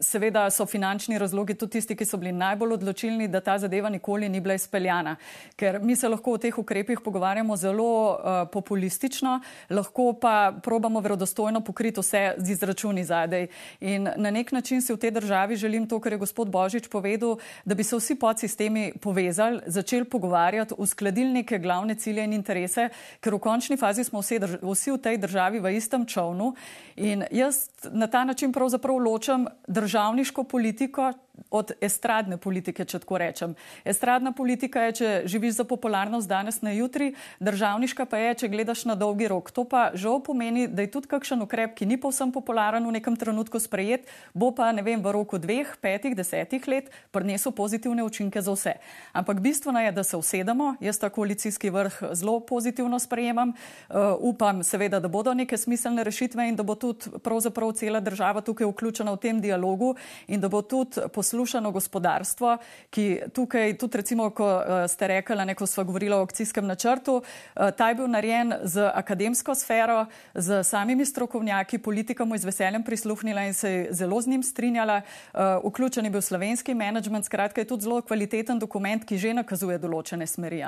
seveda 0.00 0.50
so 0.50 0.66
finančni 0.66 1.18
razlogi 1.18 1.54
tudi 1.54 1.72
tisti, 1.72 1.96
ki 1.96 2.04
so 2.04 2.18
bili 2.20 2.32
najbolj 2.32 2.72
odločilni, 2.76 3.28
da 3.28 3.40
ta 3.40 3.58
zadeva 3.58 3.88
nikoli 3.90 4.28
ni 4.28 4.40
bila 4.40 4.54
izpeljana. 4.54 5.16
Ker 5.56 5.80
mi 5.82 5.96
se 5.96 6.08
lahko 6.08 6.36
o 6.36 6.38
teh 6.38 6.58
ukrepih 6.58 7.00
pogovarjamo 7.04 7.56
zelo 7.56 7.88
uh, 8.12 8.48
populistično, 8.52 9.40
lahko 9.70 10.12
pa 10.20 10.52
probamo 10.62 11.00
verodostojno 11.00 11.60
pokriti 11.64 12.00
vse 12.00 12.34
z 12.36 12.50
izračuni 12.50 13.04
zadej. 13.04 13.48
In 13.80 14.08
na 14.16 14.30
nek 14.30 14.52
način 14.52 14.82
si 14.82 14.92
v 14.92 15.00
tej 15.00 15.10
državi 15.10 15.56
želim 15.56 15.88
to, 15.88 16.00
kar 16.00 16.12
je 16.12 16.18
gospod 16.18 16.50
Božič 16.50 16.88
povedal, 16.88 17.36
da 17.64 17.74
bi 17.74 17.84
se 17.84 17.96
vsi 17.96 18.14
podsistemi 18.14 18.92
povezali, 19.00 19.60
začeli 19.66 20.04
pogovarjati, 20.04 20.74
uskladili 20.78 21.32
neke 21.32 21.58
glavne 21.58 21.94
cilje 21.94 22.24
in 22.24 22.32
interese, 22.32 22.88
ker 23.20 23.34
v 23.34 23.42
končni 23.42 23.76
fazi 23.76 24.04
smo 24.04 24.20
vsi, 24.20 24.40
vsi 24.62 24.92
v 24.92 24.98
tej 24.98 25.18
državi 25.18 25.60
v 25.60 25.76
istem 25.76 26.06
čovnu. 26.06 26.54
In 26.96 27.24
jaz 27.30 27.68
na 27.92 28.06
ta 28.06 28.24
način 28.24 28.52
pravzaprav 28.52 28.96
ločam 28.96 29.46
državo 29.66 29.85
državniško 29.86 30.44
politiko 30.44 31.12
od 31.50 31.72
estradne 31.80 32.36
politike, 32.36 32.84
če 32.84 33.00
tako 33.02 33.18
rečem. 33.18 33.54
Estradna 33.84 34.32
politika 34.32 34.86
je, 34.88 34.92
če 35.00 35.08
živiš 35.30 35.60
za 35.60 35.64
popularnost 35.68 36.28
danes 36.28 36.60
na 36.62 36.72
jutri, 36.74 37.14
državniška 37.40 38.06
pa 38.10 38.18
je, 38.18 38.34
če 38.42 38.50
gledaš 38.52 38.84
na 38.88 38.94
dolgi 38.98 39.28
rok. 39.30 39.50
To 39.54 39.64
pa 39.64 39.90
žal 39.94 40.20
pomeni, 40.24 40.66
da 40.68 40.84
je 40.84 40.90
tudi 40.92 41.10
kakšen 41.10 41.42
ukrep, 41.44 41.76
ki 41.78 41.86
ni 41.86 42.00
povsem 42.00 42.32
popularen 42.34 42.84
v 42.86 42.96
nekem 42.98 43.16
trenutku 43.16 43.60
sprejet, 43.62 44.08
bo 44.34 44.50
pa 44.56 44.72
ne 44.72 44.82
vem, 44.82 45.02
v 45.02 45.12
roku 45.14 45.38
dveh, 45.38 45.76
petih, 45.80 46.16
desetih 46.16 46.66
let 46.68 46.90
prinesel 47.14 47.54
pozitivne 47.56 48.04
učinke 48.04 48.42
za 48.42 48.52
vse. 48.52 48.76
Ampak 49.12 49.40
bistveno 49.40 49.80
je, 49.80 49.92
da 49.92 50.04
se 50.04 50.16
usedemo. 50.16 50.74
Jaz 50.80 50.98
ta 50.98 51.10
koalicijski 51.10 51.70
vrh 51.70 52.12
zelo 52.12 52.40
pozitivno 52.40 52.98
sprejemam. 52.98 53.54
Uh, 53.88 54.18
upam 54.18 54.64
seveda, 54.64 55.00
da 55.00 55.08
bodo 55.08 55.34
neke 55.34 55.56
smiselne 55.56 56.04
rešitve 56.04 56.48
in 56.48 56.56
da 56.56 56.62
bo 56.62 56.74
tudi 56.74 57.10
pravzaprav 57.22 57.72
cela 57.72 58.00
država 58.00 58.40
tukaj 58.40 58.66
vključena 58.66 59.12
v 59.12 59.22
tem 59.22 59.40
dialogu 59.40 59.94
in 60.26 60.40
da 60.40 60.48
bo 60.48 60.62
tudi 60.62 61.06
poslušano 61.26 61.70
gospodarstvo, 61.74 62.58
ki 62.90 63.20
tukaj, 63.34 63.74
tudi 63.78 63.98
recimo, 63.98 64.30
ko 64.30 64.46
uh, 64.46 64.86
ste 64.86 65.08
rekli, 65.10 65.44
neko 65.46 65.66
smo 65.66 65.84
govorili 65.84 66.14
o 66.14 66.22
akcijskem 66.22 66.66
načrtu, 66.66 67.16
uh, 67.18 67.70
ta 67.76 67.88
je 67.88 67.94
bil 67.98 68.06
narejen 68.06 68.54
z 68.62 68.86
akademsko 68.94 69.54
sfero, 69.54 70.06
z 70.34 70.62
samimi 70.62 71.06
strokovnjaki, 71.06 71.78
politika 71.78 72.24
mu 72.24 72.34
je 72.34 72.44
z 72.44 72.50
veseljem 72.50 72.84
prisluhnila 72.84 73.42
in 73.42 73.54
se 73.54 73.88
zelo 73.90 74.20
z 74.20 74.26
njim 74.26 74.42
strinjala. 74.42 75.00
Uh, 75.34 75.40
vključen 75.66 76.04
je 76.04 76.10
bil 76.10 76.22
slovenski 76.22 76.74
menedžment, 76.74 77.26
skratka 77.26 77.60
je 77.60 77.66
tudi 77.66 77.82
zelo 77.82 78.00
kvaliteten 78.02 78.58
dokument, 78.58 79.04
ki 79.04 79.18
že 79.18 79.34
nakazuje 79.34 79.78
določene 79.82 80.26
smeri. 80.26 80.62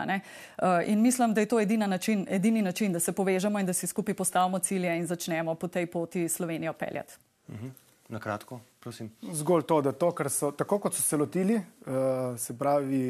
In 0.87 1.01
mislim, 1.01 1.35
da 1.35 1.41
je 1.41 1.47
to 1.47 1.59
način, 1.87 2.27
edini 2.31 2.63
način, 2.63 2.93
da 2.93 3.01
se 3.01 3.13
povežemo 3.13 3.59
in 3.59 3.67
da 3.67 3.73
si 3.73 3.87
skupaj 3.87 4.15
postavimo 4.15 4.59
cilje 4.59 4.97
in 4.99 5.07
začnemo 5.07 5.55
po 5.55 5.69
tej 5.69 5.87
poti 5.87 6.29
Slovenijo 6.29 6.73
peljati. 6.73 7.15
Mhm. 7.49 7.88
Na 8.09 8.19
kratko, 8.19 8.61
prosim. 8.81 9.11
Zgolj 9.37 9.67
to, 9.69 9.83
da 9.85 9.93
to, 9.93 10.09
kar 10.17 10.31
so, 10.33 10.49
tako 10.57 10.79
kot 10.81 10.95
so 10.97 11.03
se 11.05 11.17
lotili, 11.21 11.59
uh, 11.59 12.39
se 12.41 12.55
pravi, 12.57 13.03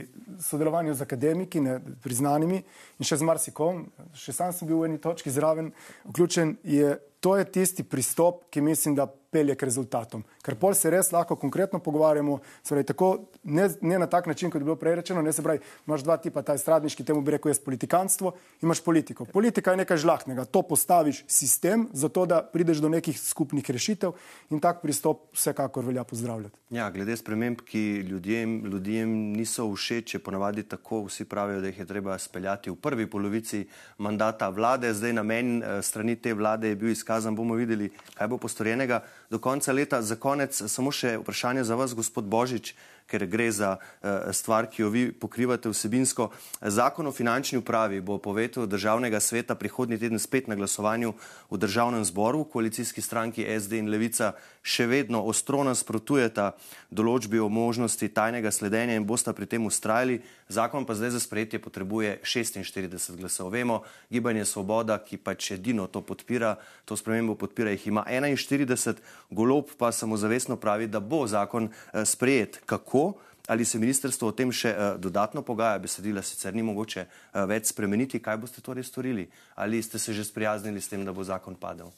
sodelovanje 0.42 0.96
z 0.98 1.06
akademiki, 1.06 1.61
ne, 1.62 1.76
priznanimi 2.02 2.58
in 2.98 3.06
še 3.06 3.20
z 3.20 3.28
marsikom, 3.28 3.84
še 4.11 4.34
sam 4.34 4.50
sem 4.52 4.66
bil 4.66 4.80
v 4.80 4.88
eni 4.88 4.98
točki 4.98 5.30
zraven, 5.30 5.70
vključen, 6.08 6.56
je, 6.66 6.96
to 7.22 7.37
je 7.38 7.46
tisti 7.46 7.87
pristop, 7.87 8.48
ki 8.50 8.64
mislim, 8.66 8.98
da 8.98 9.06
pelje 9.06 9.54
k 9.54 9.70
rezultatom. 9.70 10.26
Ker 10.48 10.56
pol 10.56 10.72
se 10.72 10.88
res 10.88 11.12
lahko 11.12 11.37
konkretno 11.37 11.80
pogovarjamo, 11.84 12.38
pravi, 12.68 12.87
tako, 12.88 13.08
ne, 13.44 13.68
ne 13.84 13.98
na 14.00 14.08
tak 14.08 14.26
način, 14.30 14.50
kot 14.50 14.62
je 14.62 14.64
bilo 14.64 14.78
prej 14.80 14.96
rečeno, 15.02 15.22
ne 15.22 15.32
se 15.32 15.44
pravi, 15.44 15.61
imaš 15.87 16.06
dva 16.06 16.16
tipa, 16.16 16.42
ta 16.42 16.56
stradniški, 16.56 17.04
temu 17.04 17.20
bi 17.20 17.37
rekel 17.37 17.52
jaz 17.52 17.61
politikanstvo, 17.61 18.32
imaš 18.64 18.80
politiko. 18.84 19.26
Politika 19.28 19.74
je 19.74 19.82
nekaj 19.82 20.00
žlahtnega, 20.00 20.46
to 20.48 20.62
postaviš 20.64 21.24
sistem, 21.28 21.88
zato 21.92 22.24
da 22.26 22.40
prideš 22.42 22.80
do 22.84 22.88
nekih 22.88 23.18
skupnih 23.20 23.68
rešitev 23.68 24.16
in 24.50 24.62
tak 24.64 24.80
pristop 24.80 25.28
vsekakor 25.37 25.84
velja 25.84 26.04
pozdravljati. 26.08 26.56
Ja, 26.70 26.90
glede 26.92 27.16
sprememb, 27.16 27.61
ki 27.64 28.04
ljudjem, 28.08 28.58
ljudjem 28.68 29.12
niso 29.37 29.68
všeč, 29.72 30.14
je 30.14 30.22
ponavadi 30.22 30.62
tako, 30.68 31.04
vsi 31.08 31.24
pravijo, 31.24 31.61
da 31.61 31.72
jih 31.72 31.78
je 31.78 31.87
treba 31.88 32.18
speljati 32.18 32.70
v 32.70 32.76
prvi 32.76 33.06
polovici 33.11 33.66
mandata 33.98 34.48
vlade, 34.48 34.92
zdaj 34.94 35.12
namen 35.16 35.62
eh, 35.62 35.82
strani 35.82 36.16
te 36.16 36.34
vlade 36.34 36.68
je 36.68 36.76
bil 36.76 36.92
izkazan, 36.92 37.36
bomo 37.36 37.57
videli, 37.57 37.88
kaj 38.14 38.28
bo 38.28 38.36
postorjenega 38.38 39.01
do 39.30 39.38
konca 39.38 39.72
leta. 39.72 40.03
Za 40.03 40.16
konec 40.39 40.55
samo 40.70 40.95
še 40.95 41.16
vprašanje 41.18 41.66
za 41.66 41.74
vas, 41.74 41.99
gospod 41.99 42.30
Božič 42.30 42.78
ker 43.09 43.26
gre 43.26 43.48
za 43.52 43.76
uh, 43.78 44.28
stvar, 44.36 44.68
ki 44.70 44.82
jo 44.82 44.90
vi 44.92 45.09
pokrivate 45.12 45.72
vsebinsko. 45.72 46.28
Zakon 46.61 47.09
o 47.09 47.12
finančni 47.12 47.59
upravi 47.59 48.00
bo 48.00 48.18
po 48.18 48.32
vetu 48.36 48.66
državnega 48.66 49.20
sveta 49.20 49.54
prihodnji 49.54 49.98
teden 49.98 50.18
spet 50.18 50.48
na 50.48 50.54
glasovanju 50.54 51.14
v 51.50 51.59
državnem 51.59 52.04
zboru. 52.04 52.44
Koalicijski 52.44 53.02
stranki 53.02 53.46
SD 53.61 53.80
in 53.80 53.88
Levica 53.88 54.34
še 54.62 54.86
vedno 54.86 55.22
ostro 55.24 55.62
nasprotujeta 55.64 56.52
določbi 56.90 57.40
o 57.40 57.48
možnosti 57.48 58.09
tajnega 58.12 58.52
sledenja 58.52 58.96
in 58.98 59.06
bosta 59.09 59.32
pri 59.32 59.48
tem 59.48 59.64
ustrajali. 59.66 60.20
Zakon 60.48 60.84
pa 60.88 60.96
zdaj 60.96 61.16
za 61.16 61.20
sprejetje 61.20 61.61
potrebuje 61.61 62.18
46 62.24 63.16
glasov. 63.16 63.52
Vemo, 63.52 63.82
gibanje 64.12 64.44
Svoboda, 64.48 64.98
ki 65.00 65.16
pač 65.16 65.52
edino 65.56 65.86
to 65.88 66.02
podpira, 66.04 66.56
to 66.84 66.96
spremembo 66.96 67.36
podpira, 67.36 67.72
jih 67.72 67.88
ima 67.88 68.04
41, 68.09 69.00
golob 69.30 69.72
pa 69.78 69.92
samozavestno 69.92 70.56
pravi, 70.56 70.88
da 70.88 71.00
bo 71.00 71.26
zakon 71.28 71.68
uh, 71.68 72.04
sprejet. 72.04 72.61
Kako 72.68 72.97
lahko, 72.99 73.18
ali 73.46 73.64
se 73.64 73.78
ministrstvo 73.78 74.28
o 74.28 74.32
tem 74.32 74.53
še 74.53 74.70
uh, 74.70 75.01
dodatno 75.01 75.42
pogaja, 75.42 75.78
besedila 75.78 76.22
sicer 76.22 76.55
ni 76.55 76.62
mogoče 76.62 77.07
uh, 77.07 77.44
več 77.49 77.72
spremeniti, 77.72 78.20
kaj 78.20 78.36
boste 78.36 78.61
torej 78.61 78.84
storili? 78.84 79.28
Ali 79.57 79.82
ste 79.82 79.99
se 79.99 80.12
že 80.12 80.24
sprijaznili 80.24 80.80
s 80.80 80.88
tem, 80.88 81.05
da 81.05 81.12
bo 81.12 81.24
zakon 81.24 81.57
padel? 81.57 81.90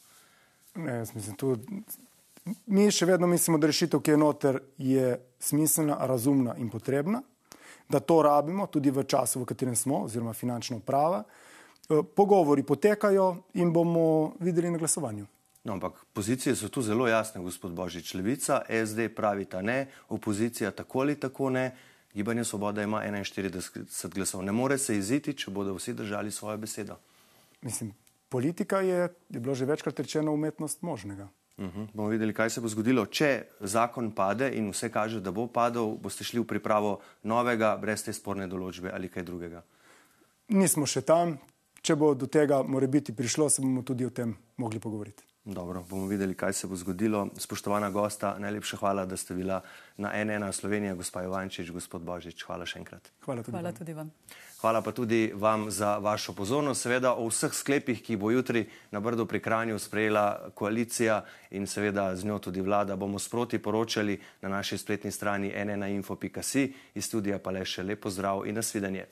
Ne, 0.77 1.03
jaz 1.03 1.15
mislim, 1.15 1.37
tu, 1.37 1.57
mi 2.67 2.87
še 2.91 3.07
vedno 3.07 3.27
mislimo, 3.27 3.59
da 3.59 3.67
rešitev, 3.67 4.01
ki 4.01 4.15
je 4.15 4.17
noter, 4.17 4.61
je 4.79 5.19
smiselna, 5.41 5.99
razumna 6.07 6.55
in 6.59 6.71
potrebna, 6.71 7.23
da 7.91 7.99
to 7.99 8.23
rabimo 8.23 8.69
tudi 8.71 8.91
v 8.95 9.03
času, 9.03 9.43
v 9.43 9.51
katerem 9.51 9.75
smo, 9.75 10.05
oziroma 10.07 10.33
finančna 10.33 10.79
uprava. 10.79 11.25
Uh, 11.91 12.07
pogovori 12.15 12.63
potekajo 12.63 13.51
in 13.59 13.73
bomo 13.75 14.37
videli 14.39 14.71
na 14.71 14.79
glasovanju. 14.79 15.27
No, 15.65 15.73
ampak 15.73 15.93
pozicije 16.13 16.57
so 16.57 16.69
tu 16.69 16.83
zelo 16.83 17.09
jasne, 17.09 17.43
gospod 17.43 17.73
Božič. 17.73 18.15
Levica, 18.15 18.63
SD 18.69 19.13
pravi 19.17 19.45
ta 19.45 19.63
ne, 19.63 19.91
opozicija 20.09 20.71
tako 20.71 21.01
ali 21.01 21.21
tako 21.21 21.51
ne, 21.51 21.77
gibanje 22.15 22.45
Svoboda 22.45 22.83
ima 22.83 23.03
41 23.03 24.09
glasov. 24.09 24.43
Ne 24.43 24.53
more 24.53 24.79
se 24.79 24.97
iziti, 24.97 25.35
če 25.37 25.51
bodo 25.51 25.75
vsi 25.75 25.95
držali 25.95 26.31
svojo 26.31 26.57
besedo. 26.57 26.97
Mislim, 27.63 27.93
politika 28.29 28.81
je, 28.81 29.09
je 29.29 29.41
bilo 29.41 29.55
že 29.55 29.65
večkrat 29.65 30.01
rečeno, 30.01 30.33
umetnost 30.33 30.83
možnega. 30.83 31.29
Uh 31.59 31.65
mhm. 31.65 31.81
-huh. 31.81 31.87
Bomo 31.95 32.09
videli, 32.09 32.35
kaj 32.35 32.51
se 32.51 32.61
bo 32.61 32.69
zgodilo. 32.69 33.07
Če 33.07 33.43
zakon 33.61 34.11
pade 34.11 34.53
in 34.55 34.71
vse 34.71 34.93
kaže, 34.93 35.21
da 35.21 35.31
bo 35.31 35.47
padel, 35.47 35.97
boste 36.03 36.25
šli 36.25 36.41
v 36.41 36.45
pripravo 36.45 37.01
novega, 37.23 37.77
brez 37.77 38.05
te 38.05 38.13
sporne 38.13 38.47
določbe 38.47 38.91
ali 38.95 39.09
kaj 39.09 39.23
drugega. 39.23 39.63
Nismo 40.49 40.87
še 40.87 41.01
tam. 41.01 41.39
Če 41.83 41.97
bo 41.97 42.15
do 42.15 42.27
tega 42.27 42.63
more 42.63 42.87
biti 42.87 43.13
prišlo, 43.13 43.51
se 43.51 43.63
bomo 43.63 43.83
tudi 43.83 44.05
o 44.05 44.11
tem 44.11 44.37
mogli 44.57 44.81
pogovoriti. 44.81 45.30
Dobro, 45.51 45.85
bomo 45.91 46.07
videli, 46.07 46.35
kaj 46.35 46.53
se 46.53 46.67
bo 46.67 46.77
zgodilo. 46.77 47.29
Spoštovana 47.37 47.91
gosta, 47.91 48.37
najlepša 48.39 48.77
hvala, 48.77 49.07
da 49.07 49.17
ste 49.17 49.35
bila 49.35 49.61
na 49.97 50.13
NN 50.25 50.53
Slovenija, 50.53 50.95
gospod 50.95 51.25
Jovančič, 51.25 51.71
gospod 51.71 52.03
Božič. 52.03 52.45
Hvala 52.47 52.67
še 52.67 52.79
enkrat. 52.79 53.11
Hvala 53.25 53.43
tudi, 53.43 53.57
hvala 53.57 53.73
tudi 53.73 53.97
vam. 53.99 54.13
Hvala 54.61 54.83
pa 54.83 54.93
tudi 54.93 55.33
vam 55.35 55.71
za 55.71 55.97
vašo 55.99 56.33
pozornost. 56.39 56.87
Seveda 56.87 57.15
o 57.15 57.27
vseh 57.27 57.55
sklepih, 57.55 58.03
ki 58.03 58.17
bo 58.17 58.31
jutri 58.31 58.69
na 58.93 59.01
Brdo 59.01 59.27
pri 59.27 59.41
Kranju 59.41 59.79
sprejela 59.79 60.53
koalicija 60.55 61.25
in 61.51 61.67
seveda 61.67 62.15
z 62.17 62.25
njo 62.25 62.39
tudi 62.39 62.61
vlada, 62.61 62.97
bomo 62.97 63.19
sproti 63.19 63.59
poročali 63.59 64.21
na 64.43 64.49
naši 64.49 64.79
spletni 64.79 65.11
strani 65.11 65.51
nnainfo.si. 65.51 66.73
Iz 66.95 67.05
studija 67.05 67.39
pa 67.39 67.51
le 67.51 67.65
še 67.65 67.83
lepo 67.83 68.11
zdrav 68.11 68.47
in 68.47 68.55
nasvidenje. 68.55 69.09